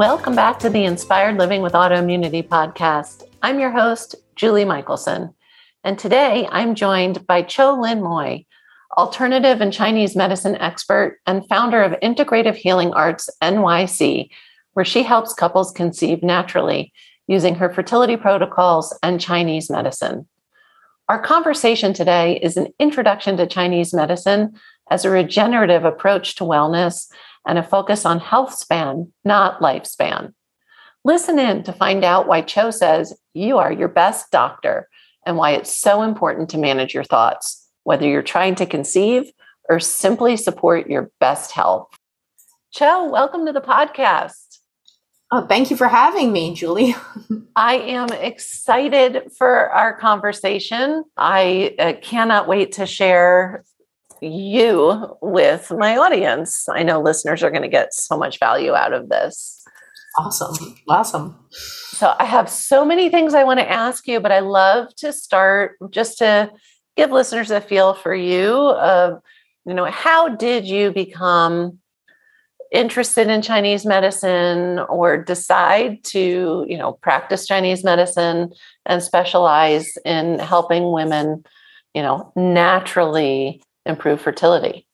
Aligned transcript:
Welcome 0.00 0.34
back 0.34 0.58
to 0.60 0.70
the 0.70 0.86
Inspired 0.86 1.36
Living 1.36 1.60
with 1.60 1.74
Autoimmunity 1.74 2.42
podcast. 2.42 3.22
I'm 3.42 3.60
your 3.60 3.70
host, 3.70 4.14
Julie 4.34 4.64
Michelson. 4.64 5.34
And 5.84 5.98
today 5.98 6.48
I'm 6.50 6.74
joined 6.74 7.26
by 7.26 7.42
Cho 7.42 7.78
Lin 7.78 8.02
Moy, 8.02 8.46
alternative 8.96 9.60
and 9.60 9.70
Chinese 9.70 10.16
medicine 10.16 10.56
expert 10.56 11.20
and 11.26 11.46
founder 11.50 11.82
of 11.82 12.00
Integrative 12.00 12.54
Healing 12.54 12.94
Arts 12.94 13.28
NYC, 13.42 14.30
where 14.72 14.86
she 14.86 15.02
helps 15.02 15.34
couples 15.34 15.70
conceive 15.70 16.22
naturally 16.22 16.94
using 17.26 17.56
her 17.56 17.68
fertility 17.68 18.16
protocols 18.16 18.98
and 19.02 19.20
Chinese 19.20 19.68
medicine. 19.68 20.26
Our 21.10 21.20
conversation 21.20 21.92
today 21.92 22.40
is 22.42 22.56
an 22.56 22.68
introduction 22.78 23.36
to 23.36 23.46
Chinese 23.46 23.92
medicine 23.92 24.54
as 24.90 25.04
a 25.04 25.10
regenerative 25.10 25.84
approach 25.84 26.36
to 26.36 26.44
wellness 26.44 27.06
and 27.46 27.58
a 27.58 27.62
focus 27.62 28.04
on 28.04 28.20
health 28.20 28.54
span, 28.54 29.12
not 29.24 29.60
lifespan. 29.60 30.32
Listen 31.04 31.38
in 31.38 31.62
to 31.62 31.72
find 31.72 32.04
out 32.04 32.26
why 32.26 32.42
Cho 32.42 32.70
says 32.70 33.18
you 33.32 33.58
are 33.58 33.72
your 33.72 33.88
best 33.88 34.30
doctor 34.30 34.88
and 35.24 35.36
why 35.36 35.52
it's 35.52 35.74
so 35.74 36.02
important 36.02 36.50
to 36.50 36.58
manage 36.58 36.94
your 36.94 37.04
thoughts, 37.04 37.66
whether 37.84 38.06
you're 38.06 38.22
trying 38.22 38.54
to 38.56 38.66
conceive 38.66 39.30
or 39.68 39.80
simply 39.80 40.36
support 40.36 40.90
your 40.90 41.10
best 41.20 41.52
health. 41.52 41.88
Cho, 42.72 43.08
welcome 43.08 43.46
to 43.46 43.52
the 43.52 43.60
podcast. 43.60 44.58
Oh, 45.32 45.46
thank 45.46 45.70
you 45.70 45.76
for 45.76 45.86
having 45.86 46.32
me, 46.32 46.54
Julie. 46.54 46.94
I 47.56 47.76
am 47.76 48.08
excited 48.10 49.30
for 49.38 49.70
our 49.70 49.96
conversation. 49.96 51.04
I 51.16 51.74
uh, 51.78 51.92
cannot 52.02 52.48
wait 52.48 52.72
to 52.72 52.86
share 52.86 53.64
you 54.20 55.16
with 55.20 55.70
my 55.76 55.96
audience. 55.96 56.68
I 56.68 56.82
know 56.82 57.00
listeners 57.00 57.42
are 57.42 57.50
going 57.50 57.62
to 57.62 57.68
get 57.68 57.94
so 57.94 58.16
much 58.16 58.38
value 58.38 58.74
out 58.74 58.92
of 58.92 59.08
this. 59.08 59.64
Awesome. 60.18 60.74
Awesome. 60.88 61.36
So 61.50 62.14
I 62.18 62.24
have 62.24 62.48
so 62.48 62.84
many 62.84 63.08
things 63.08 63.34
I 63.34 63.44
want 63.44 63.60
to 63.60 63.70
ask 63.70 64.08
you, 64.08 64.20
but 64.20 64.32
I 64.32 64.40
love 64.40 64.94
to 64.96 65.12
start 65.12 65.76
just 65.90 66.18
to 66.18 66.50
give 66.96 67.12
listeners 67.12 67.50
a 67.50 67.60
feel 67.60 67.94
for 67.94 68.14
you 68.14 68.54
of, 68.54 69.20
you 69.66 69.74
know, 69.74 69.84
how 69.84 70.28
did 70.28 70.66
you 70.66 70.92
become 70.92 71.78
interested 72.72 73.28
in 73.28 73.42
Chinese 73.42 73.84
medicine 73.84 74.78
or 74.88 75.22
decide 75.22 76.02
to, 76.04 76.64
you 76.68 76.78
know, 76.78 76.92
practice 76.94 77.46
Chinese 77.46 77.84
medicine 77.84 78.52
and 78.86 79.02
specialize 79.02 79.96
in 80.04 80.38
helping 80.38 80.92
women, 80.92 81.44
you 81.94 82.02
know, 82.02 82.32
naturally 82.36 83.62
improve 83.86 84.20
fertility? 84.20 84.86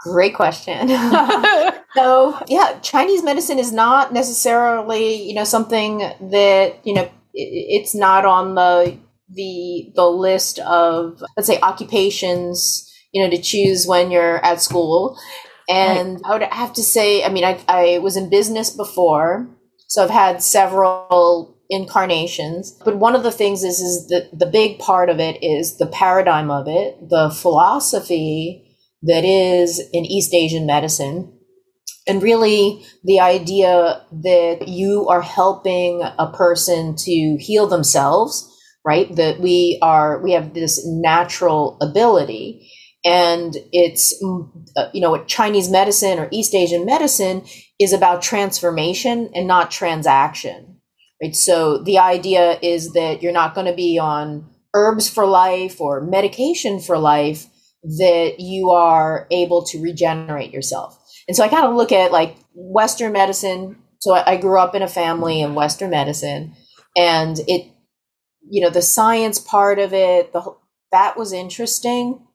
Great 0.00 0.34
question. 0.34 0.88
so, 1.94 2.42
yeah, 2.48 2.78
Chinese 2.82 3.22
medicine 3.22 3.58
is 3.58 3.72
not 3.72 4.12
necessarily, 4.12 5.22
you 5.22 5.34
know, 5.34 5.44
something 5.44 5.98
that, 5.98 6.80
you 6.84 6.94
know, 6.94 7.10
it's 7.34 7.94
not 7.94 8.24
on 8.24 8.54
the 8.54 8.98
the 9.30 9.92
the 9.94 10.06
list 10.06 10.58
of 10.60 11.22
let's 11.36 11.46
say 11.46 11.60
occupations, 11.60 12.90
you 13.12 13.22
know, 13.22 13.30
to 13.30 13.40
choose 13.40 13.86
when 13.86 14.10
you're 14.10 14.44
at 14.44 14.60
school. 14.60 15.18
And 15.68 16.14
right. 16.14 16.22
I 16.24 16.32
would 16.32 16.42
have 16.42 16.72
to 16.74 16.82
say, 16.82 17.22
I 17.22 17.28
mean, 17.28 17.44
I, 17.44 17.60
I 17.68 17.98
was 17.98 18.16
in 18.16 18.30
business 18.30 18.70
before, 18.70 19.46
so 19.86 20.02
I've 20.02 20.10
had 20.10 20.42
several 20.42 21.57
incarnations. 21.70 22.72
But 22.84 22.96
one 22.96 23.14
of 23.14 23.22
the 23.22 23.32
things 23.32 23.62
is 23.62 23.80
is 23.80 24.08
that 24.08 24.30
the 24.32 24.46
big 24.46 24.78
part 24.78 25.10
of 25.10 25.20
it 25.20 25.42
is 25.42 25.76
the 25.76 25.86
paradigm 25.86 26.50
of 26.50 26.66
it, 26.68 27.08
the 27.08 27.30
philosophy 27.30 28.76
that 29.02 29.24
is 29.24 29.80
in 29.92 30.04
East 30.04 30.34
Asian 30.34 30.66
medicine. 30.66 31.34
And 32.06 32.22
really, 32.22 32.84
the 33.04 33.20
idea 33.20 34.02
that 34.22 34.66
you 34.66 35.08
are 35.08 35.20
helping 35.20 36.02
a 36.02 36.32
person 36.32 36.96
to 36.96 37.36
heal 37.38 37.66
themselves, 37.66 38.50
right? 38.82 39.14
That 39.14 39.40
we 39.40 39.78
are, 39.82 40.22
we 40.22 40.32
have 40.32 40.54
this 40.54 40.86
natural 40.86 41.76
ability. 41.82 42.72
And 43.04 43.54
it's, 43.72 44.14
uh, 44.74 44.88
you 44.94 45.02
know, 45.02 45.22
Chinese 45.24 45.70
medicine 45.70 46.18
or 46.18 46.28
East 46.32 46.54
Asian 46.54 46.86
medicine 46.86 47.44
is 47.78 47.92
about 47.92 48.22
transformation 48.22 49.30
and 49.34 49.46
not 49.46 49.70
transaction 49.70 50.67
right? 51.22 51.34
So 51.34 51.78
the 51.78 51.98
idea 51.98 52.58
is 52.62 52.92
that 52.92 53.22
you're 53.22 53.32
not 53.32 53.54
going 53.54 53.66
to 53.66 53.74
be 53.74 53.98
on 53.98 54.48
herbs 54.74 55.08
for 55.08 55.26
life 55.26 55.80
or 55.80 56.00
medication 56.00 56.80
for 56.80 56.98
life, 56.98 57.46
that 57.82 58.36
you 58.38 58.70
are 58.70 59.26
able 59.30 59.64
to 59.66 59.82
regenerate 59.82 60.52
yourself. 60.52 60.98
And 61.26 61.36
so 61.36 61.44
I 61.44 61.48
kind 61.48 61.66
of 61.66 61.74
look 61.74 61.92
at 61.92 62.12
like 62.12 62.36
Western 62.54 63.12
medicine. 63.12 63.76
So 64.00 64.14
I, 64.14 64.32
I 64.32 64.36
grew 64.36 64.58
up 64.58 64.74
in 64.74 64.82
a 64.82 64.88
family 64.88 65.40
in 65.40 65.54
Western 65.54 65.90
medicine, 65.90 66.54
and 66.96 67.38
it, 67.46 67.70
you 68.48 68.62
know, 68.62 68.70
the 68.70 68.82
science 68.82 69.38
part 69.38 69.78
of 69.78 69.92
it, 69.92 70.32
the 70.32 70.54
that 70.90 71.18
was 71.18 71.32
interesting 71.32 72.26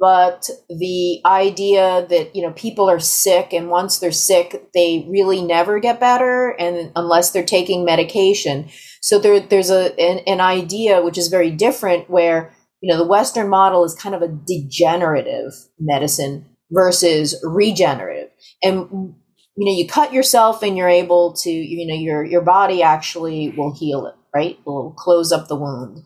but 0.00 0.48
the 0.68 1.20
idea 1.26 2.06
that 2.08 2.34
you 2.34 2.42
know 2.42 2.52
people 2.52 2.88
are 2.88 2.98
sick 2.98 3.52
and 3.52 3.68
once 3.68 3.98
they're 3.98 4.10
sick 4.10 4.70
they 4.74 5.06
really 5.08 5.42
never 5.42 5.78
get 5.78 6.00
better 6.00 6.56
and 6.58 6.90
unless 6.96 7.30
they're 7.30 7.44
taking 7.44 7.84
medication. 7.84 8.68
So 9.02 9.18
there, 9.18 9.40
there's 9.40 9.70
a 9.70 9.94
an, 10.00 10.20
an 10.26 10.40
idea 10.40 11.02
which 11.02 11.18
is 11.18 11.28
very 11.28 11.50
different 11.50 12.08
where 12.10 12.52
you 12.80 12.90
know 12.90 12.98
the 12.98 13.06
western 13.06 13.48
model 13.48 13.84
is 13.84 13.94
kind 13.94 14.14
of 14.14 14.22
a 14.22 14.28
degenerative 14.28 15.52
medicine 15.78 16.46
versus 16.70 17.38
regenerative. 17.44 18.30
And 18.62 19.14
you 19.56 19.66
know 19.66 19.72
you 19.72 19.86
cut 19.86 20.12
yourself 20.12 20.62
and 20.62 20.76
you're 20.76 20.88
able 20.88 21.34
to 21.42 21.50
you 21.50 21.86
know 21.86 21.94
your 21.94 22.24
your 22.24 22.42
body 22.42 22.82
actually 22.82 23.50
will 23.50 23.74
heal 23.74 24.06
it 24.06 24.14
right? 24.34 24.58
Will 24.64 24.92
close 24.92 25.32
up 25.32 25.48
the 25.48 25.56
wound. 25.56 26.02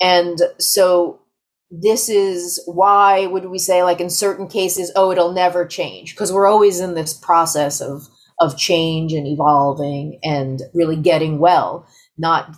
And 0.00 0.38
so 0.58 1.20
this 1.72 2.10
is 2.10 2.62
why 2.66 3.24
would 3.26 3.46
we 3.46 3.58
say 3.58 3.82
like 3.82 3.98
in 3.98 4.10
certain 4.10 4.46
cases 4.46 4.92
oh 4.94 5.10
it'll 5.10 5.32
never 5.32 5.66
change? 5.66 6.12
Because 6.12 6.30
we're 6.30 6.46
always 6.46 6.80
in 6.80 6.94
this 6.94 7.14
process 7.14 7.80
of 7.80 8.02
of 8.40 8.58
change 8.58 9.12
and 9.12 9.26
evolving 9.26 10.18
and 10.22 10.62
really 10.74 10.96
getting 10.96 11.38
well 11.38 11.86
not 12.18 12.54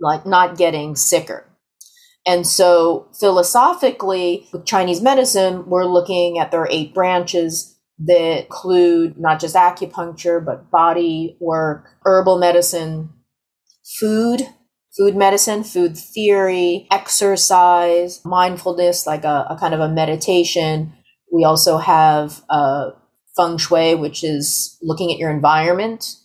like 0.00 0.24
not 0.24 0.56
getting 0.56 0.94
sicker. 0.94 1.48
And 2.24 2.46
so 2.46 3.08
philosophically 3.18 4.46
with 4.52 4.64
chinese 4.64 5.02
medicine 5.02 5.68
we're 5.68 5.84
looking 5.84 6.38
at 6.38 6.52
their 6.52 6.68
eight 6.70 6.94
branches 6.94 7.76
that 7.98 8.44
include 8.44 9.18
not 9.18 9.40
just 9.40 9.56
acupuncture 9.56 10.44
but 10.44 10.70
body 10.70 11.36
work 11.40 11.88
herbal 12.04 12.38
medicine 12.38 13.10
food 13.98 14.42
food 14.96 15.16
medicine, 15.16 15.64
food 15.64 15.96
theory, 15.96 16.86
exercise, 16.90 18.20
mindfulness, 18.24 19.06
like 19.06 19.24
a, 19.24 19.46
a 19.48 19.56
kind 19.58 19.74
of 19.74 19.80
a 19.80 19.88
meditation. 19.88 20.92
We 21.32 21.44
also 21.44 21.78
have 21.78 22.42
uh, 22.50 22.90
feng 23.36 23.56
shui, 23.56 23.94
which 23.94 24.22
is 24.22 24.76
looking 24.82 25.10
at 25.10 25.18
your 25.18 25.30
environment 25.30 26.16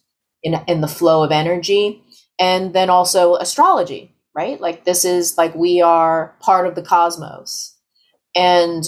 in, 0.43 0.59
in 0.67 0.81
the 0.81 0.87
flow 0.87 1.23
of 1.23 1.31
energy. 1.31 2.03
And 2.39 2.73
then 2.73 2.89
also 2.89 3.35
astrology, 3.35 4.15
right? 4.35 4.59
Like 4.59 4.85
this 4.85 5.05
is 5.05 5.37
like 5.37 5.55
we 5.55 5.81
are 5.81 6.35
part 6.39 6.67
of 6.67 6.75
the 6.75 6.83
cosmos. 6.83 7.75
And 8.35 8.83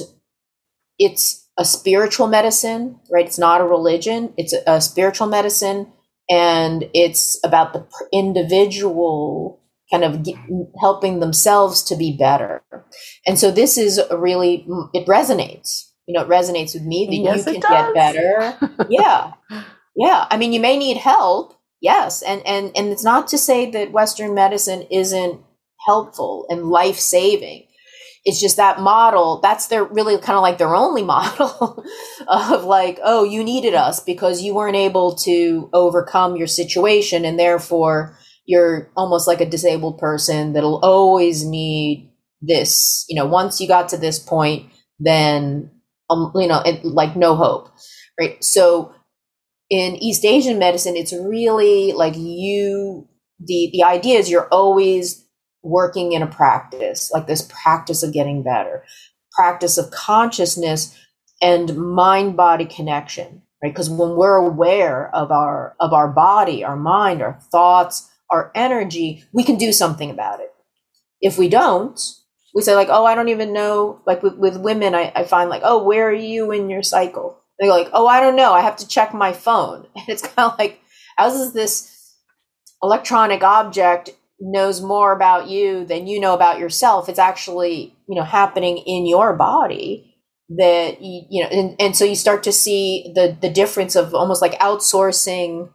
it's 1.00 1.48
a 1.58 1.66
spiritual 1.66 2.28
medicine, 2.28 3.00
right? 3.10 3.26
It's 3.26 3.40
not 3.40 3.62
a 3.62 3.66
religion, 3.66 4.34
it's 4.38 4.54
a, 4.54 4.62
a 4.68 4.82
spiritual 4.82 5.28
medicine. 5.28 5.92
And 6.30 6.88
it's 6.94 7.40
about 7.44 7.74
the 7.74 7.88
individual 8.14 9.60
kind 9.92 10.04
of 10.04 10.24
get, 10.24 10.36
helping 10.80 11.20
themselves 11.20 11.84
to 11.84 11.96
be 11.96 12.16
better. 12.18 12.64
And 13.26 13.40
so 13.40 13.52
this 13.52 13.78
is 13.78 14.00
really 14.12 14.66
mm, 14.70 14.90
it 14.94 15.08
resonates. 15.08 15.86
You 16.08 16.14
know, 16.14 16.24
it 16.24 16.30
resonates 16.30 16.74
with 16.74 16.84
me 16.84 17.06
that 17.06 17.16
yes, 17.16 17.46
you 17.46 17.60
can 17.60 17.62
get 17.62 17.94
better. 17.94 18.88
yeah. 18.90 19.34
Yeah. 19.96 20.26
I 20.30 20.38
mean, 20.38 20.54
you 20.54 20.60
may 20.60 20.78
need 20.78 20.98
help. 20.98 21.54
Yes. 21.82 22.22
And 22.22 22.46
and 22.46 22.72
and 22.76 22.88
it's 22.90 23.04
not 23.04 23.28
to 23.30 23.38
say 23.38 23.70
that 23.72 23.92
western 23.92 24.34
medicine 24.34 24.84
isn't 24.92 25.42
helpful 25.86 26.46
and 26.50 26.70
life-saving. 26.70 27.66
it's 28.26 28.42
just 28.42 28.58
that 28.58 28.82
model 28.82 29.40
that's 29.40 29.68
their 29.68 29.86
really 29.86 30.18
kind 30.18 30.36
of 30.36 30.42
like 30.42 30.58
their 30.58 30.76
only 30.76 31.04
model 31.16 31.84
of 32.28 32.66
like 32.66 33.00
oh 33.02 33.24
you 33.24 33.44
needed 33.44 33.74
us 33.74 34.02
because 34.02 34.42
you 34.42 34.54
weren't 34.54 34.76
able 34.76 35.16
to 35.16 35.70
overcome 35.72 36.36
your 36.36 36.48
situation 36.48 37.24
and 37.24 37.40
therefore 37.40 38.18
you're 38.50 38.90
almost 38.98 39.28
like 39.28 39.42
a 39.42 39.50
disabled 39.50 39.98
person 39.98 40.54
that'll 40.54 40.84
always 40.84 41.46
need 41.46 42.12
this 42.42 43.06
you 43.10 43.16
know 43.16 43.26
once 43.26 43.62
you 43.62 43.68
got 43.68 43.90
to 43.90 43.98
this 43.98 44.20
point 44.20 44.72
then 45.00 45.70
um, 46.10 46.32
you 46.36 46.48
know 46.48 46.62
it, 46.66 46.84
like 46.84 47.16
no 47.16 47.36
hope 47.36 47.70
right 48.20 48.44
so 48.44 48.94
in 49.70 49.96
east 49.98 50.26
asian 50.26 50.58
medicine 50.58 50.96
it's 50.96 51.14
really 51.14 51.94
like 51.94 52.16
you 52.18 53.08
the 53.40 53.70
the 53.74 53.84
idea 53.84 54.18
is 54.18 54.30
you're 54.30 54.48
always 54.48 55.26
working 55.62 56.14
in 56.14 56.22
a 56.22 56.28
practice, 56.28 57.12
like 57.14 57.28
this 57.28 57.48
practice 57.64 58.04
of 58.04 58.14
getting 58.14 58.44
better, 58.44 58.84
practice 59.32 59.78
of 59.78 59.92
consciousness 59.92 60.98
and 61.42 61.78
mind 61.78 62.36
body 62.38 62.66
connection, 62.66 63.42
right? 63.64 63.74
Because 63.74 63.90
when 63.90 64.16
we're 64.16 64.36
aware 64.38 65.14
of 65.14 65.32
our 65.32 65.76
of 65.80 65.94
our 65.94 66.08
body, 66.08 66.64
our 66.64 66.76
mind, 66.76 67.22
our 67.22 67.40
thoughts, 67.52 68.09
our 68.32 68.52
energy, 68.56 69.24
we 69.34 69.44
can 69.44 69.58
do 69.58 69.72
something 69.72 70.10
about 70.10 70.40
it. 70.40 70.54
If 71.22 71.38
we 71.38 71.50
don't, 71.50 72.00
we 72.54 72.62
say 72.62 72.76
like, 72.76 72.90
oh, 72.90 73.06
I 73.06 73.16
don't 73.16 73.30
even 73.30 73.54
know. 73.54 74.02
Like 74.06 74.24
with, 74.24 74.36
with 74.36 74.58
women, 74.58 74.96
I, 74.96 75.12
I 75.16 75.24
find 75.24 75.50
like, 75.50 75.62
oh, 75.64 75.84
where 75.84 76.10
are 76.10 76.14
you 76.14 76.52
in 76.52 76.70
your 76.70 76.84
cycle? 76.84 77.38
They're 77.60 77.70
like, 77.70 77.90
oh, 77.94 78.08
I 78.08 78.22
don't 78.22 78.36
know. 78.36 78.54
I 78.54 78.62
have 78.62 78.78
to 78.78 78.88
check 78.88 79.14
my 79.14 79.34
phone. 79.34 79.88
And 79.96 80.08
it's 80.08 80.22
kind 80.22 80.52
of 80.52 80.58
like, 80.58 80.80
how 81.18 81.30
does 81.30 81.54
this 81.54 82.16
electronic 82.82 83.44
object 83.44 84.12
knows 84.40 84.82
more 84.82 85.12
about 85.14 85.50
you 85.50 85.86
than 85.86 86.08
you 86.08 86.20
know 86.20 86.34
about 86.34 86.60
yourself 86.60 87.10
it's 87.10 87.20
actually 87.20 87.94
you 88.08 88.16
know 88.16 88.24
happening 88.24 88.78
in 88.78 89.06
your 89.06 89.36
body 89.36 90.16
that 90.50 91.02
you, 91.02 91.24
you 91.30 91.44
know 91.44 91.50
and, 91.50 91.76
and 91.80 91.98
so 91.98 92.06
you 92.06 92.16
start 92.16 92.44
to 92.44 92.52
see 92.52 93.12
the 93.16 93.38
the 93.42 93.50
difference 93.50 93.98
of 93.98 94.16
almost 94.16 94.42
like 94.42 94.58
outsourcing 94.60 95.70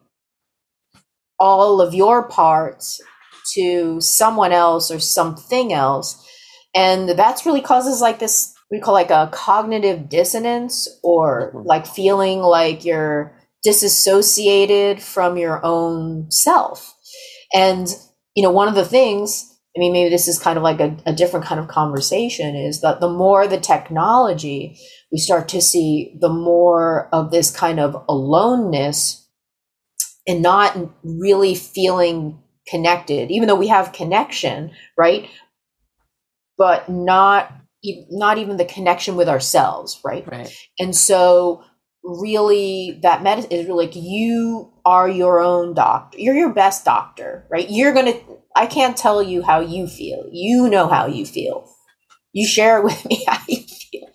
all 1.38 1.80
of 1.80 1.94
your 1.94 2.28
parts 2.28 3.00
to 3.54 4.00
someone 4.00 4.52
else 4.52 4.90
or 4.90 4.98
something 4.98 5.72
else 5.72 6.20
and 6.74 7.10
that's 7.10 7.46
really 7.46 7.60
causes 7.60 8.00
like 8.00 8.18
this 8.18 8.54
we 8.70 8.80
call 8.80 8.94
like 8.94 9.10
a 9.10 9.28
cognitive 9.32 10.08
dissonance 10.08 10.88
or 11.02 11.52
mm-hmm. 11.54 11.66
like 11.66 11.86
feeling 11.86 12.40
like 12.40 12.84
you're 12.84 13.36
disassociated 13.62 15.02
from 15.02 15.36
your 15.36 15.64
own 15.64 16.30
self 16.30 16.94
and 17.54 17.88
you 18.34 18.42
know, 18.42 18.50
one 18.50 18.68
of 18.68 18.74
the 18.74 18.84
things, 18.84 19.50
I 19.76 19.80
mean, 19.80 19.92
maybe 19.92 20.10
this 20.10 20.28
is 20.28 20.38
kind 20.38 20.56
of 20.56 20.62
like 20.62 20.80
a, 20.80 20.96
a 21.06 21.12
different 21.12 21.46
kind 21.46 21.60
of 21.60 21.68
conversation, 21.68 22.56
is 22.56 22.80
that 22.80 23.00
the 23.00 23.08
more 23.08 23.46
the 23.46 23.58
technology, 23.58 24.78
we 25.12 25.18
start 25.18 25.48
to 25.50 25.60
see 25.60 26.16
the 26.20 26.28
more 26.28 27.08
of 27.12 27.30
this 27.30 27.54
kind 27.54 27.78
of 27.80 28.04
aloneness 28.08 29.23
and 30.26 30.42
not 30.42 30.76
really 31.02 31.54
feeling 31.54 32.40
connected, 32.66 33.30
even 33.30 33.48
though 33.48 33.54
we 33.54 33.68
have 33.68 33.92
connection, 33.92 34.72
right? 34.96 35.28
But 36.56 36.88
not 36.88 37.52
not 38.10 38.38
even 38.38 38.56
the 38.56 38.64
connection 38.64 39.14
with 39.14 39.28
ourselves, 39.28 40.00
right? 40.02 40.26
Right. 40.26 40.50
And 40.78 40.96
so 40.96 41.62
really 42.04 42.98
that 43.02 43.22
medicine 43.22 43.50
is 43.50 43.66
really 43.66 43.86
like 43.86 43.96
you 43.96 44.70
are 44.84 45.08
your 45.08 45.40
own 45.40 45.72
doctor 45.72 46.18
you're 46.18 46.34
your 46.34 46.52
best 46.52 46.84
doctor 46.84 47.46
right 47.50 47.70
you're 47.70 47.94
gonna 47.94 48.12
i 48.54 48.66
can't 48.66 48.96
tell 48.96 49.22
you 49.22 49.42
how 49.42 49.58
you 49.58 49.86
feel 49.86 50.28
you 50.30 50.68
know 50.68 50.86
how 50.86 51.06
you 51.06 51.24
feel 51.24 51.66
you 52.34 52.46
share 52.46 52.82
with 52.82 53.02
me 53.06 53.24
how 53.28 53.40
you 53.48 53.56
feel 53.56 54.06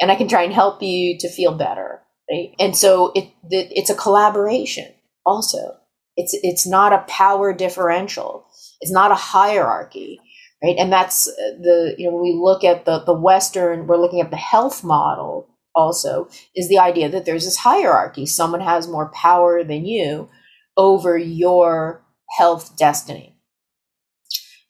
and 0.00 0.12
i 0.12 0.14
can 0.14 0.28
try 0.28 0.42
and 0.42 0.52
help 0.52 0.80
you 0.82 1.18
to 1.18 1.28
feel 1.28 1.52
better 1.52 2.00
right 2.30 2.54
and 2.60 2.76
so 2.76 3.10
it 3.16 3.28
it's 3.50 3.90
a 3.90 3.94
collaboration 3.96 4.86
also 5.24 5.76
it's 6.16 6.36
it's 6.42 6.66
not 6.66 6.92
a 6.92 7.04
power 7.08 7.52
differential 7.52 8.46
it's 8.80 8.92
not 8.92 9.10
a 9.10 9.16
hierarchy 9.16 10.20
right 10.62 10.76
and 10.78 10.92
that's 10.92 11.28
uh, 11.28 11.32
the 11.60 11.94
you 11.98 12.06
know 12.06 12.14
when 12.14 12.22
we 12.22 12.38
look 12.38 12.64
at 12.64 12.84
the 12.84 13.02
the 13.04 13.18
western 13.18 13.86
we're 13.86 13.96
looking 13.96 14.20
at 14.20 14.30
the 14.30 14.36
health 14.36 14.84
model 14.84 15.48
also 15.74 16.28
is 16.54 16.68
the 16.68 16.78
idea 16.78 17.08
that 17.08 17.24
there's 17.24 17.44
this 17.44 17.58
hierarchy. 17.58 18.26
Someone 18.26 18.60
has 18.60 18.88
more 18.88 19.10
power 19.14 19.64
than 19.64 19.84
you 19.84 20.28
over 20.76 21.16
your 21.16 22.04
health 22.38 22.76
destiny. 22.76 23.36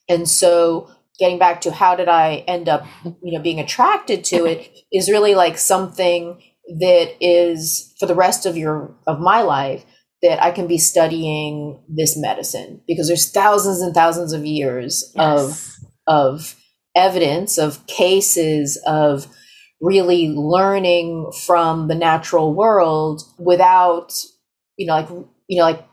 And 0.08 0.28
so 0.28 0.90
getting 1.19 1.38
back 1.38 1.60
to 1.62 1.72
how 1.72 1.94
did 1.94 2.08
I 2.08 2.44
end 2.49 2.69
up, 2.69 2.84
you 3.04 3.37
know, 3.37 3.43
being 3.43 3.60
attracted 3.60 4.25
to 4.25 4.46
it 4.46 4.70
is 4.93 5.10
really 5.10 5.34
like 5.34 5.58
something 5.58 6.43
that 6.81 7.16
is 7.20 7.94
for 7.99 8.06
the 8.06 8.14
rest 8.14 8.46
of 8.46 8.56
your 8.56 8.94
of 9.06 9.20
my 9.20 9.43
life 9.43 9.84
that 10.22 10.42
I 10.42 10.52
can 10.52 10.66
be 10.66 10.78
studying 10.78 11.82
this 11.88 12.16
medicine 12.16 12.80
because 12.86 13.08
there's 13.08 13.30
thousands 13.30 13.80
and 13.80 13.92
thousands 13.92 14.32
of 14.32 14.46
years 14.46 15.12
yes. 15.16 15.38
of 15.38 15.88
of 16.06 16.56
evidence 16.94 17.58
of 17.58 17.86
cases 17.86 18.80
of 18.86 19.26
really 19.80 20.28
learning 20.28 21.32
from 21.46 21.88
the 21.88 21.94
natural 21.94 22.54
world 22.54 23.22
without 23.38 24.12
you 24.76 24.86
know 24.86 24.94
like 24.94 25.08
you 25.48 25.58
know 25.58 25.64
like 25.64 25.84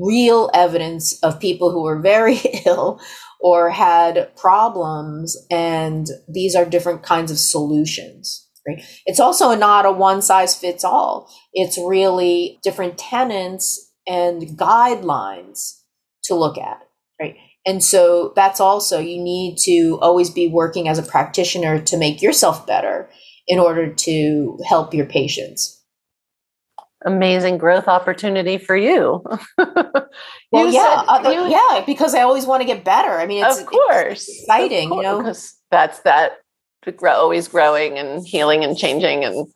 real 0.00 0.50
evidence 0.54 1.18
of 1.22 1.40
people 1.40 1.70
who 1.70 1.82
were 1.82 2.00
very 2.00 2.36
ill 2.66 3.00
or 3.40 3.70
had 3.70 4.34
problems 4.36 5.36
and 5.50 6.08
these 6.28 6.54
are 6.54 6.64
different 6.64 7.02
kinds 7.02 7.30
of 7.30 7.38
solutions 7.38 8.45
right 8.66 8.84
it's 9.06 9.20
also 9.20 9.54
not 9.54 9.86
a 9.86 9.92
one 9.92 10.22
size 10.22 10.56
fits 10.56 10.84
all 10.84 11.30
it's 11.52 11.78
really 11.78 12.58
different 12.62 12.98
tenants 12.98 13.92
and 14.06 14.42
guidelines 14.58 15.80
to 16.22 16.34
look 16.34 16.58
at 16.58 16.80
right 17.20 17.36
and 17.66 17.82
so 17.82 18.32
that's 18.36 18.60
also, 18.60 19.00
you 19.00 19.20
need 19.20 19.58
to 19.64 19.98
always 20.00 20.30
be 20.30 20.48
working 20.48 20.88
as 20.88 21.00
a 21.00 21.02
practitioner 21.02 21.80
to 21.80 21.96
make 21.96 22.22
yourself 22.22 22.64
better 22.64 23.10
in 23.48 23.58
order 23.58 23.92
to 23.92 24.58
help 24.68 24.94
your 24.94 25.04
patients. 25.04 25.82
Amazing 27.04 27.58
growth 27.58 27.88
opportunity 27.88 28.56
for 28.56 28.76
you. 28.76 29.22
well, 29.58 30.08
yeah, 30.52 31.04
said, 31.04 31.26
uh, 31.26 31.30
you, 31.30 31.48
yeah, 31.48 31.82
because 31.84 32.14
I 32.14 32.22
always 32.22 32.46
want 32.46 32.62
to 32.62 32.66
get 32.66 32.84
better. 32.84 33.10
I 33.10 33.26
mean, 33.26 33.44
it's, 33.44 33.60
of 33.60 33.66
course 33.66 34.28
it's 34.28 34.42
exciting, 34.42 34.88
course, 34.88 34.96
you 34.96 35.02
know, 35.02 35.34
that's 35.70 36.00
that 36.00 36.38
grow, 36.92 37.12
always 37.12 37.48
growing 37.48 37.98
and 37.98 38.26
healing 38.26 38.64
and 38.64 38.76
changing 38.76 39.24
and 39.24 39.46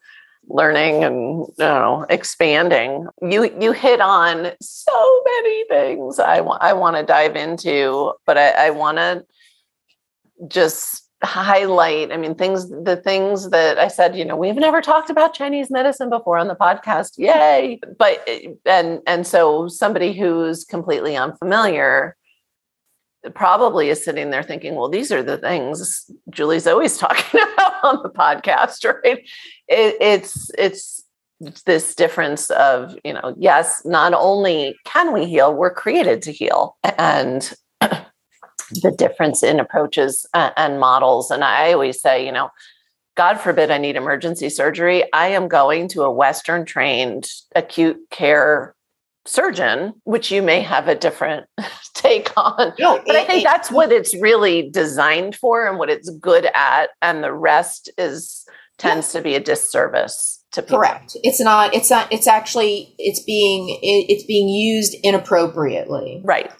learning 0.48 1.04
and 1.04 1.46
you 1.46 1.54
know 1.58 2.06
expanding. 2.08 3.06
You 3.22 3.50
you 3.60 3.72
hit 3.72 4.00
on 4.00 4.52
so 4.60 5.22
many 5.24 5.64
things 5.68 6.18
i 6.18 6.40
want 6.40 6.62
i 6.62 6.72
want 6.72 6.96
to 6.96 7.02
dive 7.02 7.36
into 7.36 8.12
but 8.26 8.36
i, 8.36 8.66
I 8.66 8.70
want 8.70 8.98
to 8.98 9.24
just 10.48 11.04
highlight 11.22 12.10
i 12.12 12.16
mean 12.16 12.34
things 12.34 12.68
the 12.70 12.96
things 12.96 13.50
that 13.50 13.78
i 13.78 13.88
said 13.88 14.16
you 14.16 14.24
know 14.24 14.36
we've 14.36 14.56
never 14.56 14.80
talked 14.80 15.10
about 15.10 15.34
chinese 15.34 15.70
medicine 15.70 16.08
before 16.08 16.38
on 16.38 16.48
the 16.48 16.54
podcast. 16.54 17.18
Yay. 17.18 17.78
But 17.98 18.26
and 18.64 19.00
and 19.06 19.26
so 19.26 19.68
somebody 19.68 20.14
who's 20.14 20.64
completely 20.64 21.16
unfamiliar 21.16 22.16
probably 23.34 23.90
is 23.90 24.04
sitting 24.04 24.30
there 24.30 24.42
thinking, 24.42 24.74
well, 24.74 24.88
these 24.88 25.12
are 25.12 25.22
the 25.22 25.38
things 25.38 26.10
Julie's 26.30 26.66
always 26.66 26.96
talking 26.98 27.40
about 27.40 27.84
on 27.84 28.02
the 28.02 28.10
podcast, 28.10 28.84
right? 29.04 29.18
It, 29.68 29.96
it's 30.00 30.50
it's 30.56 31.04
this 31.64 31.94
difference 31.94 32.50
of 32.50 32.94
you 33.02 33.14
know 33.14 33.34
yes 33.38 33.82
not 33.86 34.12
only 34.12 34.76
can 34.84 35.12
we 35.12 35.24
heal 35.24 35.54
we're 35.54 35.72
created 35.72 36.20
to 36.20 36.30
heal 36.30 36.76
and 36.98 37.54
the 37.80 38.94
difference 38.96 39.42
in 39.42 39.58
approaches 39.58 40.26
and 40.34 40.78
models 40.78 41.30
and 41.30 41.42
i 41.42 41.72
always 41.72 41.98
say 41.98 42.24
you 42.24 42.30
know 42.30 42.50
god 43.16 43.40
forbid 43.40 43.70
i 43.70 43.78
need 43.78 43.96
emergency 43.96 44.50
surgery 44.50 45.10
i 45.14 45.28
am 45.28 45.48
going 45.48 45.88
to 45.88 46.02
a 46.02 46.10
western 46.10 46.66
trained 46.66 47.26
acute 47.56 47.98
care 48.10 48.74
surgeon, 49.30 49.94
which 50.04 50.30
you 50.30 50.42
may 50.42 50.60
have 50.60 50.88
a 50.88 50.94
different 50.94 51.46
take 51.94 52.30
on. 52.36 52.72
No, 52.78 53.00
but 53.06 53.14
it, 53.14 53.22
I 53.22 53.24
think 53.24 53.42
it, 53.42 53.44
that's 53.44 53.70
what 53.70 53.92
it's 53.92 54.14
really 54.20 54.70
designed 54.70 55.36
for 55.36 55.66
and 55.66 55.78
what 55.78 55.88
it's 55.88 56.10
good 56.20 56.46
at. 56.54 56.90
And 57.00 57.22
the 57.22 57.32
rest 57.32 57.90
is 57.96 58.44
tends 58.78 59.12
to 59.12 59.20
be 59.20 59.34
a 59.34 59.40
disservice 59.40 60.42
to 60.52 60.62
people. 60.62 60.78
Correct. 60.78 61.16
It's 61.22 61.40
not, 61.40 61.74
it's 61.74 61.90
not, 61.90 62.10
it's 62.12 62.26
actually, 62.26 62.94
it's 62.98 63.22
being, 63.22 63.68
it, 63.68 64.06
it's 64.12 64.24
being 64.24 64.48
used 64.48 64.96
inappropriately. 65.02 66.22
Right. 66.24 66.50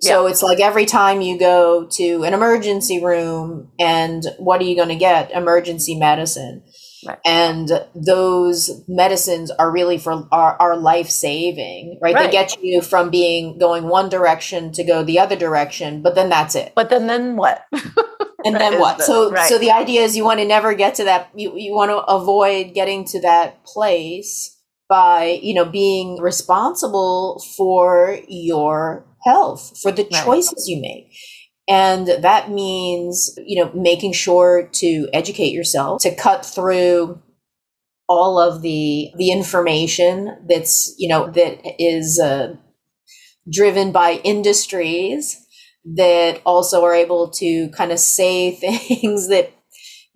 So 0.00 0.24
yeah. 0.24 0.30
it's 0.30 0.42
like 0.42 0.60
every 0.60 0.86
time 0.86 1.20
you 1.20 1.38
go 1.38 1.88
to 1.92 2.22
an 2.22 2.32
emergency 2.32 3.02
room 3.02 3.72
and 3.78 4.22
what 4.38 4.60
are 4.60 4.64
you 4.64 4.76
going 4.76 4.88
to 4.88 4.96
get? 4.96 5.32
Emergency 5.32 5.98
medicine. 5.98 6.62
Right. 7.06 7.18
And 7.24 7.70
those 7.94 8.82
medicines 8.88 9.50
are 9.50 9.70
really 9.70 9.98
for 9.98 10.26
are, 10.32 10.56
are 10.60 10.76
life 10.76 11.08
saving, 11.08 11.98
right? 12.02 12.14
right? 12.14 12.26
They 12.26 12.32
get 12.32 12.60
you 12.62 12.82
from 12.82 13.10
being 13.10 13.58
going 13.58 13.84
one 13.84 14.08
direction 14.08 14.72
to 14.72 14.84
go 14.84 15.02
the 15.04 15.18
other 15.18 15.36
direction, 15.36 16.02
but 16.02 16.14
then 16.14 16.28
that's 16.28 16.54
it. 16.54 16.72
But 16.74 16.90
then 16.90 17.06
then 17.06 17.36
what? 17.36 17.64
and 18.44 18.56
then 18.56 18.80
what? 18.80 19.02
So, 19.02 19.30
right. 19.30 19.48
so 19.48 19.58
the 19.58 19.70
idea 19.70 20.02
is 20.02 20.16
you 20.16 20.24
want 20.24 20.40
to 20.40 20.46
never 20.46 20.74
get 20.74 20.96
to 20.96 21.04
that. 21.04 21.30
You 21.34 21.56
you 21.56 21.74
want 21.74 21.90
to 21.90 21.98
avoid 21.98 22.74
getting 22.74 23.04
to 23.06 23.20
that 23.22 23.64
place 23.64 24.56
by 24.88 25.38
you 25.42 25.54
know 25.54 25.64
being 25.64 26.20
responsible 26.20 27.42
for 27.56 28.18
your 28.28 29.06
health, 29.24 29.78
for 29.80 29.92
the 29.92 30.04
choices 30.04 30.68
you 30.68 30.80
make. 30.80 31.12
And 31.68 32.06
that 32.06 32.50
means, 32.50 33.38
you 33.44 33.62
know, 33.62 33.70
making 33.74 34.14
sure 34.14 34.68
to 34.72 35.08
educate 35.12 35.52
yourself, 35.52 36.02
to 36.02 36.14
cut 36.14 36.44
through 36.46 37.20
all 38.08 38.40
of 38.40 38.62
the 38.62 39.12
the 39.16 39.30
information 39.30 40.34
that's 40.48 40.94
you 40.96 41.08
know 41.08 41.30
that 41.30 41.60
is 41.78 42.18
uh, 42.18 42.56
driven 43.50 43.92
by 43.92 44.12
industries 44.24 45.44
that 45.84 46.40
also 46.44 46.84
are 46.84 46.94
able 46.94 47.28
to 47.28 47.68
kind 47.70 47.92
of 47.92 47.98
say 47.98 48.50
things 48.52 49.28
that 49.28 49.52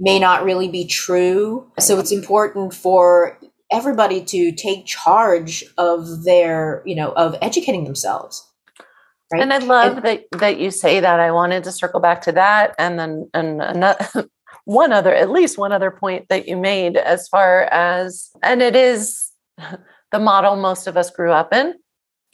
may 0.01 0.19
not 0.19 0.45
really 0.45 0.69
be 0.69 0.87
true. 0.87 1.71
So 1.79 1.99
it's 1.99 2.13
important 2.13 2.75
for 2.75 3.39
everybody 3.71 4.23
to 4.23 4.53
take 4.53 4.85
charge 4.85 5.65
of 5.79 6.25
their, 6.25 6.83
you 6.85 6.95
know, 6.95 7.13
of 7.13 7.37
educating 7.41 7.85
themselves. 7.85 8.47
Right? 9.33 9.43
And 9.43 9.53
I 9.53 9.59
love 9.59 9.99
and, 9.99 10.07
that 10.07 10.25
that 10.33 10.59
you 10.59 10.71
say 10.71 11.01
that. 11.01 11.21
I 11.21 11.31
wanted 11.31 11.65
to 11.65 11.73
circle 11.73 12.01
back 12.01 12.23
to 12.23 12.33
that, 12.33 12.75
and 12.79 12.99
then 12.99 13.31
and 13.33 13.63
another 13.63 14.29
one 14.65 14.93
other, 14.93 15.15
at 15.15 15.31
least 15.31 15.59
one 15.59 15.73
other 15.73 15.91
point 15.91 16.29
that 16.29 16.47
you 16.47 16.57
made, 16.57 16.97
as 16.97 17.29
far 17.29 17.65
as 17.65 18.31
and 18.43 18.63
it 18.63 18.77
is 18.77 19.31
the 20.13 20.19
model 20.19 20.57
most 20.57 20.87
of 20.87 20.97
us 20.97 21.11
grew 21.11 21.33
up 21.33 21.53
in, 21.53 21.75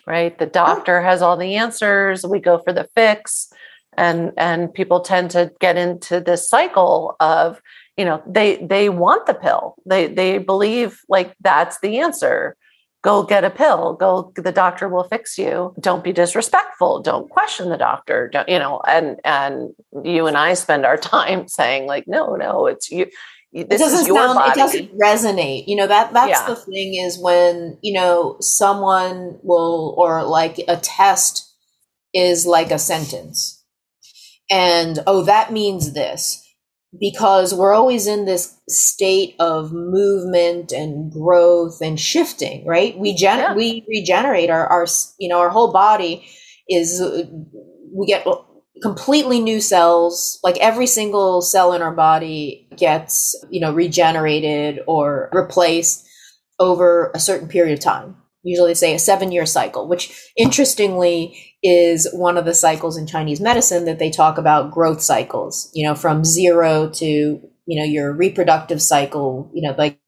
right? 0.06 0.38
The 0.38 0.46
oh. 0.46 0.50
doctor 0.50 1.00
has 1.00 1.22
all 1.22 1.36
the 1.36 1.54
answers. 1.54 2.26
We 2.26 2.40
go 2.40 2.58
for 2.58 2.72
the 2.72 2.88
fix, 2.94 3.50
and 3.96 4.32
and 4.36 4.72
people 4.72 5.00
tend 5.00 5.30
to 5.32 5.52
get 5.60 5.76
into 5.76 6.20
this 6.20 6.48
cycle 6.48 7.16
of 7.20 7.60
you 7.96 8.04
know 8.04 8.22
they 8.26 8.56
they 8.56 8.88
want 8.88 9.26
the 9.26 9.34
pill. 9.34 9.76
They 9.86 10.08
they 10.08 10.38
believe 10.38 11.00
like 11.08 11.34
that's 11.40 11.78
the 11.80 12.00
answer 12.00 12.56
go 13.02 13.22
get 13.22 13.44
a 13.44 13.50
pill. 13.50 13.94
Go 13.94 14.32
the 14.36 14.52
doctor 14.52 14.88
will 14.88 15.04
fix 15.04 15.38
you. 15.38 15.74
Don't 15.80 16.04
be 16.04 16.12
disrespectful. 16.12 17.00
Don't 17.02 17.30
question 17.30 17.68
the 17.68 17.76
doctor. 17.76 18.28
Don't 18.32 18.48
you 18.48 18.58
know 18.58 18.80
and 18.86 19.20
and 19.24 19.70
you 20.04 20.26
and 20.26 20.36
i 20.36 20.54
spend 20.54 20.84
our 20.84 20.96
time 21.14 21.48
saying 21.48 21.86
like 21.86 22.04
no 22.06 22.36
no 22.36 22.66
it's 22.66 22.90
you 22.90 23.06
this 23.52 23.64
it 23.64 23.84
doesn't 23.84 24.14
sound, 24.14 24.34
body. 24.34 24.50
it 24.50 24.54
doesn't 24.54 24.98
resonate. 24.98 25.64
You 25.66 25.76
know 25.76 25.86
that 25.86 26.12
that's 26.12 26.30
yeah. 26.30 26.46
the 26.46 26.56
thing 26.56 26.94
is 26.94 27.18
when 27.18 27.78
you 27.82 27.94
know 27.94 28.36
someone 28.40 29.38
will 29.42 29.94
or 29.96 30.22
like 30.24 30.60
a 30.68 30.76
test 30.76 31.50
is 32.12 32.46
like 32.46 32.70
a 32.70 32.78
sentence. 32.78 33.64
And 34.50 34.98
oh 35.06 35.22
that 35.22 35.52
means 35.52 35.92
this 35.92 36.47
because 36.98 37.54
we're 37.54 37.74
always 37.74 38.06
in 38.06 38.24
this 38.24 38.58
state 38.68 39.34
of 39.38 39.72
movement 39.72 40.72
and 40.72 41.12
growth 41.12 41.80
and 41.82 42.00
shifting 42.00 42.66
right? 42.66 42.98
We 42.98 43.14
gen 43.14 43.38
yeah. 43.38 43.54
we 43.54 43.84
regenerate 43.88 44.50
our 44.50 44.66
our 44.66 44.86
you 45.18 45.28
know 45.28 45.40
our 45.40 45.50
whole 45.50 45.72
body 45.72 46.28
is 46.68 47.00
uh, 47.00 47.24
we 47.92 48.06
get 48.06 48.26
completely 48.82 49.40
new 49.40 49.60
cells. 49.60 50.38
Like 50.42 50.56
every 50.58 50.86
single 50.86 51.42
cell 51.42 51.72
in 51.72 51.82
our 51.82 51.94
body 51.94 52.68
gets 52.76 53.34
you 53.50 53.60
know 53.60 53.72
regenerated 53.72 54.80
or 54.86 55.28
replaced 55.32 56.06
over 56.58 57.10
a 57.14 57.20
certain 57.20 57.48
period 57.48 57.74
of 57.74 57.80
time 57.80 58.16
usually 58.42 58.74
say 58.74 58.94
a 58.94 58.98
seven 58.98 59.32
year 59.32 59.46
cycle, 59.46 59.88
which 59.88 60.30
interestingly 60.36 61.56
is 61.62 62.08
one 62.12 62.36
of 62.36 62.44
the 62.44 62.54
cycles 62.54 62.96
in 62.96 63.06
Chinese 63.06 63.40
medicine 63.40 63.84
that 63.84 63.98
they 63.98 64.10
talk 64.10 64.38
about 64.38 64.70
growth 64.70 65.00
cycles, 65.00 65.70
you 65.74 65.86
know, 65.86 65.94
from 65.94 66.24
zero 66.24 66.88
to, 66.88 67.06
you 67.06 67.78
know, 67.78 67.84
your 67.84 68.12
reproductive 68.12 68.80
cycle, 68.80 69.50
you 69.52 69.62
know, 69.62 69.74
like, 69.76 69.98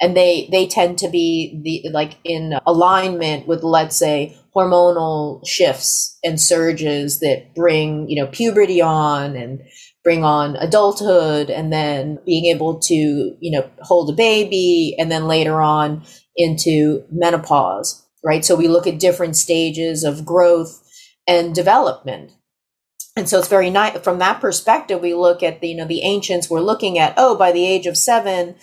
and 0.00 0.16
they, 0.16 0.48
they 0.50 0.66
tend 0.66 0.98
to 0.98 1.08
be 1.08 1.60
the, 1.62 1.90
like 1.90 2.16
in 2.24 2.54
alignment 2.66 3.46
with, 3.46 3.62
let's 3.62 3.96
say, 3.96 4.36
hormonal 4.54 5.46
shifts 5.46 6.18
and 6.22 6.40
surges 6.40 7.20
that 7.20 7.54
bring, 7.54 8.08
you 8.08 8.22
know, 8.22 8.28
puberty 8.28 8.80
on 8.80 9.34
and 9.36 9.60
bring 10.04 10.22
on 10.22 10.56
adulthood 10.56 11.50
and 11.50 11.72
then 11.72 12.18
being 12.24 12.44
able 12.46 12.78
to, 12.78 12.94
you 12.94 13.50
know, 13.50 13.68
hold 13.80 14.10
a 14.10 14.12
baby 14.12 14.94
and 14.98 15.10
then 15.10 15.26
later 15.26 15.60
on 15.60 16.04
into 16.36 17.04
menopause, 17.10 18.04
right? 18.22 18.44
So 18.44 18.54
we 18.54 18.68
look 18.68 18.86
at 18.86 19.00
different 19.00 19.36
stages 19.36 20.04
of 20.04 20.26
growth 20.26 20.80
and 21.26 21.54
development. 21.54 22.32
And 23.16 23.28
so 23.28 23.38
it's 23.38 23.48
very 23.48 23.70
nice 23.70 23.98
from 24.00 24.18
that 24.18 24.40
perspective. 24.40 25.00
We 25.00 25.14
look 25.14 25.42
at 25.42 25.60
the, 25.60 25.68
you 25.68 25.76
know, 25.76 25.86
the 25.86 26.02
ancients 26.02 26.50
were 26.50 26.60
looking 26.60 26.98
at, 26.98 27.14
oh, 27.16 27.36
by 27.36 27.52
the 27.52 27.64
age 27.66 27.86
of 27.86 27.96
seven 27.96 28.56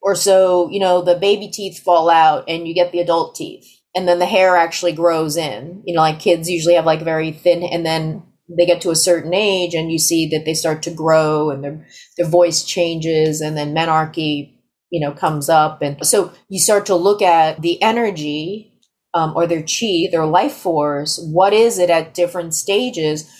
or 0.00 0.14
so, 0.14 0.70
you 0.70 0.80
know, 0.80 1.02
the 1.02 1.16
baby 1.16 1.48
teeth 1.48 1.82
fall 1.82 2.08
out 2.08 2.44
and 2.48 2.66
you 2.66 2.74
get 2.74 2.92
the 2.92 3.00
adult 3.00 3.34
teeth. 3.34 3.79
And 3.94 4.06
then 4.06 4.18
the 4.18 4.26
hair 4.26 4.56
actually 4.56 4.92
grows 4.92 5.36
in. 5.36 5.82
You 5.84 5.94
know, 5.94 6.00
like 6.00 6.20
kids 6.20 6.48
usually 6.48 6.74
have 6.74 6.86
like 6.86 7.02
very 7.02 7.32
thin, 7.32 7.62
and 7.64 7.84
then 7.84 8.22
they 8.56 8.66
get 8.66 8.80
to 8.82 8.90
a 8.90 8.96
certain 8.96 9.32
age 9.32 9.74
and 9.74 9.92
you 9.92 9.98
see 9.98 10.28
that 10.28 10.44
they 10.44 10.54
start 10.54 10.82
to 10.82 10.90
grow 10.90 11.50
and 11.50 11.62
their 11.62 11.86
their 12.16 12.26
voice 12.26 12.64
changes 12.64 13.40
and 13.40 13.56
then 13.56 13.74
menarche 13.74 14.52
you 14.90 15.00
know 15.00 15.12
comes 15.12 15.48
up 15.48 15.82
and 15.82 16.04
so 16.04 16.32
you 16.48 16.58
start 16.58 16.86
to 16.86 16.94
look 16.94 17.22
at 17.22 17.60
the 17.62 17.80
energy 17.82 18.72
um, 19.14 19.32
or 19.36 19.46
their 19.46 19.62
chi 19.62 20.08
their 20.10 20.26
life 20.26 20.52
force 20.52 21.20
what 21.32 21.52
is 21.52 21.78
it 21.78 21.90
at 21.90 22.14
different 22.14 22.54
stages 22.54 23.30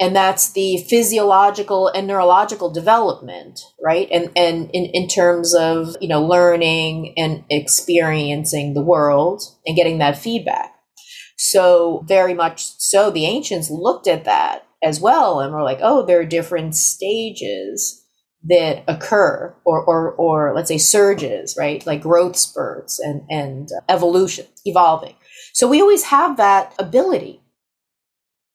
and 0.00 0.14
that's 0.14 0.52
the 0.52 0.78
physiological 0.88 1.88
and 1.88 2.06
neurological 2.06 2.70
development 2.70 3.60
right 3.82 4.08
and 4.10 4.30
and 4.36 4.70
in, 4.72 4.86
in 4.86 5.08
terms 5.08 5.54
of 5.54 5.96
you 6.00 6.08
know 6.08 6.24
learning 6.24 7.14
and 7.16 7.44
experiencing 7.50 8.74
the 8.74 8.82
world 8.82 9.42
and 9.66 9.76
getting 9.76 9.98
that 9.98 10.18
feedback 10.18 10.74
so 11.36 12.04
very 12.06 12.34
much 12.34 12.62
so 12.78 13.10
the 13.10 13.26
ancients 13.26 13.70
looked 13.70 14.06
at 14.06 14.24
that 14.24 14.66
as 14.82 15.00
well 15.00 15.40
and 15.40 15.52
were 15.52 15.62
like 15.62 15.78
oh 15.82 16.04
there 16.04 16.20
are 16.20 16.24
different 16.24 16.74
stages 16.74 18.04
that 18.44 18.84
occur 18.86 19.54
or, 19.64 19.84
or, 19.84 20.12
or 20.12 20.54
let's 20.54 20.68
say 20.68 20.78
surges, 20.78 21.56
right? 21.58 21.84
Like 21.86 22.02
growth 22.02 22.36
spurts 22.36 22.98
and, 22.98 23.22
and 23.28 23.68
uh, 23.72 23.80
evolution, 23.92 24.46
evolving. 24.64 25.14
So 25.52 25.66
we 25.66 25.80
always 25.80 26.04
have 26.04 26.36
that 26.36 26.74
ability. 26.78 27.42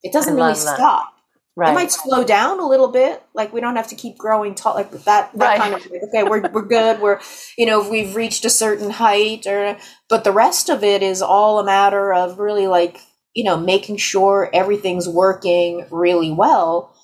It 0.01 0.13
doesn't 0.13 0.35
really 0.35 0.53
that. 0.53 0.57
stop. 0.57 1.12
Right. 1.55 1.72
It 1.72 1.75
might 1.75 1.91
slow 1.91 2.24
down 2.24 2.60
a 2.60 2.67
little 2.67 2.88
bit. 2.88 3.22
Like 3.33 3.53
we 3.53 3.62
don't 3.62 3.75
have 3.75 3.89
to 3.89 3.95
keep 3.95 4.17
growing 4.17 4.55
tall, 4.55 4.74
like 4.74 4.91
that, 4.91 5.03
that 5.05 5.36
right. 5.36 5.60
kind 5.60 5.75
of, 5.75 5.86
okay, 5.86 6.24
we're, 6.24 6.41
we're 6.50 6.65
good. 6.65 7.00
We're, 7.00 7.19
you 7.57 7.67
know, 7.67 7.81
if 7.83 7.89
we've 7.89 8.15
reached 8.15 8.43
a 8.45 8.50
certain 8.50 8.89
height 8.89 9.45
or, 9.45 9.77
but 10.10 10.24
the 10.24 10.31
rest 10.31 10.69
of 10.69 10.83
it 10.83 11.03
is 11.03 11.22
all 11.22 11.60
a 11.60 11.63
matter 11.63 12.12
of 12.12 12.39
really 12.39 12.65
like, 12.65 13.00
you 13.36 13.43
know, 13.43 13.57
making 13.57 13.98
sure 13.98 14.50
everything's 14.51 15.07
working 15.07 15.86
really 15.91 16.31
well. 16.31 16.95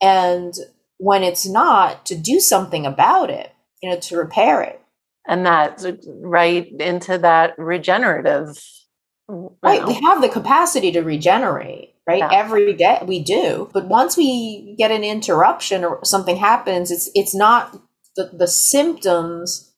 And 0.00 0.54
when 0.98 1.22
it's 1.22 1.46
not 1.46 2.06
to 2.06 2.16
do 2.16 2.40
something 2.40 2.84
about 2.84 3.30
it 3.30 3.52
you 3.82 3.90
know 3.90 3.98
to 3.98 4.16
repair 4.16 4.62
it 4.62 4.80
and 5.26 5.46
that's 5.46 5.86
right 6.06 6.68
into 6.80 7.18
that 7.18 7.54
regenerative 7.58 8.58
right 9.28 9.80
know. 9.80 9.86
we 9.86 9.94
have 9.94 10.20
the 10.20 10.28
capacity 10.28 10.92
to 10.92 11.00
regenerate 11.00 11.94
right? 12.08 12.18
Yeah. 12.18 12.30
every 12.32 12.72
day 12.72 12.98
we 13.06 13.22
do. 13.22 13.68
But 13.72 13.86
once 13.86 14.16
we 14.16 14.74
get 14.78 14.90
an 14.90 15.04
interruption 15.04 15.84
or 15.84 16.04
something 16.04 16.36
happens 16.36 16.90
it's 16.90 17.10
it's 17.14 17.34
not 17.34 17.78
the, 18.16 18.30
the 18.32 18.48
symptoms 18.48 19.72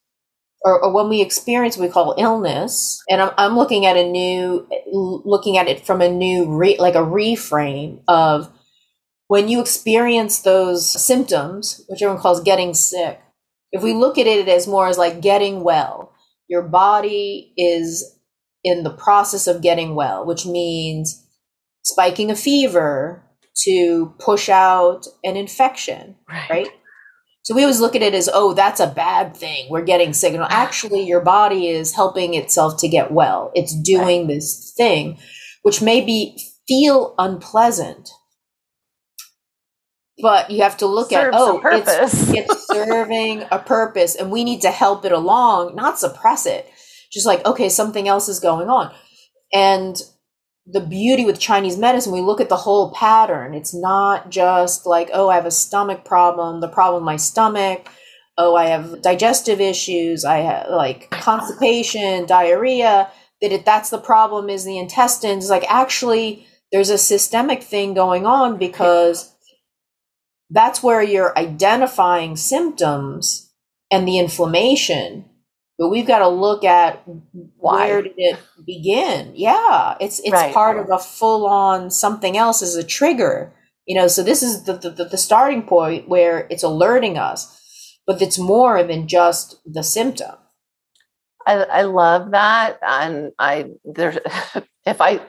or, 0.63 0.83
or 0.83 0.93
when 0.93 1.09
we 1.09 1.21
experience 1.23 1.77
what 1.77 1.89
we 1.89 1.93
call 1.93 2.15
illness. 2.19 3.03
And 3.09 3.21
I'm, 3.21 3.31
I'm 3.37 3.57
looking 3.57 3.87
at 3.87 3.97
a 3.97 4.09
new 4.09 4.69
looking 4.87 5.59
at 5.59 5.69
it 5.69 5.85
from 5.85 6.01
a 6.01 6.09
new 6.09 6.57
re, 6.57 6.77
like 6.79 6.95
a 6.95 6.99
reframe 6.99 8.03
of 8.07 8.51
when 9.27 9.49
you 9.49 9.61
experience 9.61 10.41
those 10.41 10.91
symptoms, 11.05 11.85
which 11.89 12.03
everyone 12.03 12.21
calls 12.21 12.41
getting 12.43 12.75
sick, 12.75 13.21
if 13.73 13.83
we 13.83 13.93
look 13.93 14.19
at 14.19 14.27
it 14.27 14.49
as 14.49 14.67
more 14.67 14.89
as 14.89 14.99
like 14.99 15.21
getting 15.21 15.63
well, 15.63 16.13
your 16.49 16.63
body 16.63 17.53
is 17.57 18.19
in 18.65 18.83
the 18.83 18.91
process 18.91 19.47
of 19.47 19.63
getting 19.63 19.95
well, 19.95 20.27
which 20.27 20.45
means 20.45 21.25
spiking 21.83 22.31
a 22.31 22.37
fever 22.37 23.25
to 23.65 24.15
push 24.19 24.49
out 24.49 25.07
an 25.25 25.37
infection, 25.37 26.17
right? 26.29 26.51
right? 26.51 26.69
So 27.43 27.55
we 27.55 27.63
always 27.63 27.81
look 27.81 27.97
at 27.97 28.03
it 28.03 28.15
as, 28.15 28.29
oh, 28.33 28.53
that's 28.53 28.81
a 28.81 28.87
bad 28.87 29.37
thing. 29.37 29.69
We're 29.71 29.85
getting 29.85 30.13
sick. 30.13 30.35
No, 30.35 30.47
actually, 30.51 31.07
your 31.07 31.21
body 31.21 31.69
is 31.69 31.95
helping 31.95 32.35
itself 32.35 32.79
to 32.81 32.89
get 32.89 33.13
well. 33.13 33.51
It's 33.55 33.75
doing 33.75 34.27
right. 34.27 34.35
this 34.35 34.73
thing, 34.77 35.19
which 35.63 35.81
may 35.81 36.01
be 36.01 36.39
feel 36.69 37.15
unpleasant, 37.19 38.11
but 40.23 40.51
you 40.51 40.63
have 40.63 40.77
to 40.79 40.87
look 40.87 41.11
Serves 41.11 41.35
at 41.35 41.41
oh 41.41 41.61
it's, 41.65 42.31
it's 42.31 42.67
serving 42.73 43.45
a 43.51 43.59
purpose 43.59 44.15
and 44.15 44.31
we 44.31 44.45
need 44.45 44.61
to 44.63 44.71
help 44.71 45.05
it 45.05 45.13
along 45.13 45.75
not 45.75 45.99
suppress 45.99 46.47
it 46.47 46.71
just 47.11 47.27
like 47.27 47.45
okay 47.47 47.69
something 47.69 48.09
else 48.09 48.29
is 48.29 48.41
going 48.41 48.69
on 48.69 48.93
and 49.53 49.97
the 50.67 50.81
beauty 50.81 51.25
with 51.25 51.41
Chinese 51.41 51.77
medicine, 51.77 52.13
we 52.13 52.21
look 52.21 52.41
at 52.41 52.49
the 52.49 52.57
whole 52.57 52.93
pattern. 52.93 53.55
It's 53.55 53.75
not 53.75 54.31
just 54.31 54.87
like, 54.87 55.11
oh, 55.13 55.29
I 55.29 55.37
have 55.37 55.47
a 55.47 55.51
stomach 55.51 56.05
problem, 56.05 56.61
the 56.61 56.69
problem 56.69 57.03
my 57.03 57.17
stomach. 57.17 57.89
Oh, 58.39 58.55
I 58.55 58.67
have 58.67 59.03
digestive 59.03 59.61
issues. 59.61 60.25
I 60.25 60.39
have 60.39 60.69
like 60.71 61.11
constipation, 61.11 62.27
diarrhea. 62.27 63.11
That 63.43 63.65
that's 63.65 63.91
the 63.91 63.99
problem 63.99 64.51
is 64.51 64.65
the 64.65 64.79
intestines. 64.79 65.51
Like 65.51 65.65
actually, 65.69 66.47
there's 66.73 66.91
a 66.91 66.99
systemic 66.99 67.63
thing 67.63 67.95
going 67.95 68.27
on 68.27 68.59
because 68.59 69.35
that's 70.51 70.83
where 70.83 71.03
you're 71.03 71.39
identifying 71.39 72.37
symptoms 72.37 73.51
and 73.91 74.07
the 74.07 74.19
inflammation 74.19 75.30
but 75.81 75.89
we've 75.89 76.07
got 76.07 76.19
to 76.19 76.29
look 76.29 76.63
at 76.63 77.03
Why? 77.57 77.89
where 77.89 78.03
did 78.03 78.13
it 78.17 78.39
begin 78.65 79.33
yeah 79.35 79.97
it's 79.99 80.21
it's 80.21 80.31
right. 80.31 80.55
part 80.55 80.79
of 80.79 80.91
a 80.91 80.99
full 80.99 81.47
on 81.47 81.91
something 81.91 82.37
else 82.37 82.63
as 82.63 82.77
a 82.77 82.85
trigger 82.85 83.53
you 83.87 83.97
know 83.97 84.07
so 84.07 84.23
this 84.23 84.45
is 84.45 84.65
the, 84.65 84.75
the 84.75 84.91
the 84.91 85.19
starting 85.19 85.63
point 85.63 86.09
where 86.09 86.47
it's 86.51 86.63
alerting 86.63 87.19
us 87.19 87.97
but 88.07 88.23
it's 88.23 88.39
more 88.39 88.85
than 88.85 89.09
just 89.09 89.57
the 89.65 89.83
symptom 89.83 90.37
I, 91.47 91.55
I 91.55 91.83
love 91.83 92.33
that 92.33 92.79
and 92.83 93.33
i 93.39 93.71
there's 93.83 94.19
if 94.87 95.01
i 95.01 95.21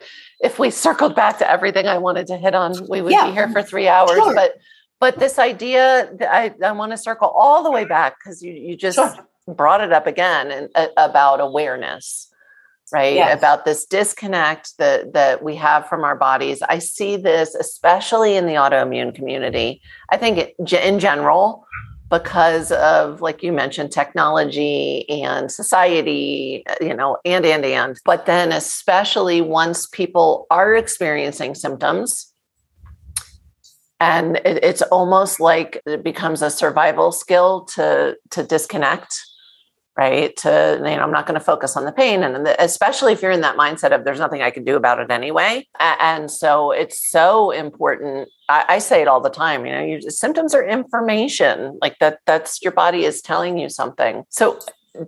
if 0.41 0.59
we 0.59 0.69
circled 0.69 1.15
back 1.15 1.39
to 1.39 1.49
everything 1.49 1.87
i 1.87 1.97
wanted 1.97 2.27
to 2.27 2.37
hit 2.37 2.53
on 2.53 2.73
we 2.89 3.01
would 3.01 3.13
yeah. 3.13 3.27
be 3.27 3.31
here 3.31 3.49
for 3.49 3.63
three 3.63 3.87
hours 3.87 4.11
sure. 4.11 4.35
but 4.35 4.55
but 4.99 5.17
this 5.17 5.39
idea 5.39 6.11
I, 6.21 6.53
I 6.63 6.73
want 6.73 6.91
to 6.91 6.97
circle 6.97 7.29
all 7.29 7.63
the 7.63 7.71
way 7.71 7.85
back 7.85 8.17
because 8.19 8.43
you, 8.43 8.51
you 8.51 8.75
just 8.75 8.97
sure 8.97 9.25
brought 9.55 9.81
it 9.81 9.91
up 9.91 10.07
again 10.07 10.51
and 10.51 10.69
uh, 10.75 10.87
about 10.97 11.39
awareness 11.39 12.27
right? 12.93 13.15
Yes. 13.15 13.37
about 13.37 13.63
this 13.63 13.85
disconnect 13.85 14.77
that 14.77 15.13
that 15.13 15.41
we 15.41 15.55
have 15.55 15.87
from 15.87 16.03
our 16.03 16.15
bodies. 16.17 16.61
I 16.61 16.79
see 16.79 17.15
this 17.15 17.55
especially 17.55 18.35
in 18.35 18.47
the 18.47 18.53
autoimmune 18.53 19.15
community 19.15 19.81
i 20.09 20.17
think 20.17 20.37
it, 20.37 20.55
in 20.73 20.99
general 20.99 21.65
because 22.11 22.73
of 22.73 23.21
like 23.21 23.41
you 23.41 23.53
mentioned 23.53 23.91
technology 23.91 25.09
and 25.09 25.49
society 25.49 26.63
uh, 26.69 26.75
you 26.81 26.93
know 26.93 27.17
and 27.25 27.45
and 27.45 27.65
and. 27.65 27.97
But 28.05 28.27
then 28.27 28.51
especially 28.51 29.41
once 29.41 29.87
people 29.87 30.45
are 30.51 30.75
experiencing 30.75 31.55
symptoms 31.55 32.31
and 33.99 34.37
it, 34.37 34.63
it's 34.63 34.81
almost 34.83 35.39
like 35.39 35.81
it 35.85 36.03
becomes 36.03 36.41
a 36.41 36.51
survival 36.51 37.11
skill 37.11 37.61
to 37.75 38.17
to 38.31 38.43
disconnect 38.43 39.19
right? 40.01 40.35
To 40.37 40.77
you 40.79 40.95
know 40.95 41.03
i'm 41.03 41.11
not 41.11 41.27
going 41.27 41.39
to 41.39 41.45
focus 41.53 41.77
on 41.77 41.85
the 41.85 41.91
pain 41.91 42.23
and 42.23 42.47
especially 42.59 43.13
if 43.13 43.21
you're 43.21 43.37
in 43.39 43.41
that 43.41 43.55
mindset 43.55 43.91
of 43.93 44.03
there's 44.03 44.19
nothing 44.25 44.41
i 44.41 44.49
can 44.49 44.63
do 44.63 44.75
about 44.75 44.99
it 44.99 45.11
anyway. 45.11 45.67
And 45.79 46.31
so 46.41 46.71
it's 46.71 46.97
so 47.09 47.51
important 47.51 48.29
I, 48.49 48.65
I, 48.75 48.79
say 48.79 49.01
it 49.03 49.07
all 49.07 49.21
the 49.21 49.29
time 49.29 49.65
you 49.65 49.71
know 49.73 49.83
your 49.83 50.01
symptoms 50.01 50.55
are 50.55 50.63
information 50.63 51.77
like 51.81 51.95
that 51.99 52.19
that's 52.25 52.61
your 52.63 52.71
body 52.71 53.05
is 53.05 53.21
telling 53.21 53.57
you 53.57 53.69
something. 53.69 54.23
So 54.29 54.59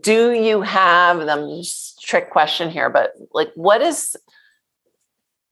do 0.01 0.31
you 0.31 0.61
have 0.61 1.25
them 1.25 1.61
trick 2.01 2.29
question 2.29 2.69
here 2.69 2.89
but 2.89 3.13
like 3.33 3.51
what 3.55 3.81
is 3.81 4.15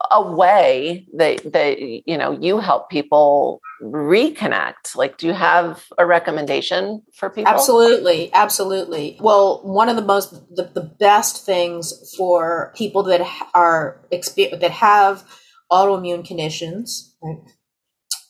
a 0.10 0.22
way 0.22 1.06
that 1.14 1.52
that 1.54 1.80
you 1.80 2.18
know 2.18 2.32
you 2.40 2.60
help 2.60 2.90
people 2.90 3.62
reconnect. 3.82 4.96
Like 4.96 5.18
do 5.18 5.28
you 5.28 5.34
have 5.34 5.84
a 5.98 6.06
recommendation 6.06 7.04
for 7.14 7.30
people? 7.30 7.52
Absolutely 7.52 8.32
absolutely. 8.34 9.18
Well 9.20 9.62
one 9.64 9.90
of 9.90 9.96
the 9.96 10.02
most 10.02 10.32
the, 10.56 10.72
the 10.74 10.94
best 11.00 11.46
things 11.46 12.14
for 12.18 12.74
people 12.76 13.04
that 13.04 13.22
are 13.54 14.02
that 14.12 14.72
have 14.72 15.24
autoimmune 15.72 16.26
conditions 16.26 17.16
right? 17.24 17.40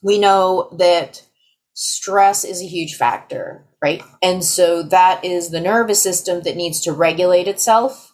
We 0.04 0.20
know 0.20 0.70
that 0.78 1.24
stress 1.74 2.44
is 2.44 2.62
a 2.62 2.68
huge 2.68 2.96
factor 2.96 3.66
right? 3.82 4.04
And 4.22 4.44
so 4.44 4.84
that 4.84 5.26
is 5.26 5.50
the 5.50 5.62
nervous 5.62 6.02
system 6.02 6.42
that 6.44 6.56
needs 6.56 6.82
to 6.82 6.92
regulate 6.92 7.48
itself 7.48 8.11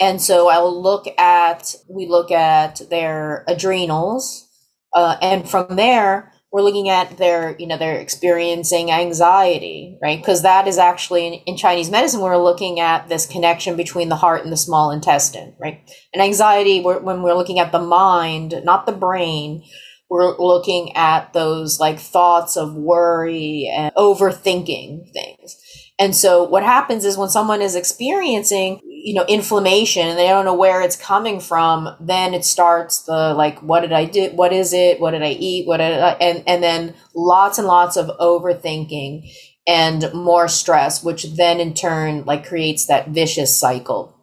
and 0.00 0.20
so 0.20 0.48
I'll 0.48 0.82
look 0.82 1.06
at, 1.18 1.74
we 1.88 2.06
look 2.06 2.30
at 2.30 2.80
their 2.88 3.44
adrenals. 3.46 4.48
Uh, 4.94 5.16
and 5.20 5.48
from 5.48 5.76
there, 5.76 6.32
we're 6.52 6.62
looking 6.62 6.88
at 6.88 7.16
their, 7.18 7.54
you 7.58 7.66
know, 7.66 7.76
they're 7.76 8.00
experiencing 8.00 8.90
anxiety, 8.90 9.98
right? 10.02 10.18
Because 10.18 10.42
that 10.42 10.66
is 10.66 10.78
actually 10.78 11.26
in, 11.26 11.32
in, 11.46 11.56
Chinese 11.56 11.90
medicine, 11.90 12.20
we're 12.20 12.42
looking 12.42 12.80
at 12.80 13.08
this 13.08 13.26
connection 13.26 13.76
between 13.76 14.08
the 14.08 14.16
heart 14.16 14.42
and 14.42 14.52
the 14.52 14.56
small 14.56 14.90
intestine, 14.90 15.54
right? 15.60 15.88
And 16.12 16.20
anxiety, 16.20 16.80
we're, 16.80 16.98
when 16.98 17.22
we're 17.22 17.36
looking 17.36 17.60
at 17.60 17.70
the 17.70 17.78
mind, 17.78 18.54
not 18.64 18.86
the 18.86 18.92
brain, 18.92 19.62
we're 20.08 20.36
looking 20.38 20.96
at 20.96 21.32
those 21.34 21.78
like 21.78 22.00
thoughts 22.00 22.56
of 22.56 22.74
worry 22.74 23.70
and 23.72 23.94
overthinking 23.94 25.12
things. 25.12 25.56
And 26.00 26.16
so 26.16 26.42
what 26.42 26.64
happens 26.64 27.04
is 27.04 27.16
when 27.16 27.28
someone 27.28 27.62
is 27.62 27.76
experiencing, 27.76 28.80
you 29.02 29.14
know, 29.14 29.24
inflammation 29.26 30.06
and 30.06 30.18
they 30.18 30.28
don't 30.28 30.44
know 30.44 30.54
where 30.54 30.82
it's 30.82 30.96
coming 30.96 31.40
from, 31.40 31.94
then 32.00 32.34
it 32.34 32.44
starts 32.44 33.02
the 33.02 33.34
like, 33.34 33.60
what 33.60 33.80
did 33.80 33.92
I 33.92 34.04
do? 34.04 34.30
What 34.30 34.52
is 34.52 34.72
it? 34.72 35.00
What 35.00 35.12
did 35.12 35.22
I 35.22 35.30
eat? 35.30 35.66
What 35.66 35.78
did 35.78 36.00
I, 36.00 36.12
and, 36.12 36.42
and 36.46 36.62
then 36.62 36.94
lots 37.14 37.58
and 37.58 37.66
lots 37.66 37.96
of 37.96 38.10
overthinking 38.18 39.30
and 39.66 40.12
more 40.12 40.48
stress, 40.48 41.02
which 41.02 41.24
then 41.36 41.60
in 41.60 41.74
turn 41.74 42.24
like 42.24 42.46
creates 42.46 42.86
that 42.86 43.08
vicious 43.08 43.58
cycle. 43.58 44.16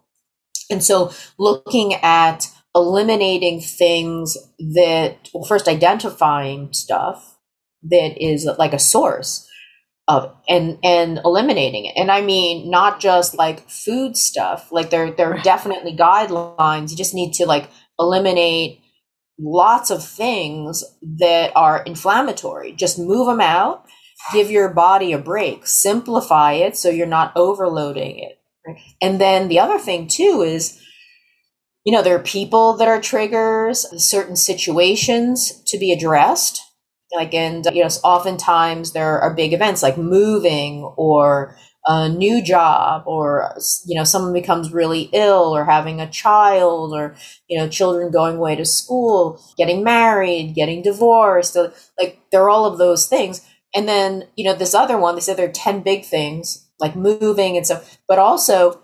And 0.70 0.84
so 0.84 1.12
looking 1.38 1.94
at 1.94 2.46
eliminating 2.74 3.60
things 3.60 4.36
that, 4.74 5.28
well, 5.32 5.44
first 5.44 5.66
identifying 5.66 6.72
stuff 6.72 7.38
that 7.82 8.22
is 8.22 8.48
like 8.58 8.72
a 8.72 8.78
source 8.78 9.47
of 10.08 10.34
and 10.48 10.78
and 10.82 11.20
eliminating 11.24 11.84
it. 11.84 11.92
And 11.96 12.10
i 12.10 12.22
mean 12.22 12.70
not 12.70 12.98
just 12.98 13.36
like 13.36 13.68
food 13.68 14.16
stuff. 14.16 14.72
Like 14.72 14.90
there 14.90 15.12
there 15.12 15.32
are 15.32 15.42
definitely 15.42 15.94
guidelines. 15.96 16.90
You 16.90 16.96
just 16.96 17.14
need 17.14 17.34
to 17.34 17.46
like 17.46 17.70
eliminate 17.98 18.80
lots 19.38 19.90
of 19.90 20.04
things 20.04 20.82
that 21.20 21.52
are 21.54 21.82
inflammatory. 21.82 22.72
Just 22.72 22.98
move 22.98 23.26
them 23.26 23.40
out. 23.40 23.84
Give 24.32 24.50
your 24.50 24.72
body 24.72 25.12
a 25.12 25.18
break. 25.18 25.66
Simplify 25.66 26.54
it 26.54 26.76
so 26.76 26.88
you're 26.88 27.06
not 27.06 27.32
overloading 27.36 28.18
it. 28.18 28.40
And 29.00 29.20
then 29.20 29.48
the 29.48 29.60
other 29.60 29.78
thing 29.78 30.08
too 30.08 30.42
is 30.42 30.82
you 31.84 31.92
know 31.92 32.02
there 32.02 32.16
are 32.16 32.22
people 32.22 32.74
that 32.78 32.88
are 32.88 33.00
triggers 33.00 33.86
certain 34.02 34.36
situations 34.36 35.62
to 35.66 35.78
be 35.78 35.92
addressed 35.92 36.62
like 37.14 37.34
and 37.34 37.66
you 37.72 37.82
know 37.82 37.88
oftentimes 38.04 38.92
there 38.92 39.18
are 39.20 39.34
big 39.34 39.52
events 39.52 39.82
like 39.82 39.96
moving 39.96 40.82
or 40.96 41.56
a 41.86 42.08
new 42.08 42.42
job 42.42 43.02
or 43.06 43.56
you 43.86 43.96
know 43.96 44.04
someone 44.04 44.32
becomes 44.32 44.72
really 44.72 45.08
ill 45.12 45.56
or 45.56 45.64
having 45.64 46.00
a 46.00 46.10
child 46.10 46.92
or 46.92 47.14
you 47.48 47.58
know 47.58 47.68
children 47.68 48.10
going 48.10 48.36
away 48.36 48.54
to 48.54 48.64
school 48.64 49.42
getting 49.56 49.82
married 49.82 50.54
getting 50.54 50.82
divorced 50.82 51.56
like 51.98 52.20
there 52.30 52.42
are 52.42 52.50
all 52.50 52.66
of 52.66 52.78
those 52.78 53.06
things 53.06 53.46
and 53.74 53.88
then 53.88 54.24
you 54.36 54.44
know 54.44 54.54
this 54.54 54.74
other 54.74 54.98
one 54.98 55.14
they 55.14 55.20
said 55.20 55.36
there 55.36 55.48
are 55.48 55.52
10 55.52 55.82
big 55.82 56.04
things 56.04 56.68
like 56.78 56.94
moving 56.94 57.56
and 57.56 57.64
stuff 57.64 57.98
but 58.06 58.18
also 58.18 58.82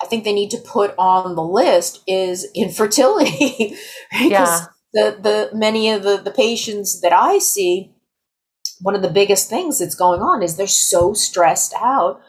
i 0.00 0.06
think 0.06 0.22
they 0.22 0.32
need 0.32 0.50
to 0.50 0.58
put 0.58 0.94
on 0.96 1.34
the 1.34 1.42
list 1.42 2.02
is 2.06 2.46
infertility 2.54 3.76
right? 4.12 4.30
yeah 4.30 4.66
the 4.94 5.18
the 5.20 5.56
many 5.56 5.90
of 5.90 6.04
the 6.04 6.16
the 6.16 6.30
patients 6.30 7.00
that 7.02 7.12
I 7.12 7.38
see, 7.38 7.92
one 8.80 8.94
of 8.94 9.02
the 9.02 9.10
biggest 9.10 9.50
things 9.50 9.80
that's 9.80 9.96
going 9.96 10.22
on 10.22 10.42
is 10.42 10.56
they're 10.56 10.66
so 10.66 11.12
stressed 11.12 11.74
out 11.74 12.22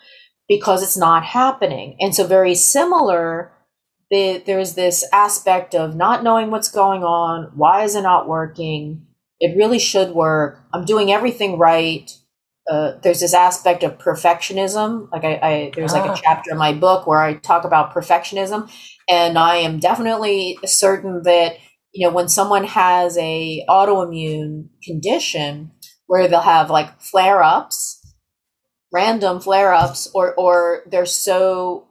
because 0.49 0.83
it's 0.83 0.97
not 0.97 1.23
happening, 1.23 1.95
and 1.99 2.13
so 2.13 2.25
very 2.27 2.55
similar. 2.55 3.51
The, 4.11 4.43
there's 4.45 4.75
this 4.75 5.03
aspect 5.11 5.73
of 5.73 5.95
not 5.95 6.23
knowing 6.23 6.51
what's 6.51 6.69
going 6.69 7.03
on. 7.03 7.51
Why 7.55 7.83
is 7.83 7.95
it 7.95 8.03
not 8.03 8.27
working? 8.27 9.07
It 9.39 9.57
really 9.57 9.79
should 9.79 10.11
work. 10.11 10.61
I'm 10.71 10.85
doing 10.85 11.11
everything 11.11 11.57
right. 11.57 12.11
Uh, 12.69 12.93
there's 13.01 13.19
this 13.21 13.33
aspect 13.33 13.81
of 13.83 13.97
perfectionism. 13.97 15.11
Like 15.11 15.23
I, 15.23 15.39
I 15.41 15.71
there's 15.75 15.93
like 15.93 16.05
a 16.05 16.11
ah. 16.11 16.19
chapter 16.21 16.51
in 16.51 16.57
my 16.57 16.73
book 16.73 17.07
where 17.07 17.19
I 17.19 17.33
talk 17.33 17.63
about 17.63 17.93
perfectionism, 17.93 18.71
and 19.09 19.39
I 19.39 19.57
am 19.57 19.79
definitely 19.79 20.59
certain 20.65 21.23
that 21.23 21.57
you 21.95 22.05
know, 22.05 22.13
when 22.13 22.27
someone 22.27 22.65
has 22.65 23.17
a 23.17 23.65
autoimmune 23.69 24.67
condition 24.83 25.71
where 26.07 26.27
they'll 26.27 26.41
have 26.41 26.69
like 26.69 27.01
flare 27.01 27.41
ups, 27.41 28.01
random 28.91 29.39
flare 29.39 29.73
ups, 29.73 30.09
or, 30.13 30.35
or 30.35 30.83
they're 30.87 31.05
so 31.05 31.87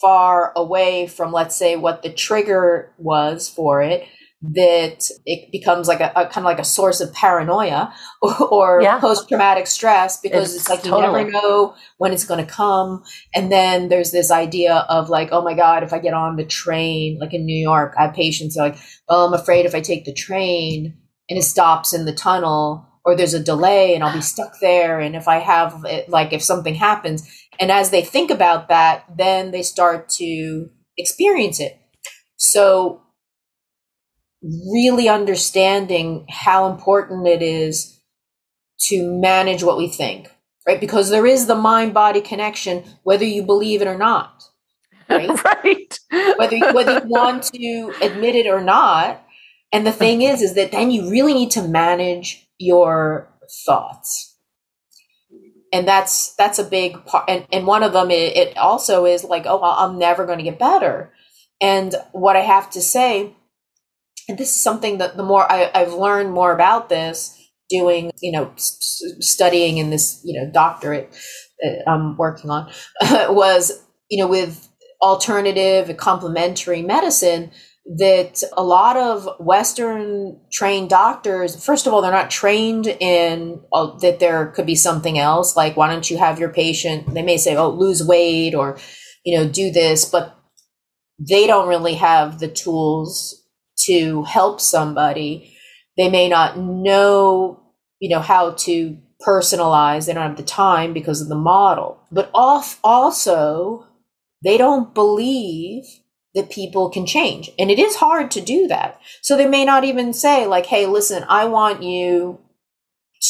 far 0.00 0.52
away 0.56 1.06
from, 1.06 1.32
let's 1.32 1.54
say, 1.54 1.76
what 1.76 2.02
the 2.02 2.12
trigger 2.12 2.92
was 2.98 3.48
for 3.48 3.80
it 3.80 4.08
that 4.40 5.04
it 5.26 5.50
becomes 5.50 5.88
like 5.88 6.00
a, 6.00 6.12
a 6.14 6.26
kind 6.26 6.38
of 6.38 6.44
like 6.44 6.60
a 6.60 6.64
source 6.64 7.00
of 7.00 7.12
paranoia 7.12 7.92
or, 8.22 8.44
or 8.44 8.80
Yeah. 8.82 9.00
post-traumatic 9.00 9.66
stress 9.66 10.20
because 10.20 10.54
it's, 10.54 10.62
It's 10.62 10.70
like 10.70 10.84
you 10.84 10.92
never 10.92 11.28
know 11.28 11.74
when 11.96 12.12
it's 12.12 12.24
going 12.24 12.44
to 12.44 12.50
come. 12.50 13.02
And 13.34 13.50
then 13.50 13.88
there's 13.88 14.12
this 14.12 14.30
idea 14.30 14.86
of 14.88 15.08
like 15.08 15.30
oh 15.32 15.42
my 15.42 15.54
god 15.54 15.82
if 15.82 15.92
i 15.92 15.98
get 15.98 16.14
on 16.14 16.36
the 16.36 16.44
train 16.44 17.18
like 17.20 17.34
in 17.34 17.44
new 17.44 17.60
york 17.60 17.94
i 17.98 18.04
have 18.04 18.14
patients 18.14 18.54
who 18.54 18.62
are 18.62 18.68
like 18.68 18.78
well 19.08 19.26
i'm 19.26 19.34
afraid 19.34 19.66
if 19.66 19.74
i 19.74 19.80
take 19.80 20.04
the 20.04 20.12
train 20.12 20.96
and 21.28 21.38
it 21.38 21.42
stops 21.42 21.92
in 21.92 22.04
the 22.04 22.14
tunnel 22.14 22.86
or 23.04 23.16
there's 23.16 23.34
a 23.34 23.42
delay 23.42 23.94
and 23.94 24.04
i'll 24.04 24.12
be 24.12 24.20
stuck 24.20 24.52
there 24.60 25.00
and 25.00 25.16
if 25.16 25.26
i 25.28 25.36
have 25.38 25.84
it, 25.86 26.08
like 26.08 26.32
if 26.32 26.42
something 26.42 26.74
happens. 26.74 27.28
And 27.60 27.72
as 27.72 27.90
they 27.90 28.02
think 28.02 28.30
about 28.30 28.68
that 28.68 29.04
then 29.16 29.50
they 29.50 29.62
start 29.62 30.08
to 30.10 30.68
experience 30.96 31.58
it. 31.60 31.76
So 32.36 33.02
really 34.42 35.08
understanding 35.08 36.26
how 36.28 36.70
important 36.70 37.26
it 37.26 37.42
is 37.42 38.00
to 38.80 39.10
manage 39.20 39.62
what 39.62 39.76
we 39.76 39.88
think, 39.88 40.30
right? 40.66 40.80
Because 40.80 41.10
there 41.10 41.26
is 41.26 41.46
the 41.46 41.56
mind 41.56 41.94
body 41.94 42.20
connection, 42.20 42.84
whether 43.02 43.24
you 43.24 43.42
believe 43.42 43.82
it 43.82 43.88
or 43.88 43.98
not, 43.98 44.44
right? 45.10 45.44
right. 45.44 45.98
whether, 46.36 46.72
whether 46.72 47.00
you 47.00 47.08
want 47.08 47.44
to 47.54 47.92
admit 48.00 48.36
it 48.36 48.46
or 48.46 48.60
not. 48.60 49.24
And 49.72 49.86
the 49.86 49.92
thing 49.92 50.22
is, 50.22 50.40
is 50.40 50.54
that 50.54 50.72
then 50.72 50.90
you 50.90 51.10
really 51.10 51.34
need 51.34 51.50
to 51.52 51.66
manage 51.66 52.48
your 52.58 53.28
thoughts. 53.66 54.36
And 55.70 55.86
that's 55.86 56.34
that's 56.36 56.58
a 56.58 56.64
big 56.64 57.04
part. 57.04 57.28
And, 57.28 57.46
and 57.52 57.66
one 57.66 57.82
of 57.82 57.92
them, 57.92 58.10
it, 58.10 58.36
it 58.36 58.56
also 58.56 59.04
is 59.04 59.22
like, 59.22 59.44
oh, 59.44 59.60
I'm 59.62 59.98
never 59.98 60.24
going 60.24 60.38
to 60.38 60.44
get 60.44 60.58
better. 60.58 61.12
And 61.60 61.94
what 62.12 62.36
I 62.36 62.40
have 62.40 62.70
to 62.70 62.80
say, 62.80 63.34
and 64.28 64.38
this 64.38 64.54
is 64.54 64.62
something 64.62 64.98
that 64.98 65.16
the 65.16 65.22
more 65.22 65.50
I, 65.50 65.70
I've 65.74 65.94
learned 65.94 66.32
more 66.32 66.52
about 66.52 66.88
this, 66.88 67.34
doing, 67.70 68.10
you 68.22 68.32
know, 68.32 68.50
s- 68.56 69.02
studying 69.20 69.78
in 69.78 69.90
this, 69.90 70.20
you 70.24 70.38
know, 70.38 70.50
doctorate 70.52 71.14
I'm 71.86 72.16
working 72.16 72.50
on, 72.50 72.70
was, 73.34 73.84
you 74.10 74.18
know, 74.22 74.28
with 74.28 74.68
alternative 75.02 75.88
and 75.88 75.98
complementary 75.98 76.82
medicine, 76.82 77.50
that 77.96 78.42
a 78.56 78.62
lot 78.62 78.96
of 78.96 79.28
Western 79.40 80.38
trained 80.52 80.90
doctors, 80.90 81.64
first 81.64 81.86
of 81.86 81.92
all, 81.94 82.02
they're 82.02 82.10
not 82.12 82.30
trained 82.30 82.86
in 82.86 83.60
uh, 83.72 83.96
that 83.98 84.20
there 84.20 84.48
could 84.48 84.66
be 84.66 84.74
something 84.74 85.18
else. 85.18 85.56
Like, 85.56 85.76
why 85.76 85.88
don't 85.88 86.10
you 86.10 86.18
have 86.18 86.38
your 86.38 86.50
patient? 86.50 87.14
They 87.14 87.22
may 87.22 87.38
say, 87.38 87.56
oh, 87.56 87.70
lose 87.70 88.06
weight 88.06 88.54
or, 88.54 88.78
you 89.24 89.38
know, 89.38 89.48
do 89.48 89.70
this, 89.70 90.04
but 90.04 90.36
they 91.18 91.46
don't 91.46 91.68
really 91.68 91.94
have 91.94 92.40
the 92.40 92.48
tools 92.48 93.42
to 93.86 94.24
help 94.24 94.60
somebody. 94.60 95.56
They 95.96 96.08
may 96.08 96.28
not 96.28 96.58
know, 96.58 97.62
you 98.00 98.08
know, 98.08 98.20
how 98.20 98.52
to 98.52 98.98
personalize. 99.26 100.06
They 100.06 100.14
don't 100.14 100.28
have 100.28 100.36
the 100.36 100.42
time 100.42 100.92
because 100.92 101.20
of 101.20 101.28
the 101.28 101.34
model. 101.34 102.00
But 102.10 102.30
off 102.34 102.78
also, 102.84 103.86
they 104.44 104.56
don't 104.56 104.94
believe 104.94 105.84
that 106.34 106.50
people 106.50 106.90
can 106.90 107.06
change. 107.06 107.50
And 107.58 107.70
it 107.70 107.78
is 107.78 107.96
hard 107.96 108.30
to 108.32 108.40
do 108.40 108.68
that. 108.68 109.00
So 109.22 109.36
they 109.36 109.48
may 109.48 109.64
not 109.64 109.84
even 109.84 110.12
say, 110.12 110.46
like, 110.46 110.66
hey, 110.66 110.86
listen, 110.86 111.24
I 111.28 111.46
want 111.46 111.82
you 111.82 112.38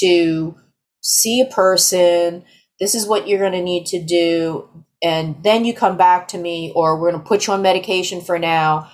to 0.01 0.55
see 1.01 1.41
a 1.41 1.47
person. 1.47 2.45
This 2.81 2.95
is 2.95 3.07
what 3.07 3.27
you're 3.27 3.39
going 3.39 3.53
to 3.53 3.63
need 3.63 3.87
to 3.87 4.03
do. 4.03 4.69
And 5.03 5.43
then 5.43 5.65
you 5.65 5.73
come 5.75 5.97
back 5.97 6.29
to 6.29 6.39
me, 6.39 6.73
or 6.75 7.01
we're 7.01 7.11
going 7.11 7.23
to 7.23 7.29
put 7.29 7.47
you 7.47 7.53
on 7.53 7.63
medication 7.63 8.21
for 8.21 8.39
now. 8.39 8.91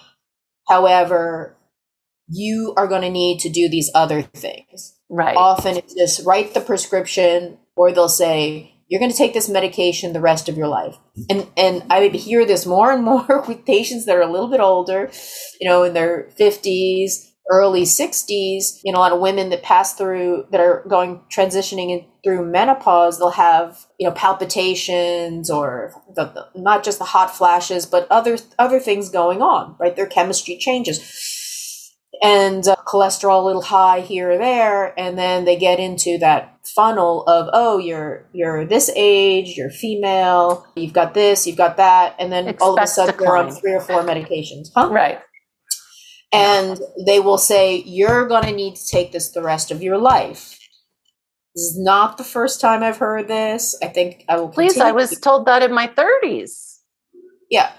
However, 0.68 1.56
you 2.28 2.74
are 2.76 2.86
going 2.86 3.02
to 3.02 3.10
need 3.10 3.40
to 3.40 3.48
do 3.50 3.68
these 3.68 3.90
other 3.94 4.22
things 4.22 4.96
Right. 5.10 5.36
often 5.36 5.76
it's 5.76 5.94
just 5.94 6.26
write 6.26 6.54
the 6.54 6.60
prescription 6.60 7.58
or 7.76 7.92
they'll 7.92 8.08
say 8.08 8.74
you're 8.88 8.98
going 8.98 9.10
to 9.10 9.16
take 9.16 9.34
this 9.34 9.48
medication 9.48 10.12
the 10.12 10.20
rest 10.20 10.48
of 10.48 10.56
your 10.56 10.68
life 10.68 10.96
and 11.28 11.46
and 11.56 11.84
i 11.90 12.00
would 12.00 12.14
hear 12.14 12.46
this 12.46 12.64
more 12.64 12.90
and 12.92 13.04
more 13.10 13.44
with 13.46 13.66
patients 13.66 14.06
that 14.06 14.16
are 14.16 14.22
a 14.22 14.30
little 14.30 14.48
bit 14.48 14.60
older 14.60 15.10
you 15.60 15.68
know 15.68 15.82
in 15.82 15.92
their 15.92 16.30
50s 16.38 17.10
early 17.50 17.82
60s 17.82 18.80
you 18.84 18.92
know 18.92 18.98
a 18.98 19.00
lot 19.00 19.12
of 19.12 19.20
women 19.20 19.50
that 19.50 19.62
pass 19.62 19.94
through 19.94 20.46
that 20.50 20.60
are 20.60 20.82
going 20.88 21.20
transitioning 21.30 21.90
in, 21.90 22.06
through 22.22 22.44
menopause 22.50 23.18
they'll 23.18 23.30
have 23.30 23.86
you 23.98 24.08
know 24.08 24.14
palpitations 24.14 25.50
or 25.50 25.92
the, 26.14 26.24
the, 26.24 26.60
not 26.60 26.82
just 26.82 26.98
the 26.98 27.04
hot 27.04 27.34
flashes 27.34 27.84
but 27.84 28.06
other 28.10 28.38
other 28.58 28.80
things 28.80 29.10
going 29.10 29.42
on 29.42 29.76
right 29.78 29.94
their 29.94 30.06
chemistry 30.06 30.56
changes 30.56 31.92
and 32.22 32.66
uh, 32.66 32.76
cholesterol 32.86 33.42
a 33.42 33.44
little 33.44 33.62
high 33.62 34.00
here 34.00 34.30
or 34.30 34.38
there 34.38 34.98
and 34.98 35.18
then 35.18 35.44
they 35.44 35.56
get 35.56 35.78
into 35.78 36.16
that 36.18 36.58
funnel 36.74 37.24
of 37.24 37.50
oh 37.52 37.76
you're 37.76 38.26
you're 38.32 38.64
this 38.64 38.90
age 38.96 39.54
you're 39.54 39.68
female 39.68 40.66
you've 40.76 40.94
got 40.94 41.12
this 41.12 41.46
you've 41.46 41.58
got 41.58 41.76
that 41.76 42.16
and 42.18 42.32
then 42.32 42.56
all 42.62 42.72
of 42.72 42.78
a 42.78 42.82
Expect 42.82 43.08
sudden 43.08 43.16
they're 43.18 43.36
on 43.36 43.52
three 43.52 43.74
or 43.74 43.80
four 43.80 44.02
medications 44.02 44.68
huh? 44.74 44.88
Right. 44.90 45.20
And 46.34 46.80
they 47.06 47.20
will 47.20 47.38
say 47.38 47.82
you're 47.86 48.26
going 48.26 48.44
to 48.44 48.52
need 48.52 48.76
to 48.76 48.86
take 48.86 49.12
this 49.12 49.30
the 49.30 49.42
rest 49.42 49.70
of 49.70 49.82
your 49.82 49.98
life 49.98 50.58
this 51.54 51.64
is 51.64 51.78
not 51.78 52.18
the 52.18 52.24
first 52.24 52.60
time 52.60 52.82
i've 52.82 52.98
heard 52.98 53.28
this 53.28 53.76
i 53.82 53.86
think 53.86 54.24
i 54.28 54.36
will 54.36 54.48
Please, 54.48 54.78
I 54.78 54.92
was 54.92 55.18
told 55.20 55.46
that 55.46 55.62
in 55.62 55.72
my 55.72 55.86
30s. 55.86 56.78
yeah 57.50 57.72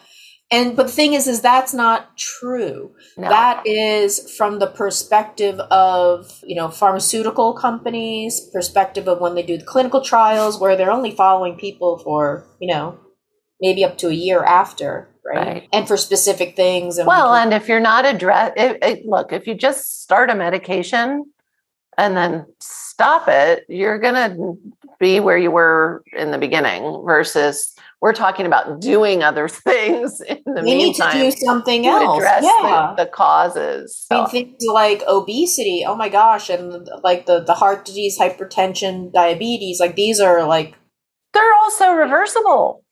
and 0.52 0.76
but 0.76 0.86
the 0.88 0.92
thing 0.92 1.14
is 1.14 1.28
is 1.28 1.42
that's 1.42 1.74
not 1.74 2.18
true 2.18 2.92
No. 3.18 3.30
that 3.30 3.66
is 3.66 4.36
from 4.38 4.60
the 4.60 4.68
perspective 4.68 5.60
of 5.60 6.40
you 6.46 6.56
know 6.56 6.70
pharmaceutical 6.70 7.54
companies 7.54 8.40
perspective 8.54 9.08
of 9.08 9.20
when 9.20 9.36
they 9.36 9.44
do 9.44 9.58
the 9.58 9.66
clinical 9.66 10.02
trials 10.02 10.60
where 10.60 10.76
they're 10.76 10.92
only 10.92 11.12
following 11.12 11.56
people 11.58 11.98
for 11.98 12.46
you 12.60 12.68
know 12.74 13.00
maybe 13.62 13.84
up 13.84 13.98
to 14.00 14.08
a 14.10 14.14
year 14.14 14.44
after 14.44 15.08
right, 15.26 15.48
Right. 15.48 15.70
and 15.74 15.88
for 15.88 15.98
specific 15.98 16.56
things 16.56 16.98
and 16.98 17.08
well, 17.08 17.34
and 17.34 17.54
if 17.54 17.68
you're 17.68 17.80
not 17.80 18.06
address, 18.06 18.54
it, 18.58 18.78
it, 18.84 19.06
look, 19.06 19.32
if 19.34 19.48
you 19.48 19.56
just 19.56 20.02
start 20.04 20.30
a 20.30 20.36
medication 20.36 21.26
and 21.98 22.18
then 22.18 22.46
stop 22.60 23.28
it, 23.28 23.64
you're 23.70 23.98
going 24.00 24.16
to 24.16 24.58
be 25.00 25.20
where 25.20 25.38
you 25.38 25.52
were 25.52 26.04
in 26.18 26.32
the 26.32 26.38
beginning 26.38 27.04
versus 27.06 27.74
we're 28.02 28.14
talking 28.14 28.46
about 28.46 28.80
doing 28.82 29.24
other 29.24 29.48
things 29.50 30.22
in 30.22 30.38
the 30.46 30.62
we 30.62 30.76
need 30.76 30.96
to 30.96 31.04
meantime 31.04 31.14
do 31.14 31.32
something 31.32 31.84
to 31.84 31.90
else 31.90 32.18
address 32.18 32.44
yeah 32.44 32.94
the, 32.96 33.04
the 33.04 33.10
causes. 33.10 34.06
I 34.12 34.18
mean, 34.18 34.28
things 34.28 34.64
like 34.72 35.02
obesity. 35.08 35.84
Oh 35.88 35.96
my 35.96 36.08
gosh, 36.10 36.50
and 36.50 36.88
like 37.04 37.26
the 37.26 37.42
the 37.44 37.56
heart 37.56 37.84
disease, 37.86 38.18
hypertension, 38.20 39.12
diabetes. 39.12 39.80
Like 39.80 39.96
these 39.96 40.20
are 40.20 40.46
like 40.46 40.76
they're 41.34 41.54
also 41.64 41.92
reversible. 41.94 42.85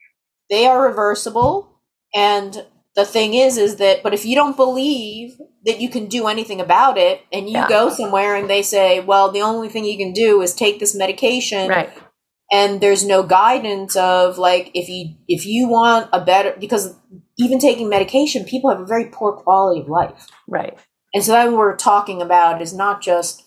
They 0.50 0.66
are 0.66 0.88
reversible 0.88 1.80
and 2.14 2.66
the 2.96 3.06
thing 3.06 3.34
is 3.34 3.58
is 3.58 3.78
that 3.78 4.04
but 4.04 4.14
if 4.14 4.26
you 4.26 4.36
don't 4.36 4.56
believe 4.56 5.38
that 5.66 5.80
you 5.80 5.90
can 5.90 6.08
do 6.08 6.28
anything 6.28 6.62
about 6.62 6.98
it 6.98 7.22
and 7.32 7.48
you 7.50 7.58
Yeah. 7.58 7.68
go 7.68 7.90
somewhere 7.90 8.36
and 8.36 8.50
they 8.50 8.62
say 8.62 9.00
well 9.00 9.32
the 9.32 9.42
only 9.42 9.70
thing 9.70 9.86
you 9.86 9.98
can 9.98 10.14
do 10.14 10.42
is 10.42 10.54
take 10.54 10.80
this 10.80 10.94
medication 10.96 11.70
Right. 11.70 11.90
and 12.52 12.82
there's 12.82 13.06
no 13.06 13.24
guidance 13.24 13.96
of 13.96 14.38
like 14.38 14.70
if 14.74 14.90
you 14.90 15.16
if 15.28 15.46
you 15.46 15.68
want 15.68 16.10
a 16.14 16.22
better 16.22 16.56
because 16.60 16.96
even 17.40 17.58
taking 17.60 17.90
medication 17.90 18.46
people 18.46 18.70
have 18.70 18.82
a 18.82 18.86
very 18.86 19.06
poor 19.06 19.32
quality 19.34 19.82
of 19.82 19.90
life 19.90 20.28
Right. 20.48 20.78
and 21.14 21.24
so 21.24 21.32
that 21.32 21.52
we're 21.52 21.76
talking 21.76 22.22
about 22.22 22.62
is 22.62 22.74
not 22.74 23.02
just 23.02 23.44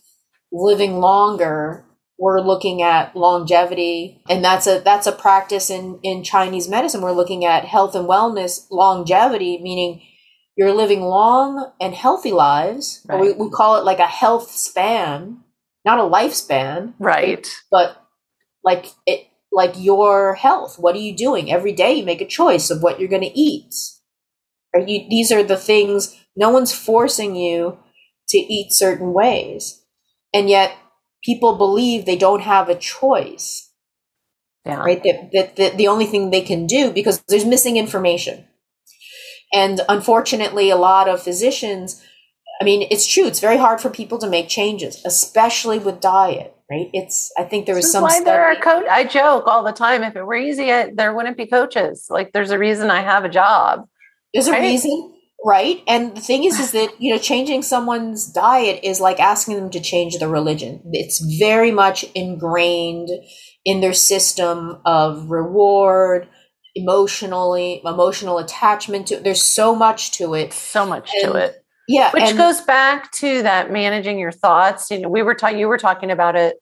living 0.53 0.99
longer 1.01 1.85
we're 2.19 2.41
looking 2.41 2.81
at 2.83 3.15
longevity 3.15 4.23
and 4.29 4.43
that's 4.45 4.67
a 4.67 4.81
that's 4.81 5.07
a 5.07 5.13
practice 5.13 5.71
in 5.71 5.99
in 6.03 6.23
chinese 6.25 6.69
medicine. 6.69 7.03
We're 7.03 7.13
looking 7.13 7.45
at 7.45 7.65
health 7.65 7.95
and 7.95 8.09
wellness 8.09 8.67
longevity 8.71 9.59
meaning 9.63 10.03
you're 10.57 10.73
living 10.73 11.03
long 11.03 11.71
and 11.79 11.95
healthy 11.95 12.33
lives. 12.33 13.05
Or 13.11 13.19
we, 13.21 13.33
we 13.33 13.51
call 13.51 13.77
it 13.77 13.85
like 13.85 13.99
a 13.99 14.07
health 14.07 14.51
span 14.51 15.43
not 15.85 15.99
a 15.99 16.03
lifespan 16.03 16.95
Right. 16.99 17.47
but 17.71 18.03
like 18.65 18.87
it 19.07 19.29
like 19.53 19.75
your 19.77 20.35
health. 20.35 20.79
What 20.79 20.97
are 20.97 21.01
you 21.01 21.17
doing? 21.17 21.51
Every 21.51 21.73
day 21.73 21.95
you 21.95 22.05
make 22.05 22.21
a 22.21 22.27
choice 22.27 22.71
of 22.71 22.83
what 22.83 22.99
you're 22.99 23.09
going 23.09 23.23
to 23.23 23.39
eat. 23.39 23.75
Are 24.75 24.81
you 24.81 25.09
these 25.09 25.31
are 25.33 25.43
the 25.43 25.57
things 25.57 26.19
no 26.37 26.51
one's 26.51 26.75
forcing 26.75 27.37
you 27.37 27.79
to 28.29 28.39
eat 28.39 28.73
certain 28.73 29.13
ways. 29.13 29.83
And 30.35 30.51
yet 30.51 30.73
people 31.23 31.57
believe 31.57 32.05
they 32.05 32.17
don't 32.17 32.43
have 32.43 32.69
a 32.69 32.75
choice 32.75 33.71
Yeah. 34.65 34.81
right 34.81 35.03
that, 35.03 35.31
that, 35.33 35.57
that 35.57 35.77
the 35.77 35.89
only 35.89 36.07
thing 36.07 36.31
they 36.31 36.43
can 36.43 36.67
do 36.67 36.91
because 36.93 37.23
there's 37.29 37.45
missing 37.45 37.77
information 37.77 38.45
and 39.53 39.81
unfortunately 39.89 40.71
a 40.71 40.77
lot 40.77 41.09
of 41.09 41.23
physicians 41.23 42.03
i 42.61 42.65
mean 42.65 42.87
it's 42.91 43.07
true 43.07 43.27
it's 43.27 43.41
very 43.41 43.57
hard 43.59 43.81
for 43.81 43.91
people 43.91 44.19
to 44.19 44.29
make 44.29 44.49
changes 44.49 45.03
especially 45.05 45.79
with 45.79 46.01
diet 46.01 46.55
right 46.71 46.91
it's 46.93 47.33
i 47.39 47.45
think 47.45 47.67
there 47.67 47.75
was 47.77 47.91
some 47.91 48.03
why 48.03 48.21
there 48.23 48.45
are 48.45 48.57
coach. 48.57 48.87
I 48.91 49.05
joke 49.05 49.47
all 49.47 49.63
the 49.65 49.73
time. 49.73 50.03
If 50.03 50.17
it 50.17 50.25
were 50.25 50.35
easy, 50.37 50.73
I, 50.73 50.91
there 50.95 51.15
wouldn't 51.15 51.37
be 51.37 51.47
coaches. 51.47 52.07
Like 52.11 52.33
there's 52.33 52.51
a 52.51 52.59
reason 52.59 52.91
I 52.91 53.03
have 53.03 53.25
a 53.25 53.29
job. 53.29 53.87
There's 54.35 54.49
a 54.49 54.53
Right? 54.53 54.63
reason. 54.63 55.16
Right? 55.45 55.83
And 55.87 56.17
the 56.17 56.21
thing 56.21 56.45
is 56.45 56.59
is 56.61 56.73
that 56.79 57.01
you 57.01 57.13
know 57.13 57.19
changing 57.19 57.63
someone's 57.63 58.27
diet 58.31 58.81
is 58.83 59.01
like 59.01 59.21
asking 59.21 59.57
them 59.57 59.71
to 59.71 59.81
change 59.81 60.19
their 60.19 60.29
religion. 60.29 60.83
It's 60.93 61.21
very 61.39 61.71
much 61.71 62.05
ingrained 62.15 63.09
in 63.65 63.81
their 63.81 63.93
system 63.95 64.81
of 64.85 65.31
reward 65.31 66.29
emotionally 66.79 67.81
emotional 67.85 68.39
attachment 68.39 69.07
to 69.09 69.17
there's 69.19 69.43
so 69.43 69.75
much 69.75 70.13
to 70.13 70.35
it. 70.35 70.53
So 70.53 70.87
much 70.87 71.11
And- 71.23 71.33
to 71.33 71.39
it. 71.39 71.57
Yeah 71.89 72.11
which 72.13 72.25
and- 72.25 72.37
goes 72.39 72.61
back 72.61 73.13
to 73.13 73.43
that 73.43 73.71
managing 73.71 74.19
your 74.19 74.33
thoughts. 74.33 74.91
You 74.91 75.01
know 75.01 75.09
we 75.09 75.23
were 75.23 75.35
talking 75.35 75.59
you 75.59 75.69
were 75.69 75.79
talking 75.79 76.11
about 76.11 76.37
it 76.37 76.57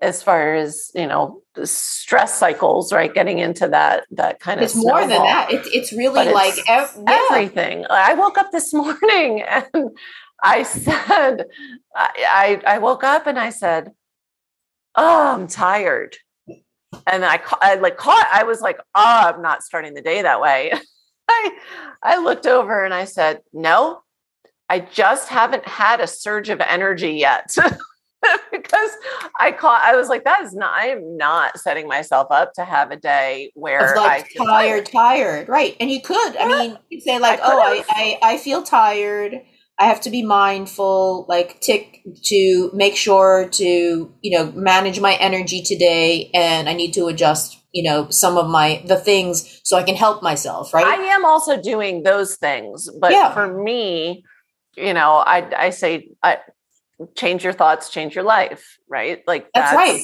as 0.00 0.22
far 0.22 0.54
as 0.54 0.90
you 0.94 1.06
know 1.06 1.42
stress 1.66 2.38
cycles 2.38 2.92
right 2.92 3.12
getting 3.14 3.38
into 3.38 3.68
that 3.68 4.06
that 4.10 4.40
kind 4.40 4.60
it's 4.60 4.74
of 4.74 4.78
it's 4.78 4.86
more 4.86 5.00
than 5.00 5.10
that. 5.10 5.50
It's 5.52 5.68
it's 5.72 5.92
really 5.92 6.14
But 6.14 6.26
it's 6.28 6.34
like 6.34 6.54
ev- 6.68 6.96
yeah. 7.06 7.26
everything. 7.30 7.86
I 7.90 8.14
woke 8.14 8.38
up 8.38 8.50
this 8.52 8.72
morning 8.82 9.42
and 9.42 9.66
i 10.42 10.62
said 10.62 11.46
i 11.96 12.60
i, 12.66 12.74
I 12.74 12.78
woke 12.78 13.02
up 13.02 13.26
and 13.26 13.38
i 13.38 13.50
said 13.50 13.90
oh 14.94 15.34
i'm 15.34 15.46
tired. 15.48 16.16
And 17.06 17.24
I, 17.24 17.40
I 17.60 17.74
like 17.74 17.96
caught 17.96 18.26
i 18.32 18.44
was 18.44 18.60
like 18.60 18.78
oh 18.94 19.32
i'm 19.34 19.42
not 19.42 19.62
starting 19.62 19.94
the 19.94 20.02
day 20.02 20.22
that 20.22 20.40
way. 20.40 20.72
I 21.28 21.50
i 22.02 22.18
looked 22.18 22.46
over 22.46 22.84
and 22.84 22.94
i 22.94 23.04
said 23.04 23.40
no 23.52 24.00
i 24.70 24.78
just 24.80 25.28
haven't 25.28 25.66
had 25.66 26.00
a 26.00 26.06
surge 26.06 26.48
of 26.48 26.60
energy 26.60 27.12
yet 27.12 27.54
because 28.52 28.90
i 29.38 29.52
caught 29.52 29.80
i 29.82 29.94
was 29.94 30.08
like 30.08 30.24
that 30.24 30.42
is 30.42 30.54
not 30.54 30.72
i 30.72 30.86
am 30.86 31.16
not 31.16 31.58
setting 31.58 31.86
myself 31.86 32.26
up 32.30 32.52
to 32.52 32.64
have 32.64 32.90
a 32.90 32.96
day 32.96 33.50
where 33.54 33.94
like 33.96 34.24
i 34.24 34.28
feel 34.28 34.44
tired, 34.46 34.86
tired, 34.86 35.48
right? 35.48 35.76
And 35.80 35.90
you 35.90 36.00
could, 36.00 36.36
I 36.36 36.46
mean, 36.46 36.78
you 36.90 37.00
say 37.00 37.18
like, 37.18 37.40
I 37.40 37.42
"Oh, 37.44 37.60
I. 37.60 37.84
I, 37.88 38.18
I 38.34 38.36
feel 38.38 38.62
tired. 38.62 39.40
I 39.78 39.84
have 39.86 40.00
to 40.02 40.10
be 40.10 40.22
mindful, 40.24 41.24
like 41.28 41.60
tick 41.60 42.02
to 42.24 42.70
make 42.74 42.96
sure 42.96 43.48
to, 43.52 43.64
you 44.20 44.36
know, 44.38 44.50
manage 44.52 45.00
my 45.00 45.14
energy 45.14 45.62
today, 45.62 46.30
and 46.34 46.68
I 46.68 46.72
need 46.72 46.92
to 46.94 47.06
adjust, 47.06 47.58
you 47.72 47.84
know, 47.84 48.08
some 48.10 48.36
of 48.36 48.48
my 48.48 48.82
the 48.86 48.96
things 48.96 49.60
so 49.62 49.76
I 49.76 49.84
can 49.84 49.94
help 49.94 50.22
myself, 50.22 50.74
right? 50.74 50.84
I 50.86 50.94
am 51.14 51.24
also 51.24 51.60
doing 51.60 52.02
those 52.02 52.36
things, 52.36 52.88
but 53.00 53.12
Yeah. 53.12 53.32
for 53.32 53.62
me, 53.62 54.24
you 54.76 54.92
know, 54.94 55.12
I 55.24 55.66
I 55.66 55.70
say 55.70 56.08
I 56.22 56.38
change 57.14 57.44
your 57.44 57.52
thoughts, 57.52 57.90
change 57.90 58.14
your 58.14 58.24
life, 58.24 58.78
right? 58.88 59.22
Like 59.26 59.48
That's 59.54 59.72
right. 59.72 60.00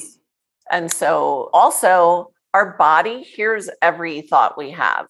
And 0.71 0.91
so 0.91 1.51
also 1.53 2.33
our 2.53 2.77
body 2.77 3.23
hears 3.23 3.69
every 3.83 4.23
thought 4.23 4.57
we 4.57 4.71
have, 4.71 5.09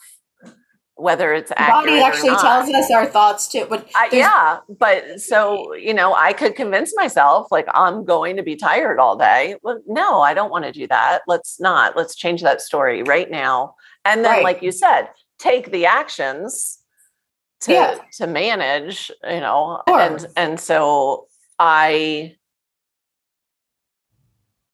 whether 0.97 1.33
it's 1.35 1.51
the 1.51 1.57
body 1.57 2.01
actually 2.01 2.31
tells 2.37 2.69
us 2.71 2.91
our 2.91 3.07
thoughts 3.07 3.47
too, 3.49 3.67
but 3.69 3.89
I, 3.95 4.09
yeah, 4.13 4.59
but 4.69 5.21
so 5.21 5.75
you 5.75 5.93
know, 5.93 6.15
I 6.15 6.33
could 6.33 6.57
convince 6.57 6.95
myself 6.97 7.49
like 7.51 7.67
I'm 7.75 8.05
going 8.05 8.37
to 8.37 8.43
be 8.43 8.57
tired 8.57 8.99
all 8.99 9.17
day. 9.17 9.57
Well, 9.63 9.81
no, 9.87 10.21
I 10.21 10.33
don't 10.35 10.51
want 10.51 10.65
to 10.65 10.73
do 10.73 10.87
that. 10.89 11.21
Let's 11.27 11.61
not. 11.61 11.97
Let's 11.97 12.17
change 12.17 12.43
that 12.43 12.61
story 12.61 13.03
right 13.03 13.31
now. 13.31 13.75
And 14.07 14.25
then, 14.25 14.33
Right. 14.33 14.43
like 14.45 14.63
you 14.63 14.73
said, 14.73 15.09
take 15.39 15.71
the 15.71 15.87
actions 15.87 16.79
to 17.61 17.73
Yeah. 17.73 17.99
to 18.19 18.27
manage. 18.27 19.11
You 19.23 19.41
know, 19.41 19.83
and 19.87 20.27
and 20.37 20.59
so 20.59 21.27
I. 21.59 22.37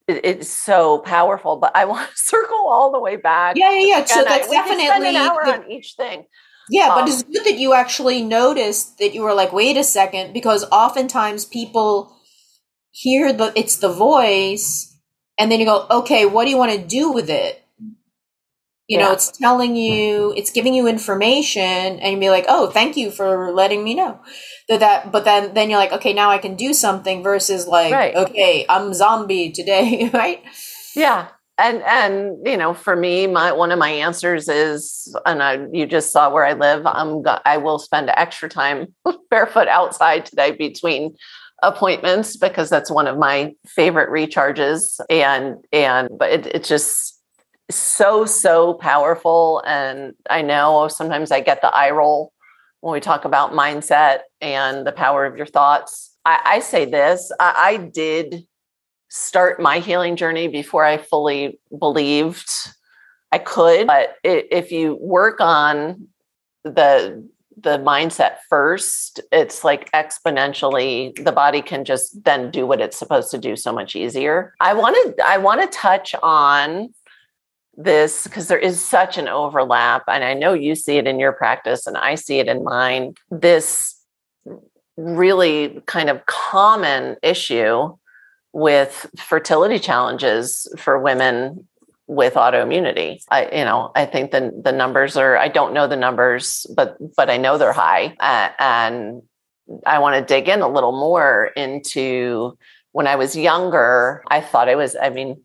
It's 0.09 0.49
so 0.49 0.99
powerful, 0.99 1.57
but 1.57 1.73
I 1.77 1.85
want 1.87 2.11
to 2.11 2.17
circle 2.17 2.67
all 2.69 2.91
the 2.93 3.01
way 3.01 3.17
back. 3.17 3.57
yeah, 3.57 3.71
yeah, 3.71 3.87
yeah. 3.99 4.05
So 4.05 4.21
Again, 4.23 4.33
I- 4.33 4.39
that's 4.39 4.49
we 4.49 4.57
spend 4.57 4.81
definitely 4.81 5.09
an 5.11 5.17
hour 5.17 5.45
on 5.47 5.71
each 5.71 5.95
thing. 5.97 6.27
Yeah, 6.69 6.89
but 6.89 7.03
Um, 7.03 7.09
it's 7.09 7.23
good 7.25 7.45
that 7.45 7.59
you 7.59 7.75
actually 7.75 8.23
noticed 8.23 8.99
that 8.99 9.13
you 9.15 9.23
were 9.23 9.35
like, 9.35 9.53
wait 9.53 9.77
a 9.77 9.83
second, 9.85 10.33
because 10.33 10.65
oftentimes 10.71 11.45
people 11.45 12.17
hear 12.93 13.33
the 13.33 13.53
it's 13.57 13.77
the 13.77 13.89
voice, 13.93 14.97
and 15.39 15.51
then 15.51 15.59
you 15.61 15.67
go, 15.67 15.87
okay, 15.91 16.27
what 16.27 16.45
do 16.45 16.51
you 16.51 16.57
want 16.57 16.73
to 16.73 16.79
do 16.79 17.11
with 17.11 17.29
it? 17.31 17.63
You 18.91 18.99
know, 18.99 19.13
it's 19.13 19.31
telling 19.31 19.77
you, 19.77 20.31
mm-hmm. 20.31 20.39
it's 20.39 20.51
giving 20.51 20.75
you 20.75 20.89
information, 20.89 21.63
and 22.01 22.13
you'd 22.13 22.21
be 22.21 22.29
like, 22.31 22.47
oh, 22.49 22.71
thank 22.71 22.97
you 22.97 23.13
for 23.13 23.53
letting 23.53 23.85
me 23.85 23.95
know 23.95 24.21
that. 24.69 24.81
that 24.81 25.13
but 25.13 25.25
then, 25.25 25.55
then 25.55 25.71
you're 25.71 25.79
like, 25.79 25.93
okay, 25.93 26.13
now 26.13 26.31
I 26.31 26.39
can 26.39 26.57
do 26.57 26.73
something. 26.75 27.23
Versus 27.23 27.69
like, 27.69 27.93
Right. 27.93 28.15
okay, 28.17 28.67
I'm 28.69 28.93
zombie 28.93 29.53
today, 29.53 30.11
right? 30.15 30.43
Yeah. 30.97 31.29
And 31.57 31.83
and 31.83 32.39
you 32.45 32.57
know, 32.57 32.75
for 32.75 32.97
me, 32.97 33.27
my 33.27 33.53
one 33.53 33.71
of 33.71 33.79
my 33.79 33.91
answers 33.91 34.49
is, 34.49 35.15
and 35.27 35.43
I, 35.43 35.67
you 35.73 35.87
just 35.87 36.11
saw 36.11 36.33
where 36.33 36.45
I 36.45 36.55
live. 36.55 36.87
I'm 36.87 37.23
go- 37.23 37.39
I 37.45 37.59
will 37.59 37.79
spend 37.79 38.11
extra 38.17 38.49
time 38.49 38.95
barefoot 39.31 39.69
outside 39.69 40.27
today 40.27 40.53
between 40.53 41.15
appointments 41.63 42.37
because 42.37 42.71
that's 42.71 42.91
one 42.91 43.07
of 43.07 43.19
my 43.19 43.53
favorite 43.67 44.09
recharges. 44.09 44.99
And 45.11 45.57
and 45.73 46.09
but 46.19 46.31
it, 46.31 46.47
it's 46.47 46.69
just 46.69 47.20
so 47.77 48.25
so 48.27 48.75
powerful. 48.75 49.63
And 49.67 50.15
I 50.29 50.43
know 50.43 50.89
sometimes 50.89 51.31
I 51.31 51.41
get 51.41 51.63
the 51.63 51.75
eye 51.75 51.91
roll 51.91 52.33
when 52.81 52.93
we 52.93 53.01
talk 53.01 53.25
about 53.25 53.53
mindset 53.53 54.21
and 54.41 54.87
the 54.87 54.93
power 54.93 55.27
of 55.27 55.37
your 55.37 55.47
thoughts. 55.47 56.17
I, 56.25 56.41
I 56.45 56.59
say 56.61 56.85
this: 56.85 57.33
I, 57.41 57.55
I 57.57 57.77
did 57.77 58.45
start 59.09 59.61
my 59.61 59.81
healing 59.81 60.17
journey 60.17 60.49
before 60.49 60.85
I 60.85 60.97
fully 60.97 61.59
believed 61.79 62.49
I 63.33 63.39
could. 63.39 63.87
But 63.87 64.17
i- 64.25 64.47
if 64.51 64.73
you 64.73 64.97
work 65.01 65.41
on 65.41 66.09
the 66.65 67.29
the 67.63 67.79
mindset 67.79 68.37
first, 68.49 69.21
it's 69.33 69.65
like 69.65 69.91
exponentially 69.93 71.13
the 71.23 71.33
body 71.33 71.61
can 71.61 71.85
just 71.85 72.25
then 72.25 72.51
do 72.51 72.67
what 72.67 72.81
it's 72.81 72.97
supposed 72.97 73.31
to 73.33 73.39
do 73.39 73.55
so 73.55 73.71
much 73.73 73.95
easier. 73.95 74.55
I 74.61 74.73
wanted 74.73 75.21
I 75.21 75.37
want 75.39 75.61
to 75.61 75.67
touch 75.67 76.15
on 76.23 76.95
this 77.83 78.25
because 78.25 78.49
there 78.49 78.59
is 78.59 78.85
such 78.85 79.19
an 79.19 79.29
overlap 79.29 80.05
and 80.09 80.25
I 80.25 80.35
know 80.35 80.53
you 80.53 80.75
see 80.75 80.97
it 80.97 81.07
in 81.07 81.19
your 81.19 81.33
practice 81.33 81.87
and 81.87 81.97
I 81.97 82.15
see 82.15 82.39
it 82.39 82.49
in 82.49 82.65
mine. 82.65 83.15
This 83.31 83.97
really 84.97 85.81
kind 85.87 86.11
of 86.11 86.25
common 86.27 87.17
issue 87.23 87.97
with 88.53 89.07
fertility 89.19 89.79
challenges 89.79 90.73
for 90.77 90.99
women 90.99 91.67
with 92.07 92.35
autoimmunity. 92.35 93.23
I, 93.31 93.45
you 93.45 93.65
know, 93.65 93.93
I 93.95 94.05
think 94.05 94.33
the 94.33 94.53
the 94.63 94.73
numbers 94.73 95.17
are. 95.17 95.37
I 95.37 95.49
don't 95.49 95.73
know 95.73 95.87
the 95.87 95.97
numbers, 95.97 96.67
but 96.75 96.97
but 97.17 97.31
I 97.31 97.37
know 97.37 97.57
they're 97.57 97.73
high, 97.73 98.17
uh, 98.19 98.49
and 98.59 99.23
I 99.87 100.01
want 100.01 100.17
to 100.17 100.35
dig 100.35 100.49
in 100.49 100.61
a 100.61 100.69
little 100.69 100.93
more 100.93 101.53
into 101.57 102.59
when 102.91 103.07
I 103.07 103.15
was 103.15 103.37
younger. 103.37 104.25
I 104.29 104.41
thought 104.41 104.69
I 104.69 104.75
was. 104.75 104.97
I 105.01 105.11
mean, 105.11 105.41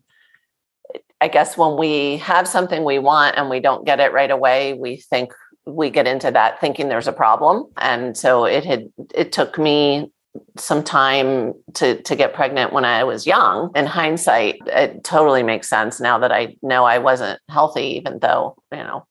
I 1.26 1.28
guess 1.28 1.58
when 1.58 1.76
we 1.76 2.18
have 2.18 2.46
something 2.46 2.84
we 2.84 3.00
want 3.00 3.36
and 3.36 3.50
we 3.50 3.58
don't 3.58 3.84
get 3.84 3.98
it 3.98 4.12
right 4.12 4.30
away, 4.30 4.74
we 4.74 4.98
think 4.98 5.32
we 5.66 5.90
get 5.90 6.06
into 6.06 6.30
that 6.30 6.60
thinking 6.60 6.88
there's 6.88 7.08
a 7.08 7.12
problem, 7.12 7.64
and 7.78 8.16
so 8.16 8.44
it 8.44 8.64
had. 8.64 8.92
It 9.12 9.32
took 9.32 9.58
me 9.58 10.12
some 10.56 10.84
time 10.84 11.52
to 11.74 12.00
to 12.00 12.14
get 12.14 12.32
pregnant 12.32 12.72
when 12.72 12.84
I 12.84 13.02
was 13.02 13.26
young. 13.26 13.72
In 13.74 13.86
hindsight, 13.86 14.60
it 14.66 15.02
totally 15.02 15.42
makes 15.42 15.68
sense 15.68 16.00
now 16.00 16.16
that 16.20 16.30
I 16.30 16.54
know 16.62 16.84
I 16.84 16.98
wasn't 16.98 17.40
healthy, 17.48 17.96
even 17.96 18.20
though 18.20 18.54
you 18.70 18.78
know 18.78 19.04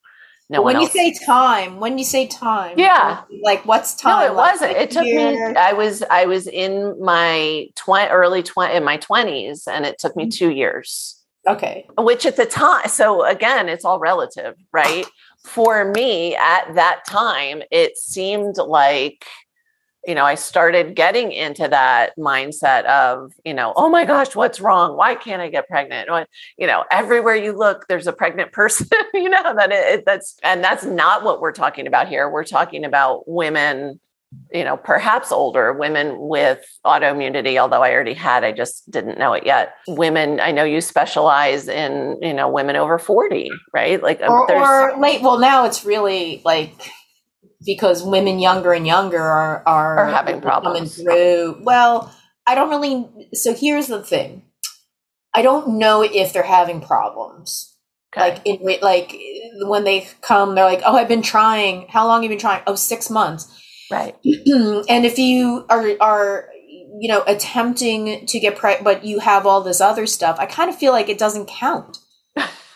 no 0.49 0.62
when 0.62 0.75
one 0.75 0.84
you 0.84 0.89
say 0.89 1.13
time, 1.25 1.82
when 1.82 1.97
you 1.97 2.06
say 2.06 2.28
time, 2.28 2.75
Yeah. 2.78 3.23
like 3.43 3.65
what's 3.65 3.93
time 3.93 4.21
no, 4.21 4.25
it 4.25 4.36
Like, 4.36 4.51
wasn't. 4.54 4.71
like 4.71 4.82
It 4.84 4.91
took 4.91 5.04
me. 5.04 5.38
I 5.69 5.73
was 5.73 6.01
I 6.10 6.23
was 6.28 6.47
in 6.47 6.95
my 7.01 7.67
twenty 7.75 8.10
early 8.10 8.41
twenty 8.43 8.75
in 8.75 8.86
my 8.86 8.95
twenties, 8.95 9.67
and 9.67 9.86
it 9.86 9.99
took 9.99 10.15
me 10.15 10.23
mm-hmm. 10.23 10.30
two 10.45 10.51
years. 10.51 11.14
Okay. 11.47 11.86
Which 11.97 12.25
at 12.25 12.38
the 12.38 12.45
time, 12.45 12.88
so 12.88 13.23
again, 13.23 13.69
it's 13.69 13.86
all 13.86 13.99
relative, 13.99 14.55
right? 14.71 15.05
For 15.43 15.91
me 15.91 16.36
at 16.36 16.73
that 16.73 17.01
time, 17.08 17.62
it 17.71 17.97
seemed 17.97 18.58
like 18.58 19.25
you 20.08 20.13
know, 20.13 20.23
I 20.23 20.36
started 20.36 20.95
getting 20.95 21.31
into 21.31 21.67
that 21.67 22.15
mindset 22.17 22.86
of, 22.86 23.34
you 23.43 23.53
know, 23.53 23.73
oh 23.75 23.89
my 23.89 24.05
gosh, 24.05 24.36
what's 24.36 24.62
wrong? 24.62 24.95
Why 24.95 25.15
can't 25.15 25.41
I 25.41 25.49
get 25.49 25.67
pregnant? 25.67 26.10
You 26.58 26.67
know, 26.67 26.86
everywhere 26.91 27.36
you 27.36 27.53
look, 27.53 27.88
there's 27.88 28.08
a 28.08 28.13
pregnant 28.13 28.51
person. 28.51 28.88
you 29.13 29.29
know 29.29 29.55
that 29.55 29.71
it, 29.71 30.05
that's 30.05 30.38
and 30.43 30.63
that's 30.63 30.86
not 30.86 31.23
what 31.23 31.41
we're 31.41 31.51
talking 31.51 31.88
about 31.88 32.08
here. 32.08 32.29
We're 32.29 32.43
talking 32.43 32.86
about 32.86 33.27
women, 33.27 33.99
you 34.52 34.63
know, 34.63 34.78
perhaps 34.78 35.32
older 35.32 35.74
women 35.74 36.15
with 36.17 36.60
autoimmunity. 36.86 37.58
Although 37.60 37.82
I 37.84 37.91
already 37.91 38.13
had, 38.13 38.43
I 38.43 38.52
just 38.52 38.89
didn't 38.89 39.17
know 39.17 39.34
it 39.34 39.45
yet. 39.45 39.74
Women, 39.88 40.39
I 40.39 40.52
know 40.52 40.63
you 40.63 40.82
specialize 40.82 41.67
in, 41.67 42.17
you 42.21 42.34
know, 42.34 42.50
women 42.50 42.76
over 42.76 42.98
forty, 42.98 43.50
right? 43.74 44.02
Like 44.02 44.21
um, 44.21 44.32
Or, 44.32 44.48
there's 44.48 44.67
or 44.67 45.00
late. 45.00 45.21
Well, 45.21 45.39
now 45.39 45.65
it's 45.65 45.84
really 45.86 46.41
like 46.45 46.74
because 47.65 48.04
women 48.04 48.39
younger 48.39 48.74
and 48.74 48.86
younger 48.86 49.21
are 49.21 49.63
are, 49.65 49.98
Are 50.00 50.08
having 50.10 50.41
coming 50.41 50.41
problems. 50.41 50.95
through. 51.02 51.60
Well, 51.63 52.13
I 52.48 52.56
don't 52.56 52.69
really. 52.69 53.08
So 53.34 53.54
here's 53.54 53.88
the 53.88 54.04
thing. 54.04 54.43
I 55.34 55.41
don't 55.41 55.78
know 55.80 56.02
if 56.02 56.32
they're 56.32 56.43
having 56.43 56.80
problems. 56.80 57.76
okay. 58.15 58.30
Like 58.36 58.41
in 58.45 58.80
like 58.82 59.15
when 59.67 59.84
they 59.84 60.08
come, 60.21 60.56
they're 60.56 60.63
like, 60.63 60.82
"Oh, 60.86 60.95
I've 60.95 61.10
been 61.10 61.21
trying. 61.21 61.88
How 61.89 62.08
long 62.08 62.21
have 62.21 62.32
you 62.32 62.38
been 62.38 62.39
trying? 62.41 62.63
Oh, 62.67 62.76
six 62.76 63.10
months." 63.10 63.52
Right. 63.91 64.15
and 64.26 65.06
if 65.06 65.17
you 65.17 65.65
are 65.69 65.91
are 66.02 66.50
you 67.00 67.08
know 67.08 67.24
attempting 67.28 68.26
to 68.26 68.39
get 68.39 68.58
pregnant, 68.58 68.84
but 68.84 69.06
you 69.06 69.19
have 69.19 69.45
all 69.45 69.62
this 69.62 69.82
other 69.82 70.06
stuff, 70.06 70.38
I 70.39 70.45
kind 70.45 70.69
of 70.69 70.76
feel 70.76 70.91
like 70.91 71.10
it 71.10 71.17
doesn't 71.17 71.48
count. 71.48 72.00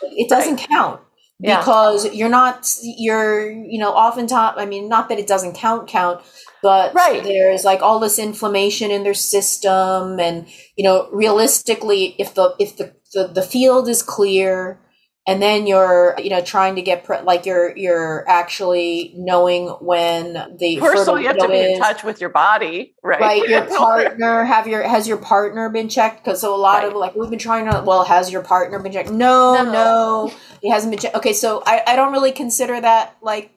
It 0.02 0.30
doesn't 0.30 0.58
right. 0.58 0.70
count 0.70 1.02
yeah. 1.40 1.60
because 1.60 2.14
you're 2.14 2.30
not 2.30 2.70
you're 2.82 3.50
you 3.50 3.80
know 3.80 3.92
oftentimes 3.92 4.56
I 4.58 4.66
mean 4.66 4.90
not 4.90 5.10
that 5.10 5.20
it 5.20 5.28
doesn't 5.28 5.56
count 5.56 5.88
count 5.88 6.22
but 6.62 6.94
right. 6.94 7.24
there's 7.24 7.64
like 7.64 7.82
all 7.82 8.00
this 8.00 8.20
inflammation 8.20 8.92
in 8.92 9.04
their 9.04 9.14
system 9.14 10.20
and 10.20 10.48
you 10.76 10.84
know 10.84 11.10
realistically 11.12 12.16
if 12.20 12.34
the 12.34 12.56
if 12.60 12.76
the 12.76 12.94
the, 13.14 13.28
the 13.28 13.42
field 13.42 13.88
is 13.88 14.04
clear 14.04 14.80
and 15.30 15.42
then 15.42 15.68
you're 15.68 16.16
you 16.18 16.30
know 16.30 16.42
trying 16.42 16.76
to 16.76 16.82
get 16.82 17.04
pre- 17.04 17.22
like 17.22 17.46
you're 17.46 17.76
you're 17.78 18.28
actually 18.28 19.14
knowing 19.16 19.68
when 19.80 20.34
the 20.58 20.80
first 20.80 21.08
you 21.08 21.28
have 21.28 21.38
to 21.38 21.48
be 21.48 21.54
is, 21.54 21.76
in 21.76 21.80
touch 21.80 22.04
with 22.04 22.20
your 22.20 22.30
body 22.30 22.96
right? 23.04 23.20
Right 23.20 23.48
your 23.48 23.66
partner 23.78 24.44
have 24.44 24.68
your 24.68 24.82
has 24.88 25.08
your 25.08 25.18
partner 25.18 25.70
been 25.70 25.88
checked? 25.88 26.24
Because 26.24 26.42
so 26.42 26.56
a 26.56 26.58
lot 26.58 26.84
right. 26.84 26.88
of 26.88 26.96
like 26.96 27.16
we've 27.16 27.30
been 27.30 27.40
trying 27.40 27.72
to 27.72 27.84
well 27.86 28.04
has 28.04 28.32
your 28.32 28.42
partner 28.42 28.80
been 28.80 28.92
checked? 28.92 29.12
No 29.12 29.64
no, 29.64 29.72
no 29.72 30.34
it 30.62 30.72
hasn't 30.72 30.92
been 30.92 31.00
checked 31.00 31.16
okay 31.16 31.34
so 31.34 31.62
I, 31.66 31.84
I 31.86 31.96
don't 31.96 32.12
really 32.12 32.32
consider 32.32 32.80
that 32.82 33.16
like 33.22 33.52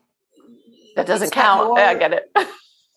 that 0.94 1.06
doesn't 1.06 1.32
count. 1.32 1.72
Yeah, 1.78 1.88
i 1.88 1.94
get 1.94 2.12
it. 2.12 2.30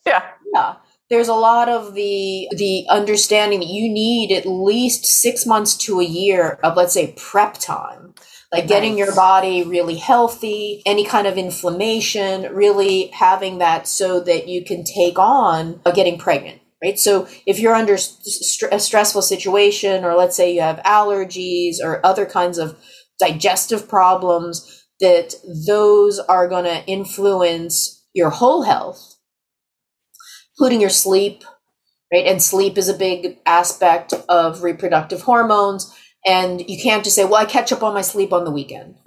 Yeah. 0.06 0.22
Yeah 0.54 0.74
there's 1.08 1.28
a 1.28 1.34
lot 1.34 1.68
of 1.68 1.94
the 1.94 2.48
the 2.56 2.84
understanding 2.88 3.60
that 3.60 3.68
you 3.68 3.88
need 3.88 4.32
at 4.32 4.46
least 4.46 5.04
six 5.04 5.46
months 5.46 5.76
to 5.76 6.00
a 6.00 6.04
year 6.04 6.58
of 6.62 6.76
let's 6.76 6.94
say 6.94 7.14
prep 7.16 7.54
time 7.54 8.14
like 8.52 8.68
getting 8.68 8.96
your 8.96 9.14
body 9.14 9.62
really 9.64 9.96
healthy, 9.96 10.82
any 10.86 11.04
kind 11.04 11.26
of 11.26 11.36
inflammation, 11.36 12.54
really 12.54 13.08
having 13.08 13.58
that 13.58 13.88
so 13.88 14.20
that 14.20 14.48
you 14.48 14.64
can 14.64 14.84
take 14.84 15.18
on 15.18 15.80
uh, 15.84 15.90
getting 15.90 16.18
pregnant. 16.18 16.60
Right. 16.82 16.98
So 16.98 17.26
if 17.46 17.58
you're 17.58 17.74
under 17.74 17.96
st- 17.96 18.72
a 18.72 18.78
stressful 18.78 19.22
situation, 19.22 20.04
or 20.04 20.14
let's 20.14 20.36
say 20.36 20.54
you 20.54 20.60
have 20.60 20.76
allergies 20.84 21.76
or 21.82 22.04
other 22.04 22.26
kinds 22.26 22.58
of 22.58 22.78
digestive 23.18 23.88
problems, 23.88 24.84
that 25.00 25.34
those 25.66 26.18
are 26.18 26.48
going 26.48 26.64
to 26.64 26.84
influence 26.86 28.04
your 28.12 28.30
whole 28.30 28.62
health, 28.62 29.16
including 30.54 30.80
your 30.80 30.90
sleep, 30.90 31.44
right? 32.12 32.26
And 32.26 32.42
sleep 32.42 32.78
is 32.78 32.88
a 32.88 32.94
big 32.94 33.38
aspect 33.46 34.12
of 34.28 34.62
reproductive 34.62 35.22
hormones 35.22 35.94
and 36.26 36.68
you 36.68 36.78
can't 36.82 37.04
just 37.04 37.16
say 37.16 37.24
well 37.24 37.36
i 37.36 37.44
catch 37.44 37.72
up 37.72 37.82
on 37.82 37.94
my 37.94 38.02
sleep 38.02 38.32
on 38.32 38.44
the 38.44 38.50
weekend. 38.50 38.96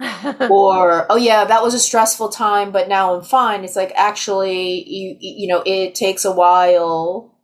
Or 0.50 1.06
oh 1.10 1.16
yeah 1.16 1.46
that 1.46 1.62
was 1.62 1.72
a 1.72 1.78
stressful 1.78 2.28
time 2.28 2.72
but 2.72 2.88
now 2.88 3.14
i'm 3.14 3.22
fine. 3.22 3.64
It's 3.64 3.76
like 3.76 3.92
actually 3.94 4.86
you 4.88 5.16
you 5.20 5.48
know 5.48 5.62
it 5.64 5.94
takes 5.94 6.24
a 6.24 6.32
while 6.32 7.38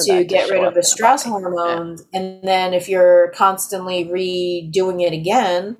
to 0.00 0.24
get 0.24 0.50
rid 0.50 0.64
of 0.64 0.74
the 0.74 0.82
stress 0.82 1.24
hormones 1.24 2.04
yeah. 2.12 2.20
and 2.20 2.48
then 2.48 2.74
if 2.74 2.88
you're 2.88 3.32
constantly 3.34 4.04
redoing 4.04 5.02
it 5.02 5.12
again 5.12 5.76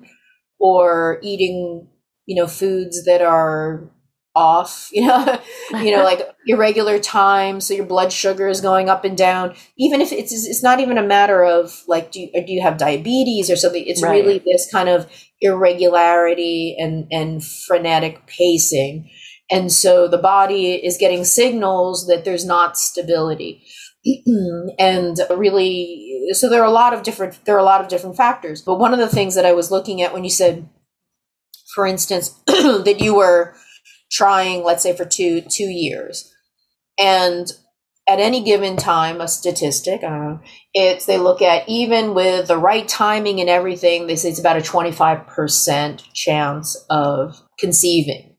or 0.59 1.19
eating 1.21 1.87
you 2.25 2.35
know 2.35 2.47
foods 2.47 3.05
that 3.05 3.21
are 3.21 3.89
off 4.35 4.89
you 4.91 5.05
know 5.05 5.39
you 5.75 5.91
know 5.91 6.03
like 6.11 6.29
irregular 6.45 6.99
time 6.99 7.61
so 7.61 7.73
your 7.73 7.85
blood 7.85 8.11
sugar 8.11 8.47
is 8.47 8.61
going 8.61 8.89
up 8.89 9.03
and 9.03 9.17
down. 9.17 9.55
Even 9.77 10.01
if 10.01 10.11
it's 10.11 10.31
it's 10.31 10.63
not 10.63 10.79
even 10.79 10.97
a 10.97 11.03
matter 11.03 11.43
of 11.43 11.83
like 11.87 12.11
do 12.11 12.21
you, 12.21 12.31
do 12.45 12.51
you 12.51 12.61
have 12.61 12.77
diabetes 12.77 13.49
or 13.49 13.55
something? 13.55 13.83
It's 13.85 14.03
right. 14.03 14.23
really 14.23 14.39
this 14.39 14.69
kind 14.71 14.89
of 14.89 15.09
irregularity 15.41 16.75
and 16.79 17.07
and 17.11 17.43
frenetic 17.43 18.25
pacing. 18.27 19.09
And 19.51 19.71
so 19.71 20.07
the 20.07 20.17
body 20.17 20.73
is 20.73 20.97
getting 20.97 21.23
signals 21.23 22.07
that 22.07 22.25
there's 22.25 22.45
not 22.45 22.77
stability. 22.77 23.63
And 24.77 25.17
really 25.31 26.27
so 26.31 26.47
there 26.49 26.61
are 26.61 26.67
a 26.67 26.71
lot 26.71 26.93
of 26.93 27.01
different 27.03 27.43
there 27.45 27.55
are 27.55 27.59
a 27.59 27.63
lot 27.63 27.81
of 27.81 27.87
different 27.87 28.17
factors. 28.17 28.61
But 28.61 28.79
one 28.79 28.93
of 28.93 28.99
the 28.99 29.09
things 29.09 29.35
that 29.35 29.45
i 29.45 29.53
was 29.53 29.71
looking 29.71 30.01
at 30.01 30.13
when 30.13 30.23
you 30.23 30.29
said 30.29 30.69
for 31.73 31.85
instance 31.85 32.29
that 32.47 32.97
you 32.99 33.15
were 33.15 33.55
trying, 34.15 34.63
let's 34.63 34.83
say, 34.83 34.95
for 34.95 35.05
two 35.05 35.41
two 35.41 35.69
years, 35.69 36.33
and 36.97 37.51
at 38.07 38.19
any 38.19 38.43
given 38.43 38.77
time, 38.77 39.19
a 39.19 39.27
statistic, 39.27 40.01
know, 40.01 40.39
it's 40.73 41.05
they 41.05 41.17
look 41.17 41.41
at 41.41 41.67
even 41.67 42.13
with 42.13 42.47
the 42.47 42.57
right 42.57 42.87
timing 42.87 43.39
and 43.39 43.49
everything, 43.49 44.05
they 44.05 44.15
say 44.15 44.29
it's 44.29 44.39
about 44.39 44.57
a 44.57 44.61
25% 44.61 46.03
chance 46.13 46.85
of 46.89 47.41
conceiving. 47.57 48.35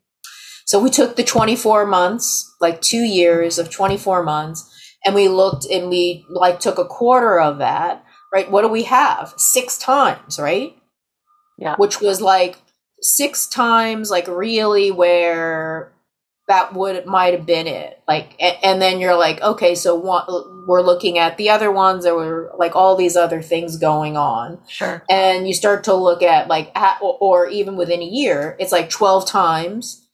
So 0.66 0.80
we 0.80 0.90
took 0.90 1.16
the 1.16 1.24
24 1.24 1.86
months, 1.86 2.54
like 2.60 2.80
two 2.80 3.02
years 3.02 3.58
of 3.58 3.70
24 3.70 4.22
months, 4.22 4.72
and 5.04 5.14
we 5.14 5.28
looked 5.28 5.66
and 5.66 5.88
we 5.88 6.24
like 6.28 6.60
took 6.60 6.78
a 6.78 6.84
quarter 6.84 7.40
of 7.40 7.58
that, 7.58 8.04
right? 8.32 8.50
What 8.50 8.62
do 8.62 8.68
we 8.68 8.84
have? 8.84 9.34
Six 9.36 9.78
times, 9.78 10.38
right? 10.38 10.76
Yeah. 11.58 11.76
Which 11.76 12.00
was 12.00 12.20
like 12.20 12.58
six 13.06 13.46
times 13.46 14.10
like 14.10 14.26
really 14.28 14.90
where 14.90 15.92
that 16.48 16.74
would 16.74 17.06
might 17.06 17.34
have 17.34 17.46
been 17.46 17.66
it. 17.66 18.00
Like 18.06 18.36
and, 18.40 18.56
and, 18.62 18.82
then 18.82 19.00
you're 19.00 19.16
like 19.16 19.40
okay 19.42 19.74
so 19.74 19.94
one, 19.94 20.24
we're 20.66 20.82
looking 20.82 21.18
at 21.18 21.36
the 21.36 21.50
other 21.50 21.70
ones 21.70 22.04
there 22.04 22.14
were 22.14 22.52
like 22.56 22.76
all 22.76 22.96
these 22.96 23.16
other 23.16 23.42
things 23.42 23.76
going 23.76 24.16
on. 24.16 24.58
Sure. 24.68 25.04
And 25.08 25.46
you 25.46 25.54
start 25.54 25.84
to 25.84 25.94
look 25.94 26.22
at 26.22 26.48
like 26.48 26.70
at, 26.74 26.98
or, 27.00 27.16
or 27.20 27.48
even 27.48 27.76
within 27.76 28.00
a 28.00 28.06
year 28.06 28.56
it's 28.58 28.72
like 28.72 28.90
12 28.90 29.26
times 29.26 30.06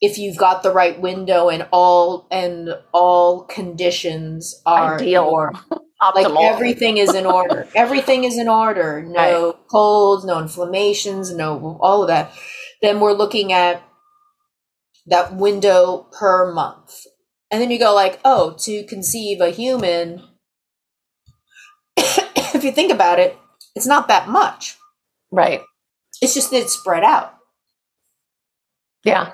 if 0.00 0.18
you've 0.18 0.36
got 0.36 0.62
the 0.62 0.72
right 0.72 1.00
window 1.00 1.48
and 1.48 1.66
all 1.72 2.26
and 2.30 2.70
all 2.92 3.42
conditions 3.42 4.62
are 4.64 4.96
ideal 4.96 5.52
Optimal. 6.00 6.34
Like 6.34 6.54
everything 6.54 6.98
is 6.98 7.14
in 7.14 7.26
order. 7.26 7.66
everything 7.74 8.24
is 8.24 8.38
in 8.38 8.48
order. 8.48 9.02
No 9.02 9.46
right. 9.46 9.54
colds, 9.68 10.24
no 10.24 10.38
inflammations, 10.38 11.34
no 11.34 11.78
all 11.80 12.02
of 12.02 12.08
that. 12.08 12.32
Then 12.82 13.00
we're 13.00 13.12
looking 13.12 13.52
at 13.52 13.82
that 15.06 15.34
window 15.34 16.06
per 16.12 16.52
month. 16.52 17.04
And 17.50 17.60
then 17.60 17.70
you 17.70 17.78
go 17.78 17.94
like, 17.94 18.20
oh, 18.24 18.54
to 18.60 18.84
conceive 18.84 19.40
a 19.40 19.50
human, 19.50 20.22
if 21.96 22.62
you 22.62 22.70
think 22.70 22.92
about 22.92 23.18
it, 23.18 23.36
it's 23.74 23.86
not 23.86 24.08
that 24.08 24.28
much. 24.28 24.76
Right. 25.32 25.62
It's 26.20 26.34
just 26.34 26.50
that 26.50 26.58
it's 26.58 26.74
spread 26.74 27.02
out. 27.02 27.34
Yeah. 29.02 29.32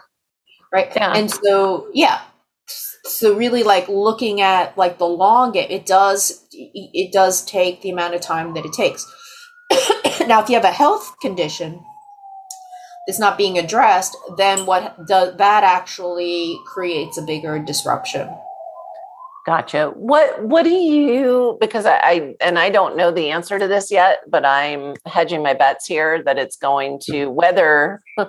Right. 0.73 0.91
Yeah. 0.95 1.13
And 1.13 1.31
so, 1.31 1.89
yeah, 1.93 2.21
so 3.05 3.35
really 3.35 3.63
like 3.63 3.89
looking 3.89 4.41
at 4.41 4.77
like 4.79 4.99
the 4.99 5.07
long 5.07 5.53
game 5.53 5.67
it 5.71 5.87
does 5.87 6.44
it 6.55 7.13
does 7.13 7.45
take 7.45 7.83
the 7.83 7.91
amount 7.91 8.15
of 8.15 8.21
time 8.21 8.55
that 8.55 8.65
it 8.65 8.73
takes. 8.73 9.07
Now 10.27 10.41
if 10.43 10.49
you 10.49 10.55
have 10.55 10.65
a 10.65 10.73
health 10.73 11.17
condition 11.21 11.85
that's 13.07 13.19
not 13.19 13.37
being 13.37 13.59
addressed 13.59 14.17
then 14.39 14.65
what 14.65 15.07
does 15.07 15.37
that 15.37 15.65
actually 15.65 16.59
creates 16.67 17.19
a 17.19 17.23
bigger 17.23 17.59
disruption. 17.59 18.29
Gotcha. 19.45 19.93
What 19.95 20.43
what 20.43 20.63
do 20.63 20.71
you 20.71 21.59
because 21.61 21.85
I, 21.85 21.97
I 21.99 22.35
and 22.41 22.59
i 22.59 22.71
don't 22.71 22.97
know 22.97 23.11
the 23.11 23.31
answer 23.31 23.59
to 23.59 23.69
this 23.69 23.91
yet 23.91 24.21
but 24.27 24.47
i'm 24.47 24.95
hedging 25.05 25.43
my 25.43 25.53
bets 25.53 25.87
here 25.87 26.23
that 26.25 26.39
it's 26.39 26.57
going 26.57 26.99
to 27.11 27.27
whether 27.27 28.01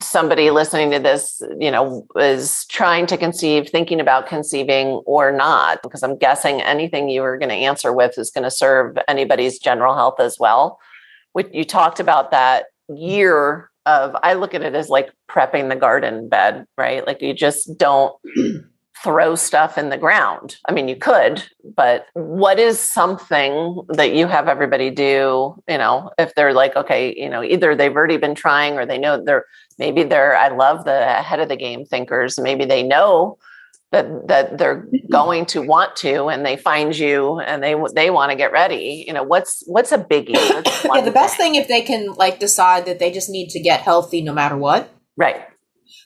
somebody 0.00 0.50
listening 0.50 0.90
to 0.92 0.98
this, 0.98 1.42
you 1.58 1.70
know, 1.70 2.06
is 2.16 2.64
trying 2.66 3.06
to 3.06 3.16
conceive, 3.16 3.68
thinking 3.68 4.00
about 4.00 4.26
conceiving 4.26 5.02
or 5.06 5.32
not, 5.32 5.82
because 5.82 6.02
I'm 6.02 6.16
guessing 6.16 6.60
anything 6.62 7.08
you 7.08 7.22
were 7.22 7.38
going 7.38 7.48
to 7.48 7.54
answer 7.54 7.92
with 7.92 8.18
is 8.18 8.30
going 8.30 8.44
to 8.44 8.50
serve 8.50 8.96
anybody's 9.08 9.58
general 9.58 9.94
health 9.94 10.20
as 10.20 10.38
well. 10.38 10.78
You 11.52 11.64
talked 11.64 11.98
about 11.98 12.30
that 12.30 12.66
year 12.88 13.70
of, 13.86 14.14
I 14.22 14.34
look 14.34 14.54
at 14.54 14.62
it 14.62 14.74
as 14.74 14.88
like 14.88 15.10
prepping 15.30 15.68
the 15.68 15.76
garden 15.76 16.28
bed, 16.28 16.66
right? 16.78 17.06
Like 17.06 17.20
you 17.22 17.34
just 17.34 17.76
don't 17.76 18.14
throw 19.02 19.34
stuff 19.34 19.76
in 19.78 19.88
the 19.88 19.96
ground. 19.96 20.56
I 20.68 20.72
mean, 20.72 20.88
you 20.88 20.96
could, 20.96 21.42
but 21.76 22.06
what 22.14 22.58
is 22.58 22.78
something 22.78 23.82
that 23.88 24.14
you 24.14 24.26
have 24.26 24.48
everybody 24.48 24.90
do, 24.90 25.56
you 25.68 25.78
know, 25.78 26.10
if 26.18 26.34
they're 26.34 26.52
like, 26.52 26.76
okay, 26.76 27.14
you 27.16 27.28
know, 27.28 27.42
either 27.42 27.74
they've 27.74 27.94
already 27.94 28.16
been 28.16 28.34
trying 28.34 28.74
or 28.74 28.86
they 28.86 28.98
know 28.98 29.22
they're 29.22 29.46
maybe 29.78 30.04
they're, 30.04 30.36
I 30.36 30.48
love 30.48 30.84
the 30.84 31.18
ahead 31.18 31.40
of 31.40 31.48
the 31.48 31.56
game 31.56 31.84
thinkers. 31.84 32.38
Maybe 32.38 32.64
they 32.64 32.82
know 32.82 33.38
that 33.92 34.26
that 34.26 34.58
they're 34.58 34.82
mm-hmm. 34.82 35.12
going 35.12 35.46
to 35.46 35.62
want 35.62 35.94
to 35.96 36.28
and 36.28 36.44
they 36.44 36.56
find 36.56 36.96
you 36.96 37.38
and 37.40 37.62
they 37.62 37.76
they 37.94 38.10
want 38.10 38.30
to 38.30 38.36
get 38.36 38.50
ready 38.50 39.04
you 39.06 39.12
know 39.12 39.22
what's 39.22 39.62
what's 39.66 39.92
a 39.92 39.98
biggie 39.98 40.32
yeah 40.84 41.00
the 41.02 41.12
best 41.12 41.36
thing 41.36 41.54
if 41.54 41.68
they 41.68 41.82
can 41.82 42.12
like 42.14 42.40
decide 42.40 42.86
that 42.86 42.98
they 42.98 43.12
just 43.12 43.28
need 43.28 43.50
to 43.50 43.60
get 43.60 43.80
healthy 43.80 44.22
no 44.22 44.32
matter 44.32 44.56
what 44.56 44.90
right 45.16 45.46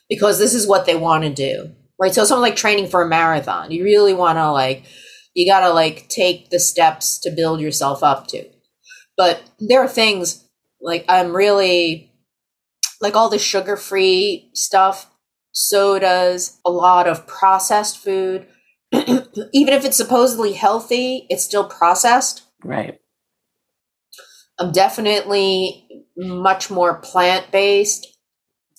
because 0.09 0.37
this 0.37 0.53
is 0.53 0.67
what 0.67 0.85
they 0.85 0.95
want 0.95 1.23
to 1.23 1.33
do 1.33 1.73
right? 1.99 2.13
So 2.13 2.25
something 2.25 2.41
like 2.41 2.55
training 2.55 2.87
for 2.87 3.01
a 3.01 3.07
marathon, 3.07 3.71
you 3.71 3.83
really 3.83 4.13
want 4.13 4.37
to 4.37 4.51
like, 4.51 4.83
you 5.33 5.45
got 5.45 5.61
to 5.61 5.73
like 5.73 6.07
take 6.09 6.49
the 6.49 6.59
steps 6.59 7.19
to 7.19 7.31
build 7.31 7.61
yourself 7.61 8.03
up 8.03 8.27
to. 8.27 8.45
But 9.15 9.41
there 9.59 9.81
are 9.81 9.87
things 9.87 10.45
like 10.81 11.05
I'm 11.09 11.35
really 11.35 12.11
like 13.01 13.15
all 13.15 13.29
the 13.29 13.39
sugar 13.39 13.75
free 13.75 14.49
stuff 14.53 15.09
sodas, 15.51 16.59
a 16.65 16.69
lot 16.71 17.07
of 17.07 17.25
processed 17.25 17.97
food. 17.97 18.47
Even 18.93 19.73
if 19.73 19.85
it's 19.85 19.97
supposedly 19.97 20.53
healthy, 20.53 21.25
it's 21.29 21.43
still 21.43 21.67
processed. 21.67 22.43
Right. 22.63 22.99
I'm 24.59 24.71
definitely 24.71 25.87
much 26.15 26.69
more 26.69 26.99
plant 26.99 27.51
based 27.51 28.07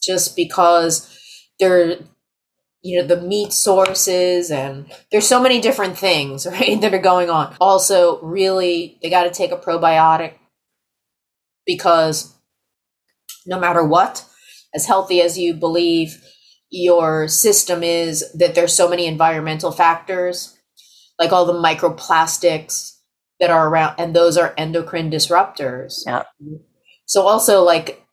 just 0.02 0.34
because 0.34 1.08
they're 1.60 1.98
you 2.82 3.00
know 3.00 3.06
the 3.06 3.20
meat 3.20 3.52
sources 3.52 4.50
and 4.50 4.90
there's 5.10 5.26
so 5.26 5.40
many 5.42 5.60
different 5.60 5.98
things 5.98 6.46
right 6.50 6.80
that 6.80 6.94
are 6.94 6.98
going 6.98 7.30
on. 7.30 7.54
Also 7.60 8.20
really 8.22 8.98
they 9.02 9.10
got 9.10 9.24
to 9.24 9.30
take 9.30 9.52
a 9.52 9.56
probiotic 9.56 10.34
because 11.66 12.34
no 13.46 13.58
matter 13.58 13.84
what 13.84 14.24
as 14.74 14.86
healthy 14.86 15.20
as 15.20 15.38
you 15.38 15.54
believe 15.54 16.22
your 16.70 17.28
system 17.28 17.82
is 17.82 18.30
that 18.32 18.54
there's 18.54 18.74
so 18.74 18.88
many 18.88 19.06
environmental 19.06 19.72
factors 19.72 20.58
like 21.18 21.32
all 21.32 21.46
the 21.46 21.52
microplastics 21.52 22.98
that 23.40 23.50
are 23.50 23.68
around 23.68 23.94
and 23.98 24.14
those 24.14 24.36
are 24.36 24.54
endocrine 24.56 25.10
disruptors. 25.10 26.02
Yeah. 26.06 26.24
So 27.06 27.22
also 27.22 27.62
like 27.62 28.04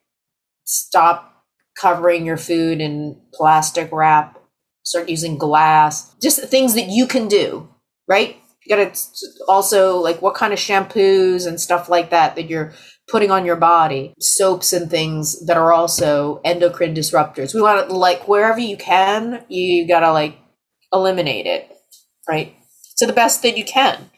stop 0.64 1.44
covering 1.78 2.26
your 2.26 2.38
food 2.38 2.80
in 2.80 3.22
plastic 3.34 3.92
wrap 3.92 4.40
start 4.86 5.10
using 5.10 5.38
glass 5.38 6.16
just 6.22 6.42
things 6.44 6.74
that 6.76 6.88
you 6.88 7.06
can 7.08 7.28
do 7.28 7.68
right? 8.08 8.38
You 8.66 8.76
gotta 8.76 8.98
also 9.48 9.98
like 9.98 10.22
what 10.22 10.34
kind 10.34 10.52
of 10.52 10.60
shampoos 10.60 11.46
and 11.46 11.60
stuff 11.60 11.88
like 11.88 12.10
that 12.10 12.36
that 12.36 12.50
you're 12.50 12.74
putting 13.08 13.30
on 13.30 13.46
your 13.46 13.56
body 13.56 14.14
soaps 14.20 14.74
and 14.74 14.90
things 14.90 15.46
that 15.46 15.58
are 15.58 15.72
also 15.72 16.42
endocrine 16.44 16.96
disruptors. 16.96 17.54
We 17.54 17.62
want 17.62 17.88
to 17.88 17.96
like 17.96 18.28
wherever 18.28 18.60
you 18.60 18.78
can 18.78 19.46
you 19.50 19.88
gotta 19.88 20.12
like 20.12 20.38
eliminate 20.92 21.46
it 21.46 21.72
right? 22.28 22.56
To 22.98 23.06
the 23.06 23.14
best 23.14 23.44
that 23.44 23.58
you 23.58 23.64
can. 23.64 24.10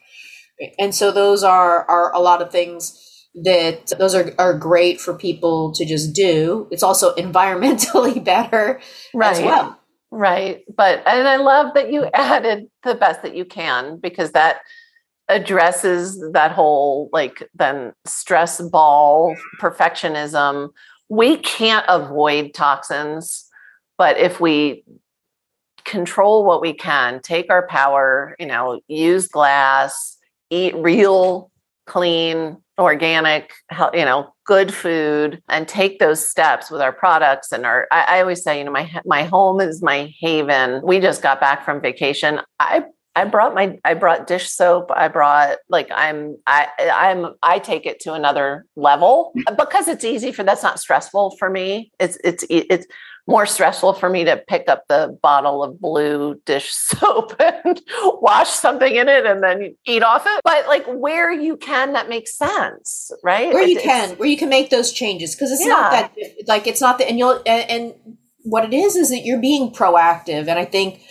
And 0.79 0.95
so 0.95 1.11
those 1.11 1.43
are 1.43 1.83
are 1.89 2.13
a 2.13 2.19
lot 2.19 2.41
of 2.41 2.51
things 2.51 3.03
that 3.43 3.91
those 3.99 4.15
are, 4.15 4.33
are 4.39 4.57
great 4.57 5.01
for 5.01 5.13
people 5.13 5.73
to 5.73 5.85
just 5.85 6.15
do. 6.15 6.67
It's 6.71 6.83
also 6.83 7.13
environmentally 7.17 8.23
better 8.23 8.79
right. 9.13 9.35
as 9.35 9.41
well 9.41 9.77
right 10.17 10.63
but 10.75 11.05
and 11.05 11.27
i 11.27 11.35
love 11.35 11.73
that 11.75 11.91
you 11.91 12.05
added 12.13 12.67
the 12.83 12.95
best 12.95 13.21
that 13.21 13.35
you 13.35 13.45
can 13.45 13.97
because 13.97 14.31
that 14.31 14.61
addresses 15.29 16.23
that 16.31 16.51
whole 16.51 17.09
like 17.11 17.47
then 17.53 17.91
stress 18.05 18.61
ball 18.61 19.35
perfectionism. 19.59 20.69
We 21.09 21.37
can't 21.37 21.85
avoid 21.87 22.53
toxins 22.53 23.45
but 23.97 24.17
if 24.17 24.39
we 24.39 24.83
control 25.83 26.45
what 26.45 26.61
we 26.61 26.73
can 26.73 27.21
take 27.21 27.49
our 27.49 27.67
power 27.67 28.35
you 28.39 28.45
know 28.45 28.81
use 28.87 29.27
glass 29.27 30.17
eat 30.49 30.75
real 30.75 31.51
clean 31.87 32.57
organic 32.79 33.53
you 33.93 34.05
know 34.05 34.31
good 34.45 34.71
food 34.73 35.41
and 35.49 35.67
take 35.67 35.99
those 35.99 36.25
steps 36.25 36.69
with 36.69 36.79
our 36.79 36.91
products 36.91 37.51
and 37.51 37.65
our 37.65 37.87
I, 37.91 38.17
I, 38.17 38.21
always 38.21 38.43
say 38.43 38.59
you 38.59 38.63
know 38.63 38.71
my 38.71 38.89
my 39.05 39.23
home 39.23 39.59
is 39.59 39.81
my 39.81 40.13
haven. 40.19 40.81
We 40.83 40.99
just 40.99 41.23
got 41.23 41.39
back 41.39 41.65
from 41.65 41.81
vacation. 41.81 42.39
I 42.59 42.83
i 43.17 43.25
brought 43.25 43.53
my 43.53 43.77
i 43.83 43.93
brought 43.93 44.27
dish 44.27 44.49
soap 44.49 44.91
i 44.95 45.07
brought 45.07 45.57
like 45.69 45.89
i'm 45.93 46.37
i 46.45 46.67
i'm 46.93 47.33
i 47.41 47.59
take 47.59 47.85
it 47.85 47.99
to 47.99 48.13
another 48.13 48.65
level 48.75 49.31
mm. 49.37 49.57
because 49.57 49.87
it's 49.87 50.05
easy 50.05 50.31
for 50.31 50.43
that's 50.43 50.63
not 50.63 50.79
stressful 50.79 51.35
for 51.37 51.49
me 51.49 51.91
it's 51.99 52.17
it's 52.23 52.45
it's 52.49 52.87
more 53.27 53.45
stressful 53.45 53.93
for 53.93 54.09
me 54.09 54.23
to 54.23 54.37
pick 54.47 54.69
up 54.69 54.87
the 54.87 55.17
bottle 55.21 55.63
of 55.63 55.79
blue 55.79 56.39
dish 56.45 56.71
soap 56.73 57.35
and 57.39 57.81
wash 58.21 58.49
something 58.49 58.95
in 58.95 59.09
it 59.09 59.25
and 59.25 59.43
then 59.43 59.75
eat 59.85 60.01
off 60.01 60.23
it. 60.25 60.41
But 60.43 60.67
like 60.67 60.85
where 60.87 61.31
you 61.31 61.57
can, 61.57 61.93
that 61.93 62.09
makes 62.09 62.35
sense, 62.37 63.11
right? 63.23 63.53
Where 63.53 63.67
you 63.67 63.79
can, 63.79 64.11
where 64.15 64.29
you 64.29 64.37
can 64.37 64.49
make 64.49 64.69
those 64.69 64.91
changes 64.91 65.35
because 65.35 65.51
it's 65.51 65.65
yeah. 65.65 65.73
not 65.73 65.91
that 65.91 66.15
like 66.47 66.67
it's 66.67 66.81
not 66.81 66.97
that, 66.99 67.09
and 67.09 67.19
you'll 67.19 67.41
and, 67.45 67.69
and 67.69 67.93
what 68.43 68.63
it 68.63 68.73
is 68.73 68.95
is 68.95 69.09
that 69.09 69.25
you're 69.25 69.41
being 69.41 69.73
proactive, 69.73 70.47
and 70.47 70.57
I 70.57 70.65
think 70.65 71.01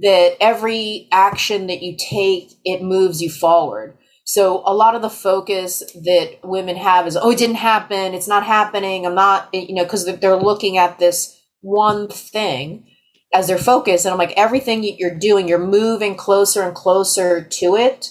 that 0.00 0.36
every 0.40 1.08
action 1.12 1.66
that 1.66 1.82
you 1.82 1.96
take, 1.98 2.52
it 2.64 2.82
moves 2.82 3.20
you 3.20 3.30
forward. 3.30 3.96
So 4.24 4.62
a 4.66 4.74
lot 4.74 4.94
of 4.94 5.02
the 5.02 5.10
focus 5.10 5.82
that 6.04 6.38
women 6.44 6.76
have 6.76 7.06
is, 7.06 7.16
oh, 7.16 7.30
it 7.30 7.38
didn't 7.38 7.56
happen. 7.56 8.12
It's 8.12 8.28
not 8.28 8.44
happening. 8.44 9.06
I'm 9.06 9.14
not, 9.14 9.48
eh, 9.54 9.64
you 9.68 9.74
know, 9.74 9.84
because 9.84 10.04
they're 10.04 10.36
looking 10.36 10.76
at 10.76 10.98
this 10.98 11.40
one 11.62 12.08
thing 12.08 12.86
as 13.32 13.48
their 13.48 13.58
focus. 13.58 14.04
And 14.04 14.12
I'm 14.12 14.18
like, 14.18 14.32
everything 14.36 14.84
you're 14.84 15.18
doing, 15.18 15.48
you're 15.48 15.58
moving 15.58 16.14
closer 16.14 16.62
and 16.62 16.74
closer 16.74 17.42
to 17.42 17.76
it. 17.76 18.10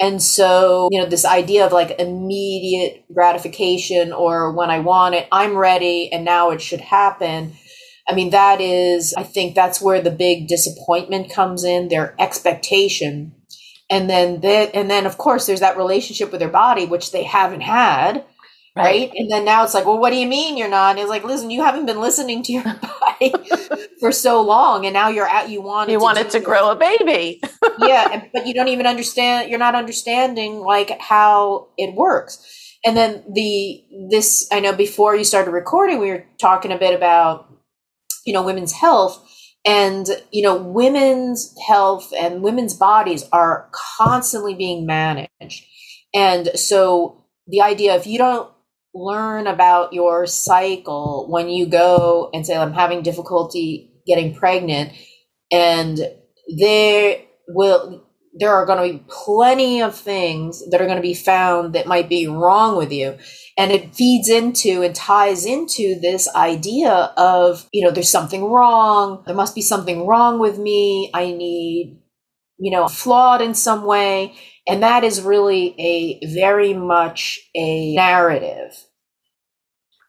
And 0.00 0.22
so, 0.22 0.88
you 0.90 1.00
know, 1.00 1.06
this 1.06 1.24
idea 1.24 1.64
of 1.64 1.72
like 1.72 1.98
immediate 1.98 3.04
gratification 3.12 4.12
or 4.12 4.52
when 4.52 4.70
I 4.70 4.80
want 4.80 5.14
it, 5.14 5.28
I'm 5.30 5.56
ready 5.56 6.12
and 6.12 6.24
now 6.24 6.50
it 6.50 6.60
should 6.60 6.80
happen. 6.80 7.54
I 8.08 8.14
mean, 8.14 8.30
that 8.30 8.60
is, 8.60 9.14
I 9.16 9.22
think 9.22 9.54
that's 9.54 9.80
where 9.80 10.00
the 10.00 10.10
big 10.10 10.48
disappointment 10.48 11.32
comes 11.32 11.64
in, 11.64 11.88
their 11.88 12.14
expectation. 12.20 13.34
And 13.90 14.10
then 14.10 14.40
that, 14.40 14.74
and 14.74 14.90
then 14.90 15.06
of 15.06 15.18
course 15.18 15.46
there's 15.46 15.60
that 15.60 15.76
relationship 15.76 16.30
with 16.30 16.40
their 16.40 16.48
body, 16.48 16.86
which 16.86 17.12
they 17.12 17.22
haven't 17.22 17.62
had 17.62 18.24
right. 18.76 18.84
right. 18.84 19.12
And 19.14 19.30
then 19.30 19.44
now 19.44 19.64
it's 19.64 19.74
like, 19.74 19.86
well, 19.86 19.98
what 19.98 20.10
do 20.10 20.16
you 20.16 20.26
mean 20.26 20.56
you're 20.56 20.68
not? 20.68 20.90
And 20.90 21.00
it's 21.00 21.08
like, 21.08 21.24
listen, 21.24 21.50
you 21.50 21.62
haven't 21.62 21.86
been 21.86 22.00
listening 22.00 22.42
to 22.44 22.52
your 22.52 22.62
body 23.20 23.32
for 24.00 24.12
so 24.12 24.42
long, 24.42 24.84
and 24.86 24.92
now 24.92 25.08
you're 25.08 25.28
at 25.28 25.48
you 25.48 25.62
want 25.62 25.90
you 25.90 26.00
want 26.00 26.18
it 26.18 26.30
to 26.30 26.40
grow 26.40 26.70
a 26.70 26.76
baby. 26.76 27.40
yeah, 27.78 28.24
but 28.32 28.46
you 28.46 28.54
don't 28.54 28.68
even 28.68 28.86
understand. 28.86 29.50
You're 29.50 29.58
not 29.58 29.74
understanding 29.74 30.60
like 30.60 31.00
how 31.00 31.68
it 31.76 31.94
works. 31.94 32.50
And 32.84 32.96
then 32.96 33.24
the 33.32 33.82
this 34.10 34.46
I 34.52 34.60
know 34.60 34.74
before 34.74 35.16
you 35.16 35.24
started 35.24 35.52
recording, 35.52 36.00
we 36.00 36.10
were 36.10 36.26
talking 36.38 36.72
a 36.72 36.78
bit 36.78 36.94
about 36.94 37.50
you 38.24 38.32
know 38.32 38.42
women's 38.42 38.72
health. 38.72 39.20
And, 39.66 40.06
you 40.30 40.42
know, 40.42 40.56
women's 40.56 41.54
health 41.66 42.12
and 42.14 42.42
women's 42.42 42.74
bodies 42.74 43.24
are 43.32 43.70
constantly 43.96 44.54
being 44.54 44.84
managed. 44.84 45.64
And 46.12 46.48
so 46.54 47.24
the 47.46 47.62
idea 47.62 47.94
if 47.94 48.06
you 48.06 48.18
don't 48.18 48.50
learn 48.94 49.46
about 49.46 49.94
your 49.94 50.26
cycle 50.26 51.26
when 51.30 51.48
you 51.48 51.66
go 51.66 52.30
and 52.34 52.46
say, 52.46 52.54
I'm 52.54 52.74
having 52.74 53.02
difficulty 53.02 53.90
getting 54.06 54.34
pregnant. 54.34 54.92
And 55.50 55.98
there 56.58 57.22
will, 57.48 58.06
there 58.34 58.52
are 58.52 58.66
going 58.66 58.92
to 58.92 58.98
be 58.98 59.04
plenty 59.08 59.80
of 59.80 59.94
things 59.94 60.62
that 60.70 60.80
are 60.80 60.86
going 60.86 60.96
to 60.96 61.02
be 61.02 61.14
found 61.14 61.74
that 61.74 61.86
might 61.86 62.08
be 62.08 62.26
wrong 62.26 62.76
with 62.76 62.92
you. 62.92 63.16
And 63.56 63.70
it 63.70 63.94
feeds 63.94 64.28
into 64.28 64.82
and 64.82 64.94
ties 64.94 65.46
into 65.46 65.98
this 66.00 66.28
idea 66.34 66.90
of, 67.16 67.68
you 67.72 67.84
know, 67.84 67.92
there's 67.92 68.10
something 68.10 68.44
wrong. 68.44 69.22
There 69.26 69.36
must 69.36 69.54
be 69.54 69.62
something 69.62 70.06
wrong 70.06 70.40
with 70.40 70.58
me. 70.58 71.10
I 71.14 71.26
need, 71.26 72.00
you 72.58 72.72
know, 72.72 72.88
flawed 72.88 73.40
in 73.40 73.54
some 73.54 73.84
way. 73.84 74.34
And 74.66 74.82
that 74.82 75.04
is 75.04 75.22
really 75.22 75.74
a 75.78 76.26
very 76.34 76.74
much 76.74 77.38
a 77.54 77.94
narrative 77.94 78.86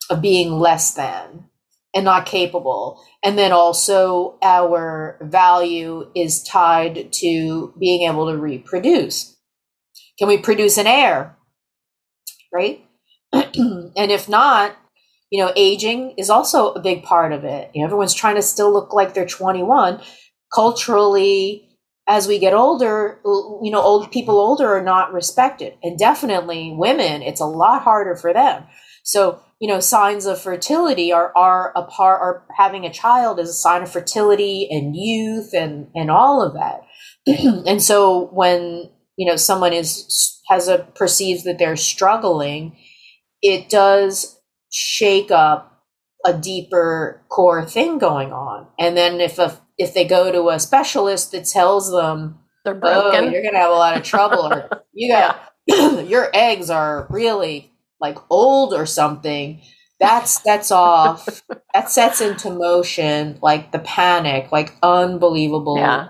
of 0.09 0.21
being 0.21 0.51
less 0.51 0.95
than 0.95 1.45
and 1.93 2.05
not 2.05 2.26
capable. 2.26 3.03
And 3.26 3.39
then 3.39 3.51
also, 3.51 4.38
our 4.43 5.17
value 5.19 6.11
is 6.15 6.43
tied 6.43 7.11
to 7.13 7.73
being 7.80 8.07
able 8.07 8.32
to 8.32 8.38
reproduce. 8.38 9.36
Can 10.19 10.28
we 10.28 10.38
produce 10.38 10.78
an 10.78 10.86
heir? 10.86 11.36
Right? 12.53 12.86
and 13.34 13.91
if 13.97 14.30
not, 14.30 14.78
you 15.32 15.43
know, 15.43 15.51
aging 15.55 16.13
is 16.19 16.30
also 16.30 16.71
a 16.73 16.80
big 16.80 17.01
part 17.01 17.34
of 17.34 17.43
it. 17.43 17.71
You 17.73 17.82
know, 17.82 17.88
everyone's 17.88 18.13
trying 18.13 18.36
to 18.36 18.43
still 18.43 18.71
look 18.71 18.93
like 18.93 19.15
they're 19.15 19.26
21. 19.26 20.01
Culturally, 20.53 21.67
as 22.07 22.28
we 22.28 22.38
get 22.38 22.53
older, 22.53 23.19
you 23.26 23.71
know, 23.71 23.82
old 23.82 24.11
people 24.11 24.39
older 24.39 24.71
are 24.78 24.84
not 24.84 25.13
respected. 25.13 25.73
And 25.82 25.97
definitely 25.97 26.76
women, 26.78 27.23
it's 27.23 27.41
a 27.41 27.45
lot 27.45 27.82
harder 27.82 28.15
for 28.15 28.34
them. 28.34 28.65
So, 29.03 29.41
you 29.60 29.68
know, 29.68 29.80
signs 29.80 30.26
of 30.26 30.41
fertility 30.41 31.14
are, 31.14 31.32
are 31.36 31.72
a 31.76 31.84
part, 31.84 32.22
are 32.22 32.45
having 32.58 32.86
a 32.86 32.91
child 32.91 33.39
is 33.39 33.49
a 33.49 33.53
sign 33.53 33.84
of 33.84 33.91
fertility 33.91 34.68
and 34.70 34.95
youth 34.95 35.53
and, 35.53 35.88
and 35.95 36.12
all 36.12 36.41
of 36.41 36.53
that. 36.53 36.82
and 37.66 37.82
so 37.82 38.28
when, 38.34 38.89
you 39.18 39.26
know, 39.26 39.38
someone 39.38 39.74
is, 39.74 40.41
has 40.49 40.68
a 40.68 40.80
perceives 40.95 41.43
that 41.43 41.58
they're 41.58 41.78
struggling, 41.78 42.78
it 43.41 43.70
does 43.70 44.39
shake 44.72 45.32
up 45.32 45.84
a 46.26 46.34
deeper 46.34 47.24
core 47.30 47.64
thing 47.64 47.97
going 47.97 48.34
on. 48.34 48.68
And 48.80 48.97
then 48.97 49.22
if 49.22 49.39
a 49.39 49.60
if 49.78 49.93
they 49.93 50.06
go 50.06 50.32
to 50.32 50.49
a 50.49 50.60
specialist 50.60 51.32
that 51.32 51.45
tells 51.45 51.91
them 51.91 52.39
they're 52.64 52.76
oh, 52.76 52.80
broken, 52.80 53.26
oh, 53.26 53.30
you're 53.30 53.43
gonna 53.43 53.60
have 53.60 53.72
a 53.72 53.76
lot 53.76 53.97
of 53.97 54.03
trouble, 54.03 54.51
or 54.51 54.70
you 54.93 55.14
got 55.14 55.39
yeah. 55.68 55.99
your 56.01 56.30
eggs 56.34 56.70
are 56.70 57.08
really 57.10 57.72
like 58.06 58.18
old 58.30 58.74
or 58.74 58.86
something, 58.86 59.62
that's 59.99 60.39
that's 60.39 60.72
off. 60.72 61.41
that 61.74 61.89
sets 61.89 62.22
into 62.22 62.51
motion 62.51 63.39
like 63.41 63.72
the 63.72 63.80
panic, 63.80 64.51
like 64.51 64.76
unbelievable. 64.84 65.78
Yeah. 65.78 66.10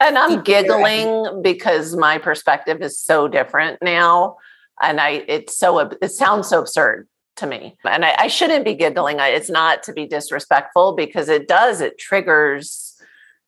And 0.00 0.18
I'm 0.18 0.42
giggling 0.42 1.42
because 1.42 1.94
my 1.94 2.18
perspective 2.18 2.82
is 2.82 2.98
so 2.98 3.28
different 3.28 3.80
now. 3.82 4.36
And 4.80 5.00
I, 5.00 5.24
it's 5.28 5.56
so, 5.56 5.78
it 5.78 6.10
sounds 6.10 6.48
so 6.48 6.60
absurd 6.60 7.06
to 7.36 7.46
me. 7.46 7.76
And 7.84 8.04
I, 8.04 8.14
I 8.18 8.26
shouldn't 8.26 8.64
be 8.64 8.74
giggling. 8.74 9.18
It's 9.20 9.48
not 9.48 9.84
to 9.84 9.92
be 9.92 10.06
disrespectful 10.06 10.94
because 10.94 11.28
it 11.28 11.46
does, 11.46 11.80
it 11.80 11.98
triggers 11.98 12.91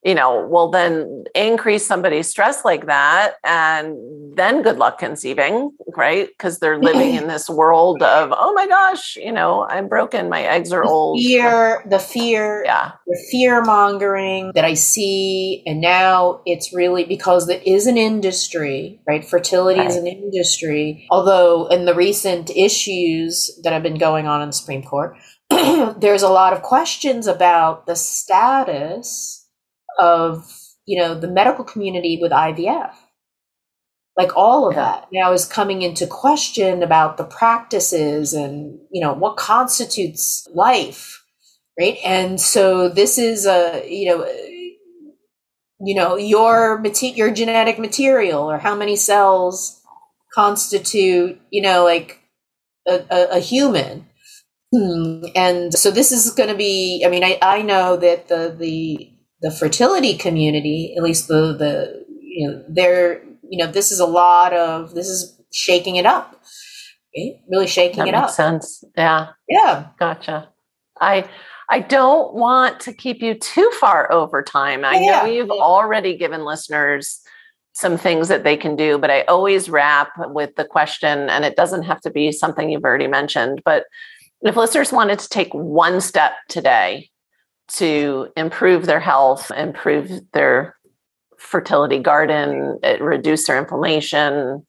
you 0.05 0.14
know, 0.14 0.46
well, 0.46 0.70
then 0.70 1.24
increase 1.34 1.86
somebody's 1.86 2.28
stress 2.28 2.62
like 2.62 2.86
that, 2.86 3.36
and 3.42 3.96
then 4.36 4.61
good 4.62 4.76
luck 4.76 4.98
conceiving, 4.98 5.70
right? 5.96 6.28
Because 6.28 6.59
they're 6.59 6.78
living 6.78 7.14
in 7.20 7.26
this 7.26 7.48
world 7.48 8.02
of, 8.02 8.32
oh 8.36 8.52
my 8.52 8.66
gosh, 8.66 9.16
you 9.16 9.32
know, 9.32 9.66
I'm 9.66 9.88
broken, 9.88 10.28
my 10.28 10.42
eggs 10.42 10.72
are 10.72 10.82
the 10.82 10.90
old. 10.90 11.20
Fear, 11.20 11.84
the 11.88 11.98
fear, 11.98 12.64
yeah, 12.66 12.92
the 13.07 13.26
fear 13.30 13.62
mongering 13.62 14.52
that 14.55 14.64
I 14.64 14.74
see, 14.74 15.62
and 15.64 15.80
now 15.80 16.42
it's 16.44 16.74
really 16.74 17.05
because 17.05 17.46
there 17.46 17.62
is 17.64 17.86
an 17.86 17.96
industry, 17.96 19.00
right? 19.09 19.24
Fertility 19.24 19.80
right. 19.80 19.88
is 19.88 19.96
an 19.96 20.07
industry. 20.07 21.07
Although 21.11 21.68
in 21.68 21.86
the 21.86 21.94
recent 21.94 22.50
issues 22.50 23.59
that 23.62 23.72
have 23.72 23.82
been 23.82 23.98
going 23.98 24.26
on 24.26 24.42
in 24.42 24.50
the 24.50 24.52
Supreme 24.52 24.82
Court, 24.82 25.16
there's 25.50 26.22
a 26.22 26.28
lot 26.28 26.52
of 26.52 26.61
questions 26.61 27.26
about 27.26 27.86
the 27.86 27.96
status 27.96 29.43
of 29.99 30.51
you 30.86 30.99
know 30.99 31.14
the 31.14 31.28
medical 31.28 31.64
community 31.64 32.18
with 32.20 32.32
IVF. 32.32 32.95
Like 34.16 34.36
all 34.36 34.68
of 34.68 34.76
yeah. 34.76 34.82
that 34.82 35.09
now 35.12 35.32
is 35.32 35.45
coming 35.45 35.82
into 35.82 36.07
question 36.07 36.84
about 36.84 37.16
the 37.16 37.24
practices 37.24 38.32
and 38.32 38.78
you 38.92 39.01
know 39.01 39.12
what 39.12 39.36
constitutes 39.36 40.47
life, 40.55 41.24
right? 41.78 41.99
And 42.05 42.40
so 42.40 42.88
this 42.88 43.18
is 43.18 43.47
a 43.47 43.84
you 43.88 44.07
know 44.09 44.24
you 45.80 45.95
know 45.95 46.16
your 46.16 46.82
your 47.01 47.30
genetic 47.30 47.78
material 47.78 48.51
or 48.51 48.59
how 48.59 48.74
many 48.74 48.97
cells 48.97 49.80
constitute 50.34 51.40
you 51.51 51.62
know 51.62 51.84
like 51.84 52.20
a, 52.86 53.05
a, 53.11 53.36
a 53.36 53.40
human 53.40 54.07
hmm. 54.72 55.24
and 55.34 55.72
so 55.74 55.90
this 55.90 56.12
is 56.12 56.30
going 56.32 56.49
to 56.49 56.57
be 56.57 57.03
i 57.07 57.09
mean 57.09 57.24
I, 57.24 57.38
I 57.40 57.62
know 57.62 57.97
that 57.97 58.28
the 58.28 58.55
the 58.57 59.11
the 59.45 59.51
fertility 59.51 60.16
community, 60.16 60.95
at 60.97 61.03
least 61.03 61.28
the 61.28 61.55
the 61.55 62.05
you 62.18 62.49
know 62.49 62.64
they're 62.66 63.22
you 63.42 63.59
know 63.59 63.70
this 63.70 63.92
is 63.92 64.01
a 64.01 64.07
lot 64.07 64.55
of 64.55 64.95
this 64.95 65.07
is 65.07 65.38
shaking 65.53 65.97
it 65.97 66.07
up, 66.07 66.40
right? 67.16 67.34
really 67.51 67.66
shaking 67.66 67.99
that 67.99 68.09
it 68.09 68.12
makes 68.12 68.24
up. 68.24 68.30
Sense, 68.30 68.82
yeah, 68.97 69.28
yeah, 69.47 69.88
gotcha. 69.99 70.49
I 70.99 71.28
I 71.68 71.80
don't 71.80 72.32
want 72.32 72.80
to 72.80 72.95
keep 72.95 73.20
you 73.20 73.34
too 73.34 73.70
far 73.78 74.11
over 74.11 74.42
time. 74.42 74.82
I 74.82 74.95
yeah. 74.95 75.20
know 75.20 75.26
you've 75.26 75.51
already 75.51 76.16
given 76.16 76.47
listeners 76.47 77.20
some 77.74 77.99
things 77.99 78.28
that 78.28 78.45
they 78.45 78.57
can 78.57 78.76
do, 78.76 78.97
but 78.97 79.11
I 79.11 79.22
always 79.22 79.68
wrap 79.68 80.12
with 80.28 80.57
the 80.57 80.64
question, 80.64 81.28
and 81.28 81.45
it 81.45 81.55
doesn't 81.55 81.82
have 81.82 82.01
to 82.01 82.11
be 82.11 82.32
something 82.32 82.70
you've 82.70 82.84
already 82.84 83.09
mentioned, 83.09 83.61
but 83.62 83.84
if 84.40 84.57
listeners 84.57 84.90
wanted 84.90 85.18
to 85.18 85.28
take 85.28 85.53
one 85.53 86.01
step 86.01 86.32
today 86.49 87.11
to 87.68 88.28
improve 88.36 88.86
their 88.86 89.00
health, 89.00 89.50
improve 89.56 90.10
their 90.32 90.76
fertility 91.38 91.98
garden, 91.98 92.78
reduce 93.00 93.46
their 93.46 93.58
inflammation, 93.58 94.66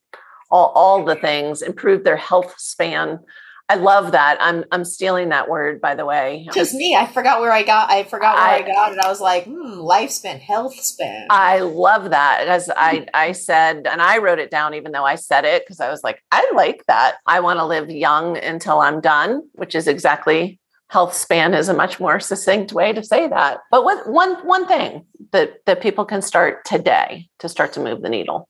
all, 0.52 0.72
all 0.76 1.06
the 1.06 1.16
things, 1.16 1.62
improve 1.62 2.04
their 2.04 2.18
health 2.18 2.54
span. 2.58 3.20
I 3.68 3.76
love 3.76 4.12
that. 4.12 4.38
I'm 4.40 4.64
I'm 4.72 4.86
stealing 4.86 5.30
that 5.30 5.50
word, 5.50 5.82
by 5.82 5.96
the 5.96 6.06
way. 6.06 6.48
Just 6.54 6.76
me. 6.76 6.96
I 6.96 7.08
forgot 7.08 7.42
where 7.42 7.52
I 7.52 7.64
got. 7.64 7.90
I 7.90 8.04
forgot 8.04 8.36
where 8.36 8.44
I, 8.44 8.58
I 8.58 8.62
got 8.62 8.92
it. 8.92 9.00
I 9.00 9.10
was 9.10 9.20
like, 9.20 9.46
hmm, 9.46 9.80
lifespan, 9.80 10.40
health 10.40 10.80
span. 10.80 11.26
I 11.32 11.62
love 11.62 12.12
that 12.12 12.48
as 12.48 12.70
I 12.70 13.08
I 13.16 13.32
said, 13.32 13.88
and 13.88 14.04
I 14.04 14.20
wrote 14.20 14.38
it 14.38 14.52
down, 14.52 14.76
even 14.76 14.92
though 14.92 15.04
I 15.04 15.16
said 15.16 15.46
it 15.46 15.64
because 15.66 15.80
I 15.80 15.90
was 15.90 16.04
like, 16.04 16.22
I 16.32 16.48
like 16.54 16.84
that. 16.88 17.16
I 17.26 17.40
want 17.40 17.58
to 17.58 17.66
live 17.66 17.90
young 17.90 18.38
until 18.38 18.82
I'm 18.82 19.02
done, 19.02 19.42
which 19.54 19.74
is 19.74 19.88
exactly 19.88 20.60
health 20.96 21.14
span 21.14 21.54
is 21.54 21.68
a 21.68 21.74
much 21.74 22.00
more 22.00 22.22
succinct 22.22 22.72
way 22.72 22.94
to 22.94 23.04
say 23.04 23.28
that. 23.28 23.60
But 23.70 23.84
what, 23.84 24.10
one 24.10 24.36
one 24.48 24.66
thing 24.66 25.06
that 25.34 25.66
that 25.66 25.82
people 25.82 26.06
can 26.06 26.22
start 26.22 26.64
today 26.64 27.28
to 27.40 27.50
start 27.50 27.74
to 27.74 27.82
move 27.82 28.02
the 28.02 28.08
needle. 28.08 28.48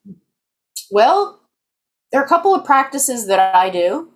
Well, 0.92 1.40
there 2.12 2.20
are 2.20 2.24
a 2.24 2.28
couple 2.28 2.54
of 2.54 2.64
practices 2.64 3.26
that 3.26 3.40
I 3.52 3.68
do. 3.70 4.12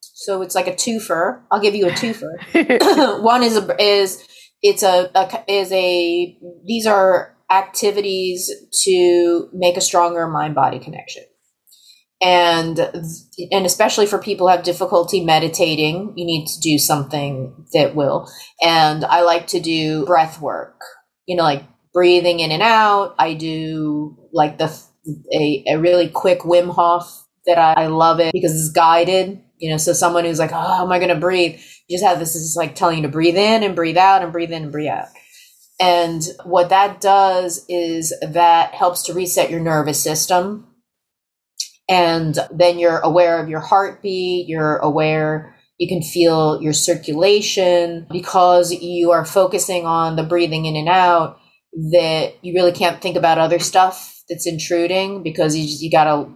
So 0.00 0.40
it's 0.42 0.54
like 0.54 0.68
a 0.68 0.72
twofer. 0.72 1.40
I'll 1.50 1.60
give 1.60 1.74
you 1.74 1.88
a 1.88 1.90
twofer. 1.90 2.34
one 3.34 3.42
is 3.42 3.56
a, 3.56 3.82
is 3.82 4.24
it's 4.62 4.84
a, 4.84 5.10
a 5.16 5.44
is 5.48 5.72
a 5.72 6.38
these 6.64 6.86
are 6.86 7.34
activities 7.50 8.52
to 8.84 9.48
make 9.52 9.76
a 9.76 9.80
stronger 9.80 10.28
mind 10.28 10.54
body 10.54 10.78
connection 10.78 11.24
and 12.24 12.78
and 13.50 13.66
especially 13.66 14.06
for 14.06 14.18
people 14.18 14.46
who 14.46 14.50
have 14.50 14.64
difficulty 14.64 15.22
meditating 15.22 16.14
you 16.16 16.24
need 16.24 16.46
to 16.46 16.60
do 16.60 16.78
something 16.78 17.66
that 17.74 17.94
will. 17.94 18.28
And 18.62 19.04
i 19.04 19.20
like 19.20 19.46
to 19.48 19.60
do 19.60 20.06
breath 20.06 20.40
work. 20.40 20.80
You 21.26 21.36
know 21.36 21.42
like 21.42 21.64
breathing 21.92 22.40
in 22.40 22.50
and 22.50 22.62
out. 22.62 23.14
I 23.18 23.34
do 23.34 24.16
like 24.32 24.58
the 24.58 24.74
a, 25.32 25.64
a 25.68 25.76
really 25.76 26.08
quick 26.08 26.40
wim 26.40 26.74
hof 26.74 27.26
that 27.46 27.58
I, 27.58 27.84
I 27.84 27.86
love 27.88 28.20
it 28.20 28.32
because 28.32 28.52
it's 28.52 28.72
guided. 28.72 29.42
You 29.58 29.70
know 29.70 29.76
so 29.76 29.92
someone 29.92 30.24
who's 30.24 30.38
like 30.38 30.52
oh 30.52 30.82
am 30.82 30.92
i 30.92 30.98
going 30.98 31.14
to 31.14 31.20
breathe? 31.20 31.60
You 31.88 31.98
just 31.98 32.08
have 32.08 32.18
this 32.18 32.34
is 32.34 32.56
like 32.56 32.74
telling 32.74 32.96
you 32.96 33.02
to 33.02 33.08
breathe 33.08 33.36
in 33.36 33.62
and 33.62 33.76
breathe 33.76 33.98
out 33.98 34.22
and 34.22 34.32
breathe 34.32 34.50
in 34.50 34.62
and 34.62 34.72
breathe 34.72 34.88
out. 34.88 35.08
And 35.78 36.22
what 36.44 36.70
that 36.70 37.00
does 37.00 37.66
is 37.68 38.14
that 38.22 38.74
helps 38.74 39.02
to 39.02 39.12
reset 39.12 39.50
your 39.50 39.60
nervous 39.60 40.02
system 40.02 40.68
and 41.88 42.38
then 42.50 42.78
you're 42.78 42.98
aware 42.98 43.42
of 43.42 43.48
your 43.48 43.60
heartbeat, 43.60 44.48
you're 44.48 44.76
aware, 44.76 45.54
you 45.78 45.88
can 45.88 46.02
feel 46.02 46.62
your 46.62 46.72
circulation. 46.72 48.06
Because 48.10 48.72
you 48.72 49.10
are 49.12 49.24
focusing 49.24 49.86
on 49.86 50.16
the 50.16 50.22
breathing 50.22 50.66
in 50.66 50.76
and 50.76 50.88
out 50.88 51.38
that 51.92 52.34
you 52.42 52.54
really 52.54 52.72
can't 52.72 53.02
think 53.02 53.16
about 53.16 53.38
other 53.38 53.58
stuff 53.58 54.22
that's 54.28 54.46
intruding 54.46 55.22
because 55.22 55.56
you 55.56 55.64
just, 55.64 55.82
you 55.82 55.90
gotta 55.90 56.30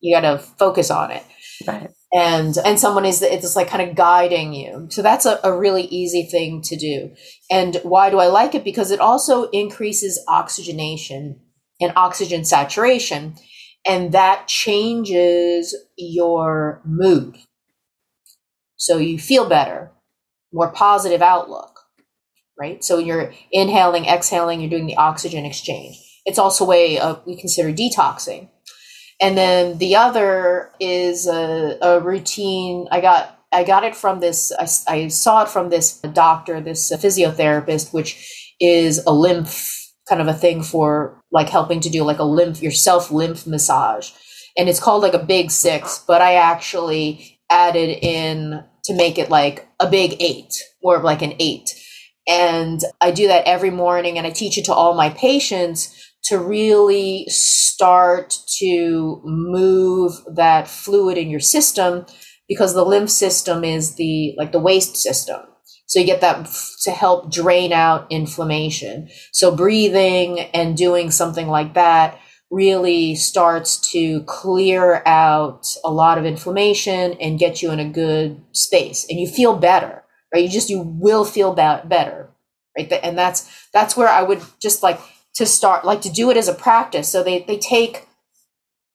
you 0.00 0.14
gotta 0.14 0.38
focus 0.38 0.90
on 0.90 1.12
it. 1.12 1.22
Right. 1.66 1.90
And 2.12 2.56
and 2.64 2.78
someone 2.78 3.04
is 3.04 3.22
it's 3.22 3.54
like 3.54 3.68
kind 3.68 3.88
of 3.88 3.96
guiding 3.96 4.52
you. 4.52 4.88
So 4.90 5.02
that's 5.02 5.26
a, 5.26 5.38
a 5.44 5.56
really 5.56 5.84
easy 5.84 6.24
thing 6.24 6.62
to 6.62 6.76
do. 6.76 7.14
And 7.50 7.76
why 7.82 8.10
do 8.10 8.18
i 8.18 8.26
like 8.26 8.54
it? 8.54 8.64
Because 8.64 8.90
it 8.90 9.00
also 9.00 9.48
increases 9.50 10.22
oxygenation 10.28 11.40
and 11.80 11.92
oxygen 11.96 12.44
saturation 12.44 13.36
and 13.86 14.12
that 14.12 14.48
changes 14.48 15.74
your 15.96 16.80
mood. 16.84 17.38
So 18.76 18.98
you 18.98 19.18
feel 19.18 19.48
better, 19.48 19.90
more 20.52 20.70
positive 20.70 21.22
outlook, 21.22 21.80
right? 22.58 22.84
So 22.84 22.98
you're 22.98 23.32
inhaling, 23.50 24.06
exhaling, 24.06 24.60
you're 24.60 24.70
doing 24.70 24.86
the 24.86 24.96
oxygen 24.96 25.44
exchange. 25.44 25.96
It's 26.24 26.38
also 26.38 26.64
a 26.64 26.68
way 26.68 26.98
of, 26.98 27.22
we 27.26 27.36
consider 27.36 27.72
detoxing. 27.72 28.50
And 29.20 29.36
then 29.36 29.78
the 29.78 29.96
other 29.96 30.70
is 30.78 31.26
a, 31.26 31.76
a 31.82 32.00
routine. 32.00 32.86
I 32.90 33.00
got 33.00 33.34
I 33.50 33.64
got 33.64 33.84
it 33.84 33.96
from 33.96 34.20
this. 34.20 34.52
I, 34.52 34.68
I 34.92 35.08
saw 35.08 35.42
it 35.42 35.48
from 35.48 35.70
this 35.70 35.98
doctor, 36.00 36.60
this 36.60 36.92
physiotherapist, 36.92 37.92
which 37.92 38.54
is 38.60 39.02
a 39.06 39.12
lymph 39.12 39.74
kind 40.08 40.20
of 40.20 40.28
a 40.28 40.34
thing 40.34 40.62
for 40.62 41.17
like 41.30 41.48
helping 41.48 41.80
to 41.80 41.90
do 41.90 42.04
like 42.04 42.18
a 42.18 42.24
lymph 42.24 42.62
your 42.62 42.72
self 42.72 43.10
lymph 43.10 43.46
massage. 43.46 44.10
And 44.56 44.68
it's 44.68 44.80
called 44.80 45.02
like 45.02 45.14
a 45.14 45.24
big 45.24 45.50
six 45.50 46.04
but 46.06 46.20
i 46.20 46.34
actually 46.34 47.40
added 47.50 48.04
in 48.04 48.64
to 48.84 48.94
make 48.94 49.18
it 49.18 49.30
like 49.30 49.66
a 49.80 49.88
big 49.88 50.16
eight 50.20 50.54
or 50.82 51.02
like 51.02 51.22
an 51.22 51.34
eight. 51.38 51.70
And 52.26 52.80
i 53.00 53.10
do 53.10 53.28
that 53.28 53.46
every 53.46 53.70
morning 53.70 54.18
and 54.18 54.26
i 54.26 54.30
teach 54.30 54.58
it 54.58 54.64
to 54.66 54.74
all 54.74 54.94
my 54.94 55.10
patients 55.10 55.94
to 56.24 56.38
really 56.38 57.24
start 57.28 58.36
to 58.58 59.20
move 59.24 60.12
that 60.34 60.68
fluid 60.68 61.16
in 61.16 61.30
your 61.30 61.40
system 61.40 62.04
because 62.48 62.74
the 62.74 62.84
lymph 62.84 63.10
system 63.10 63.64
is 63.64 63.94
the 63.94 64.34
like 64.36 64.52
the 64.52 64.58
waste 64.58 64.96
system 64.96 65.40
so 65.88 65.98
you 65.98 66.04
get 66.06 66.20
that 66.20 66.46
to 66.82 66.90
help 66.90 67.32
drain 67.32 67.72
out 67.72 68.06
inflammation. 68.10 69.08
So 69.32 69.56
breathing 69.56 70.38
and 70.38 70.76
doing 70.76 71.10
something 71.10 71.48
like 71.48 71.74
that 71.74 72.20
really 72.50 73.14
starts 73.14 73.90
to 73.92 74.22
clear 74.24 75.02
out 75.06 75.66
a 75.82 75.90
lot 75.90 76.18
of 76.18 76.26
inflammation 76.26 77.14
and 77.14 77.38
get 77.38 77.62
you 77.62 77.70
in 77.70 77.80
a 77.80 77.88
good 77.88 78.38
space 78.52 79.06
and 79.08 79.18
you 79.18 79.26
feel 79.26 79.56
better, 79.56 80.04
right? 80.32 80.44
You 80.44 80.50
just, 80.50 80.68
you 80.68 80.82
will 80.82 81.24
feel 81.24 81.54
better, 81.54 82.28
right? 82.76 82.92
And 83.02 83.16
that's, 83.16 83.68
that's 83.72 83.96
where 83.96 84.08
I 84.08 84.22
would 84.22 84.42
just 84.60 84.82
like 84.82 85.00
to 85.36 85.46
start, 85.46 85.86
like 85.86 86.02
to 86.02 86.10
do 86.10 86.30
it 86.30 86.36
as 86.36 86.48
a 86.48 86.54
practice. 86.54 87.08
So 87.08 87.22
they, 87.22 87.44
they 87.44 87.58
take 87.58 88.06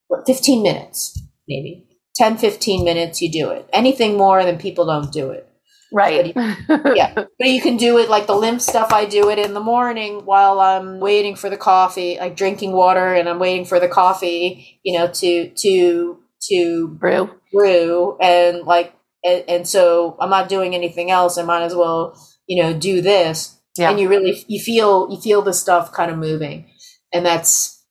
what, 0.09 0.27
15 0.27 0.61
minutes, 0.61 1.19
maybe 1.47 1.87
10, 2.15 2.37
15 2.37 2.85
minutes, 2.85 3.19
you 3.19 3.31
do 3.31 3.49
it. 3.49 3.67
Anything 3.73 4.15
more 4.15 4.43
than 4.43 4.59
people 4.59 4.85
don't 4.85 5.11
do 5.11 5.31
it 5.31 5.49
Right. 5.93 6.33
Yeah. 6.35 7.13
But 7.13 7.47
you 7.47 7.61
can 7.61 7.77
do 7.77 7.99
it 7.99 8.09
like 8.09 8.25
the 8.25 8.35
lymph 8.35 8.63
stuff. 8.63 8.91
I 8.91 9.05
do 9.05 9.29
it 9.29 9.37
in 9.37 9.53
the 9.53 9.59
morning 9.59 10.25
while 10.25 10.59
I'm 10.59 10.99
waiting 10.99 11.35
for 11.35 11.51
the 11.51 11.57
coffee, 11.57 12.17
like 12.19 12.35
drinking 12.35 12.71
water 12.71 13.13
and 13.13 13.29
I'm 13.29 13.37
waiting 13.37 13.63
for 13.63 13.79
the 13.79 13.87
coffee, 13.87 14.79
you 14.81 14.97
know, 14.97 15.07
to, 15.07 15.49
to, 15.49 16.19
to 16.49 16.87
brew, 16.87 17.29
brew. 17.53 18.17
And 18.19 18.63
like, 18.63 18.95
and, 19.23 19.43
and 19.47 19.67
so 19.67 20.17
I'm 20.19 20.31
not 20.31 20.49
doing 20.49 20.73
anything 20.73 21.11
else. 21.11 21.37
I 21.37 21.43
might 21.43 21.61
as 21.61 21.75
well, 21.75 22.19
you 22.47 22.61
know, 22.63 22.73
do 22.73 23.01
this. 23.01 23.59
Yeah. 23.77 23.91
And 23.91 23.99
you 23.99 24.09
really, 24.09 24.43
you 24.47 24.59
feel, 24.59 25.07
you 25.11 25.21
feel 25.21 25.43
the 25.43 25.53
stuff 25.53 25.91
kind 25.93 26.09
of 26.09 26.17
moving. 26.17 26.71
And 27.13 27.23
that's, 27.23 27.85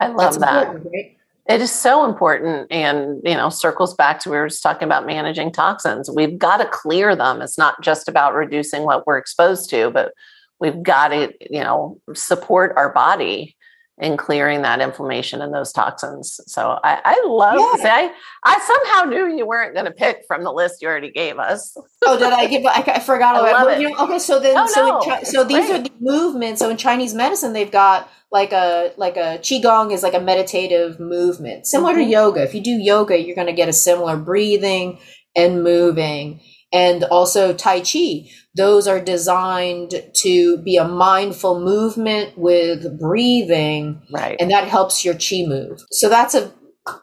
I 0.00 0.08
love 0.08 0.40
that. 0.40 0.74
Right? 0.74 1.18
It 1.48 1.60
is 1.60 1.72
so 1.72 2.04
important 2.04 2.70
and, 2.70 3.20
you 3.24 3.34
know, 3.34 3.48
circles 3.48 3.94
back 3.94 4.20
to 4.20 4.30
we 4.30 4.36
were 4.36 4.48
just 4.48 4.62
talking 4.62 4.86
about 4.86 5.06
managing 5.06 5.50
toxins. 5.50 6.08
We've 6.08 6.38
got 6.38 6.58
to 6.58 6.66
clear 6.66 7.16
them. 7.16 7.42
It's 7.42 7.58
not 7.58 7.82
just 7.82 8.08
about 8.08 8.34
reducing 8.34 8.84
what 8.84 9.06
we're 9.06 9.18
exposed 9.18 9.68
to, 9.70 9.90
but 9.90 10.12
we've 10.60 10.82
got 10.82 11.08
to, 11.08 11.32
you 11.50 11.60
know, 11.60 11.98
support 12.14 12.72
our 12.76 12.92
body 12.92 13.56
in 13.98 14.16
clearing 14.16 14.62
that 14.62 14.80
inflammation 14.80 15.42
and 15.42 15.54
those 15.54 15.72
toxins. 15.72 16.40
So 16.46 16.78
I, 16.82 17.00
I 17.04 17.24
love 17.26 17.56
yeah. 17.80 17.88
I, 17.92 18.12
I 18.42 18.58
somehow 18.60 19.10
knew 19.10 19.36
you 19.36 19.46
weren't 19.46 19.74
going 19.74 19.84
to 19.84 19.92
pick 19.92 20.24
from 20.26 20.44
the 20.44 20.52
list 20.52 20.80
you 20.80 20.88
already 20.88 21.10
gave 21.10 21.38
us. 21.38 21.76
oh, 22.06 22.18
did 22.18 22.32
I 22.32 22.46
give? 22.46 22.64
I, 22.64 22.82
I 22.86 22.98
forgot 23.00 23.36
about 23.36 23.70
it. 23.70 23.80
You 23.80 23.90
know, 23.90 24.04
okay, 24.04 24.18
so 24.18 24.40
then, 24.40 24.56
oh, 24.56 24.66
so 24.66 25.00
no. 25.06 25.22
so 25.22 25.44
these 25.44 25.66
Great. 25.66 25.80
are 25.80 25.82
the 25.82 25.92
movements. 26.00 26.60
So 26.60 26.70
in 26.70 26.76
Chinese 26.76 27.14
medicine, 27.14 27.52
they've 27.52 27.70
got 27.70 28.08
like 28.32 28.52
a 28.52 28.92
like 28.96 29.16
a 29.16 29.38
qigong 29.38 29.92
is 29.92 30.02
like 30.02 30.14
a 30.14 30.20
meditative 30.20 30.98
movement 30.98 31.66
similar 31.66 31.92
mm-hmm. 31.92 32.04
to 32.04 32.08
yoga 32.08 32.42
if 32.42 32.54
you 32.54 32.62
do 32.62 32.70
yoga 32.70 33.20
you're 33.20 33.36
going 33.36 33.46
to 33.46 33.52
get 33.52 33.68
a 33.68 33.74
similar 33.74 34.16
breathing 34.16 34.98
and 35.36 35.62
moving 35.62 36.40
and 36.72 37.04
also 37.04 37.52
tai 37.52 37.80
chi. 37.80 38.28
Those 38.54 38.86
are 38.86 39.00
designed 39.00 39.94
to 40.22 40.58
be 40.58 40.76
a 40.76 40.86
mindful 40.86 41.60
movement 41.60 42.36
with 42.36 42.98
breathing 42.98 44.02
right. 44.12 44.36
and 44.38 44.50
that 44.50 44.68
helps 44.68 45.04
your 45.04 45.14
chi 45.14 45.44
move. 45.46 45.80
So 45.90 46.08
that's 46.08 46.34
a 46.34 46.52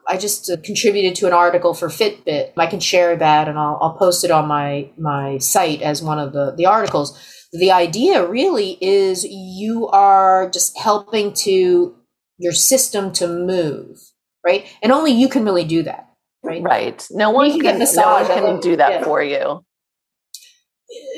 I 0.08 0.18
just 0.18 0.50
uh, 0.50 0.58
contributed 0.64 1.16
to 1.16 1.28
an 1.28 1.34
article 1.34 1.74
for 1.74 1.88
Fitbit. 1.88 2.52
I 2.58 2.68
can 2.68 2.82
share 2.82 3.16
that 3.16 3.48
and 3.48 3.58
I'll, 3.58 3.78
I'll 3.82 3.98
post 3.98 4.26
it 4.26 4.32
on 4.32 4.48
my, 4.48 4.92
my 4.98 5.38
site 5.38 5.82
as 5.82 6.04
one 6.04 6.20
of 6.20 6.34
the, 6.34 6.54
the 6.58 6.66
articles. 6.66 7.18
The 7.54 7.72
idea 7.72 8.28
really 8.28 8.78
is 8.82 9.24
you 9.24 9.88
are 9.88 10.50
just 10.50 10.78
helping 10.78 11.34
to 11.46 11.96
your 12.38 12.52
system 12.52 13.12
to 13.14 13.28
move, 13.28 14.00
right? 14.46 14.66
And 14.82 14.92
only 14.92 15.12
you 15.12 15.30
can 15.30 15.46
really 15.46 15.64
do 15.64 15.84
that, 15.84 16.09
right? 16.50 16.64
Right. 16.64 17.08
No 17.12 17.32
one 17.32 17.52
can, 17.52 17.62
can 17.62 17.80
massage, 17.80 18.28
no 18.28 18.36
one 18.36 18.46
can 18.46 18.60
do 18.60 18.76
that 18.76 18.92
yeah. 18.92 19.04
for 19.04 19.22
you. 19.22 19.66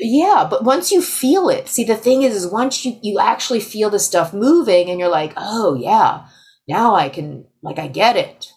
Yeah, 0.00 0.46
but 0.48 0.64
once 0.64 0.92
you 0.92 1.00
feel 1.00 1.48
it, 1.48 1.68
see 1.68 1.84
the 1.84 1.96
thing 1.96 2.22
is, 2.22 2.36
is 2.36 2.46
once 2.46 2.84
you 2.84 2.98
you 3.02 3.18
actually 3.18 3.60
feel 3.60 3.90
the 3.90 3.98
stuff 3.98 4.34
moving, 4.34 4.90
and 4.90 5.00
you're 5.00 5.08
like, 5.08 5.32
oh 5.36 5.74
yeah, 5.74 6.26
now 6.68 6.94
I 6.94 7.08
can 7.08 7.46
like 7.62 7.78
I 7.78 7.88
get 7.88 8.16
it, 8.16 8.52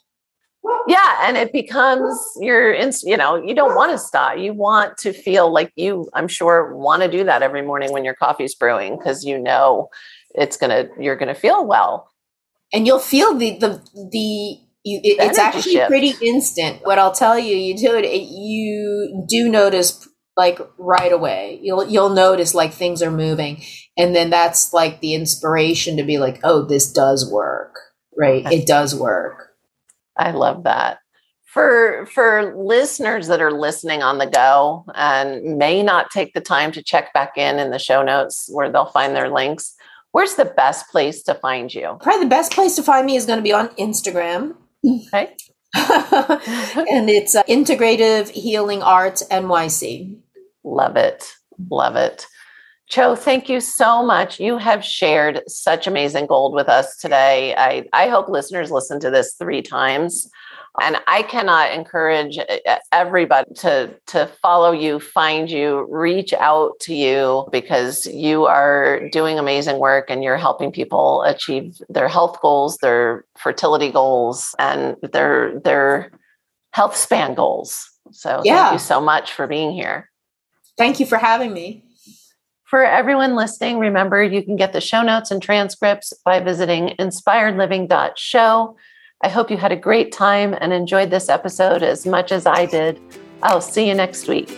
yeah 0.88 1.28
and 1.28 1.38
it 1.38 1.52
becomes 1.52 2.18
your 2.40 2.74
you 3.04 3.18
know 3.18 3.36
you 3.36 3.54
don't 3.54 3.76
want 3.76 3.92
to 3.92 3.98
stop 3.98 4.38
you 4.38 4.54
want 4.54 4.98
to 4.98 5.14
feel 5.14 5.52
like 5.52 5.72
you 5.76 6.10
i'm 6.14 6.28
sure 6.28 6.76
want 6.76 7.02
to 7.02 7.10
do 7.10 7.24
that 7.24 7.42
every 7.42 7.62
morning 7.62 7.92
when 7.92 8.06
your 8.06 8.14
coffee's 8.14 8.56
brewing 8.56 8.98
because 8.98 9.24
you 9.24 9.38
know 9.38 9.90
it's 10.34 10.58
gonna 10.58 10.88
you're 11.00 11.16
gonna 11.16 11.36
feel 11.36 11.66
well 11.66 12.12
and 12.74 12.86
you'll 12.86 13.00
feel 13.00 13.36
the 13.36 13.58
the 13.58 14.10
the 14.12 14.58
you, 14.86 15.00
it, 15.04 15.18
it's 15.20 15.40
actually 15.40 15.74
shift. 15.74 15.88
pretty 15.90 16.14
instant 16.22 16.80
what 16.84 17.00
i'll 17.00 17.12
tell 17.12 17.38
you 17.38 17.56
you 17.56 17.76
do 17.76 17.96
it, 17.96 18.06
it 18.06 18.22
you 18.22 19.26
do 19.28 19.50
notice 19.50 20.08
like 20.38 20.60
right 20.78 21.12
away 21.12 21.60
you'll 21.62 21.86
you'll 21.88 22.10
notice 22.10 22.54
like 22.54 22.74
things 22.74 23.02
are 23.02 23.12
moving 23.12 23.62
and 23.98 24.16
then 24.16 24.30
that's 24.30 24.74
like 24.74 25.02
the 25.02 25.14
inspiration 25.14 25.98
to 25.98 26.04
be 26.04 26.18
like 26.18 26.40
oh 26.44 26.64
this 26.64 26.92
does 26.92 27.30
work 27.32 27.76
right 28.18 28.46
it 28.52 28.68
does 28.68 28.96
work 28.96 29.46
I 30.18 30.32
love 30.32 30.64
that. 30.64 31.00
For 31.46 32.06
for 32.08 32.54
listeners 32.58 33.28
that 33.28 33.42
are 33.42 33.52
listening 33.52 34.04
on 34.04 34.18
the 34.18 34.26
go 34.26 34.86
and 34.94 35.58
may 35.58 35.84
not 35.84 36.12
take 36.12 36.34
the 36.34 36.42
time 36.42 36.74
to 36.74 36.84
check 36.84 37.14
back 37.14 37.38
in 37.38 37.60
in 37.60 37.72
the 37.72 37.80
show 37.80 38.04
notes 38.04 38.50
where 38.52 38.70
they'll 38.70 38.88
find 38.88 39.16
their 39.16 39.30
links, 39.30 39.74
where's 40.12 40.36
the 40.36 40.46
best 40.46 40.90
place 40.90 41.24
to 41.24 41.34
find 41.34 41.74
you? 41.74 41.98
Probably 42.02 42.26
the 42.26 42.30
best 42.30 42.52
place 42.52 42.76
to 42.76 42.84
find 42.84 43.06
me 43.06 43.16
is 43.16 43.26
going 43.26 43.40
to 43.40 43.44
be 43.44 43.54
on 43.54 43.70
Instagram. 43.76 44.56
Okay. 44.86 45.36
and 45.76 47.10
it's 47.10 47.36
uh, 47.36 47.44
Integrative 47.44 48.30
Healing 48.30 48.82
Arts 48.82 49.24
NYC. 49.30 50.18
Love 50.64 50.96
it. 50.96 51.34
Love 51.70 51.96
it. 51.96 52.26
Cho, 52.88 53.16
thank 53.16 53.50
you 53.50 53.60
so 53.60 54.04
much. 54.04 54.40
You 54.40 54.58
have 54.58 54.86
shared 54.86 55.42
such 55.48 55.88
amazing 55.88 56.28
gold 56.28 56.54
with 56.54 56.70
us 56.70 56.98
today. 56.98 57.56
I, 57.58 57.86
I 57.94 58.10
hope 58.10 58.30
listeners 58.30 58.70
listen 58.70 59.00
to 59.00 59.10
this 59.10 59.34
three 59.40 59.62
times. 59.62 60.30
And 60.82 60.98
I 61.08 61.24
cannot 61.24 61.72
encourage 61.72 62.38
eh, 62.38 62.60
eh, 62.66 62.80
everybody 62.92 63.54
to, 63.56 63.94
to 64.08 64.28
follow 64.42 64.72
you, 64.72 65.00
find 65.00 65.50
you, 65.50 65.88
reach 65.90 66.34
out 66.34 66.80
to 66.82 66.94
you 66.94 67.48
because 67.52 68.06
you 68.08 68.46
are 68.46 69.08
doing 69.10 69.40
amazing 69.40 69.80
work 69.80 70.10
and 70.10 70.24
you're 70.24 70.38
helping 70.38 70.72
people 70.72 71.24
achieve 71.24 71.82
their 71.90 72.08
health 72.08 72.40
goals, 72.42 72.78
their 72.78 73.26
fertility 73.38 73.92
goals, 73.92 74.56
and 74.60 74.96
their 75.02 75.60
their 75.60 76.12
health 76.72 76.96
span 76.96 77.34
goals. 77.34 77.90
So 78.12 78.42
yeah. 78.44 78.70
thank 78.70 78.74
you 78.74 78.80
so 78.80 79.00
much 79.00 79.32
for 79.32 79.48
being 79.48 79.72
here. 79.72 80.10
Thank 80.78 81.00
you 81.00 81.06
for 81.06 81.18
having 81.18 81.54
me. 81.54 81.84
For 82.66 82.84
everyone 82.84 83.36
listening, 83.36 83.80
remember 83.80 84.24
you 84.24 84.44
can 84.44 84.56
get 84.56 84.74
the 84.74 84.82
show 84.82 85.02
notes 85.02 85.32
and 85.32 85.42
transcripts 85.42 86.12
by 86.26 86.40
visiting 86.40 86.96
inspiredliving.show. 87.00 88.76
I 89.22 89.30
hope 89.30 89.50
you 89.50 89.58
had 89.58 89.72
a 89.72 89.78
great 89.78 90.12
time 90.12 90.56
and 90.60 90.74
enjoyed 90.74 91.10
this 91.10 91.30
episode 91.30 91.82
as 91.82 92.06
much 92.06 92.32
as 92.32 92.46
I 92.46 92.66
did. 92.66 93.00
I'll 93.42 93.62
see 93.62 93.88
you 93.88 93.94
next 93.94 94.28
week. 94.28 94.50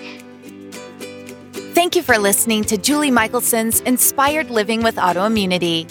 Thank 1.74 1.96
you 1.96 2.02
for 2.02 2.18
listening 2.18 2.64
to 2.66 2.78
Julie 2.78 3.12
Michelson's 3.12 3.82
Inspired 3.82 4.50
Living 4.50 4.82
with 4.82 4.96
Autoimmunity. 4.96 5.88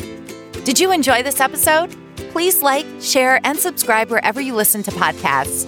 Did 0.65 0.81
you 0.81 0.91
enjoy 0.91 1.23
this 1.23 1.41
episode? 1.41 1.95
Please 2.33 2.61
like, 2.61 2.87
share, 3.01 3.41
and 3.45 3.57
subscribe 3.57 4.11
wherever 4.11 4.41
you 4.41 4.55
listen 4.55 4.83
to 4.83 4.91
podcasts. 4.91 5.65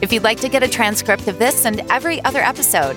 If 0.00 0.12
you'd 0.12 0.22
like 0.22 0.40
to 0.40 0.48
get 0.48 0.62
a 0.62 0.68
transcript 0.68 1.26
of 1.26 1.40
this 1.40 1.66
and 1.66 1.80
every 1.90 2.22
other 2.24 2.40
episode, 2.40 2.96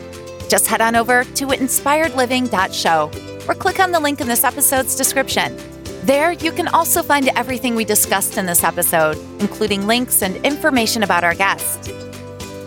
just 0.49 0.67
head 0.67 0.81
on 0.81 0.95
over 0.95 1.23
to 1.23 1.47
inspiredliving.show 1.47 3.11
or 3.47 3.55
click 3.55 3.79
on 3.79 3.91
the 3.91 3.99
link 3.99 4.21
in 4.21 4.27
this 4.27 4.43
episode's 4.43 4.95
description. 4.95 5.57
There, 6.05 6.31
you 6.33 6.51
can 6.51 6.67
also 6.67 7.01
find 7.01 7.29
everything 7.29 7.73
we 7.75 7.83
discussed 7.83 8.37
in 8.37 8.45
this 8.45 8.63
episode, 8.63 9.17
including 9.39 9.87
links 9.87 10.21
and 10.21 10.35
information 10.45 11.01
about 11.01 11.23
our 11.23 11.33
guest. 11.33 11.91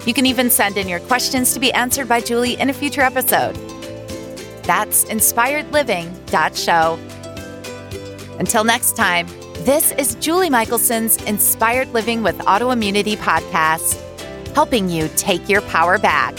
You 0.05 0.13
can 0.13 0.27
even 0.27 0.51
send 0.51 0.77
in 0.77 0.89
your 0.89 0.99
questions 0.99 1.55
to 1.55 1.61
be 1.61 1.73
answered 1.73 2.09
by 2.09 2.21
Julie 2.21 2.59
in 2.59 2.69
a 2.69 2.73
future 2.73 3.03
episode. 3.03 3.55
That's 4.65 5.05
inspiredliving.show. 5.05 6.99
Until 8.41 8.65
next 8.65 8.97
time, 8.97 9.29
this 9.65 9.93
is 9.93 10.17
Julie 10.17 10.51
Michelson's 10.51 11.23
Inspired 11.23 11.93
Living 11.93 12.25
with 12.25 12.39
Autoimmunity 12.39 13.17
podcast, 13.19 14.03
helping 14.53 14.89
you 14.89 15.09
take 15.15 15.49
your 15.49 15.61
power 15.63 15.97
back. 15.97 16.35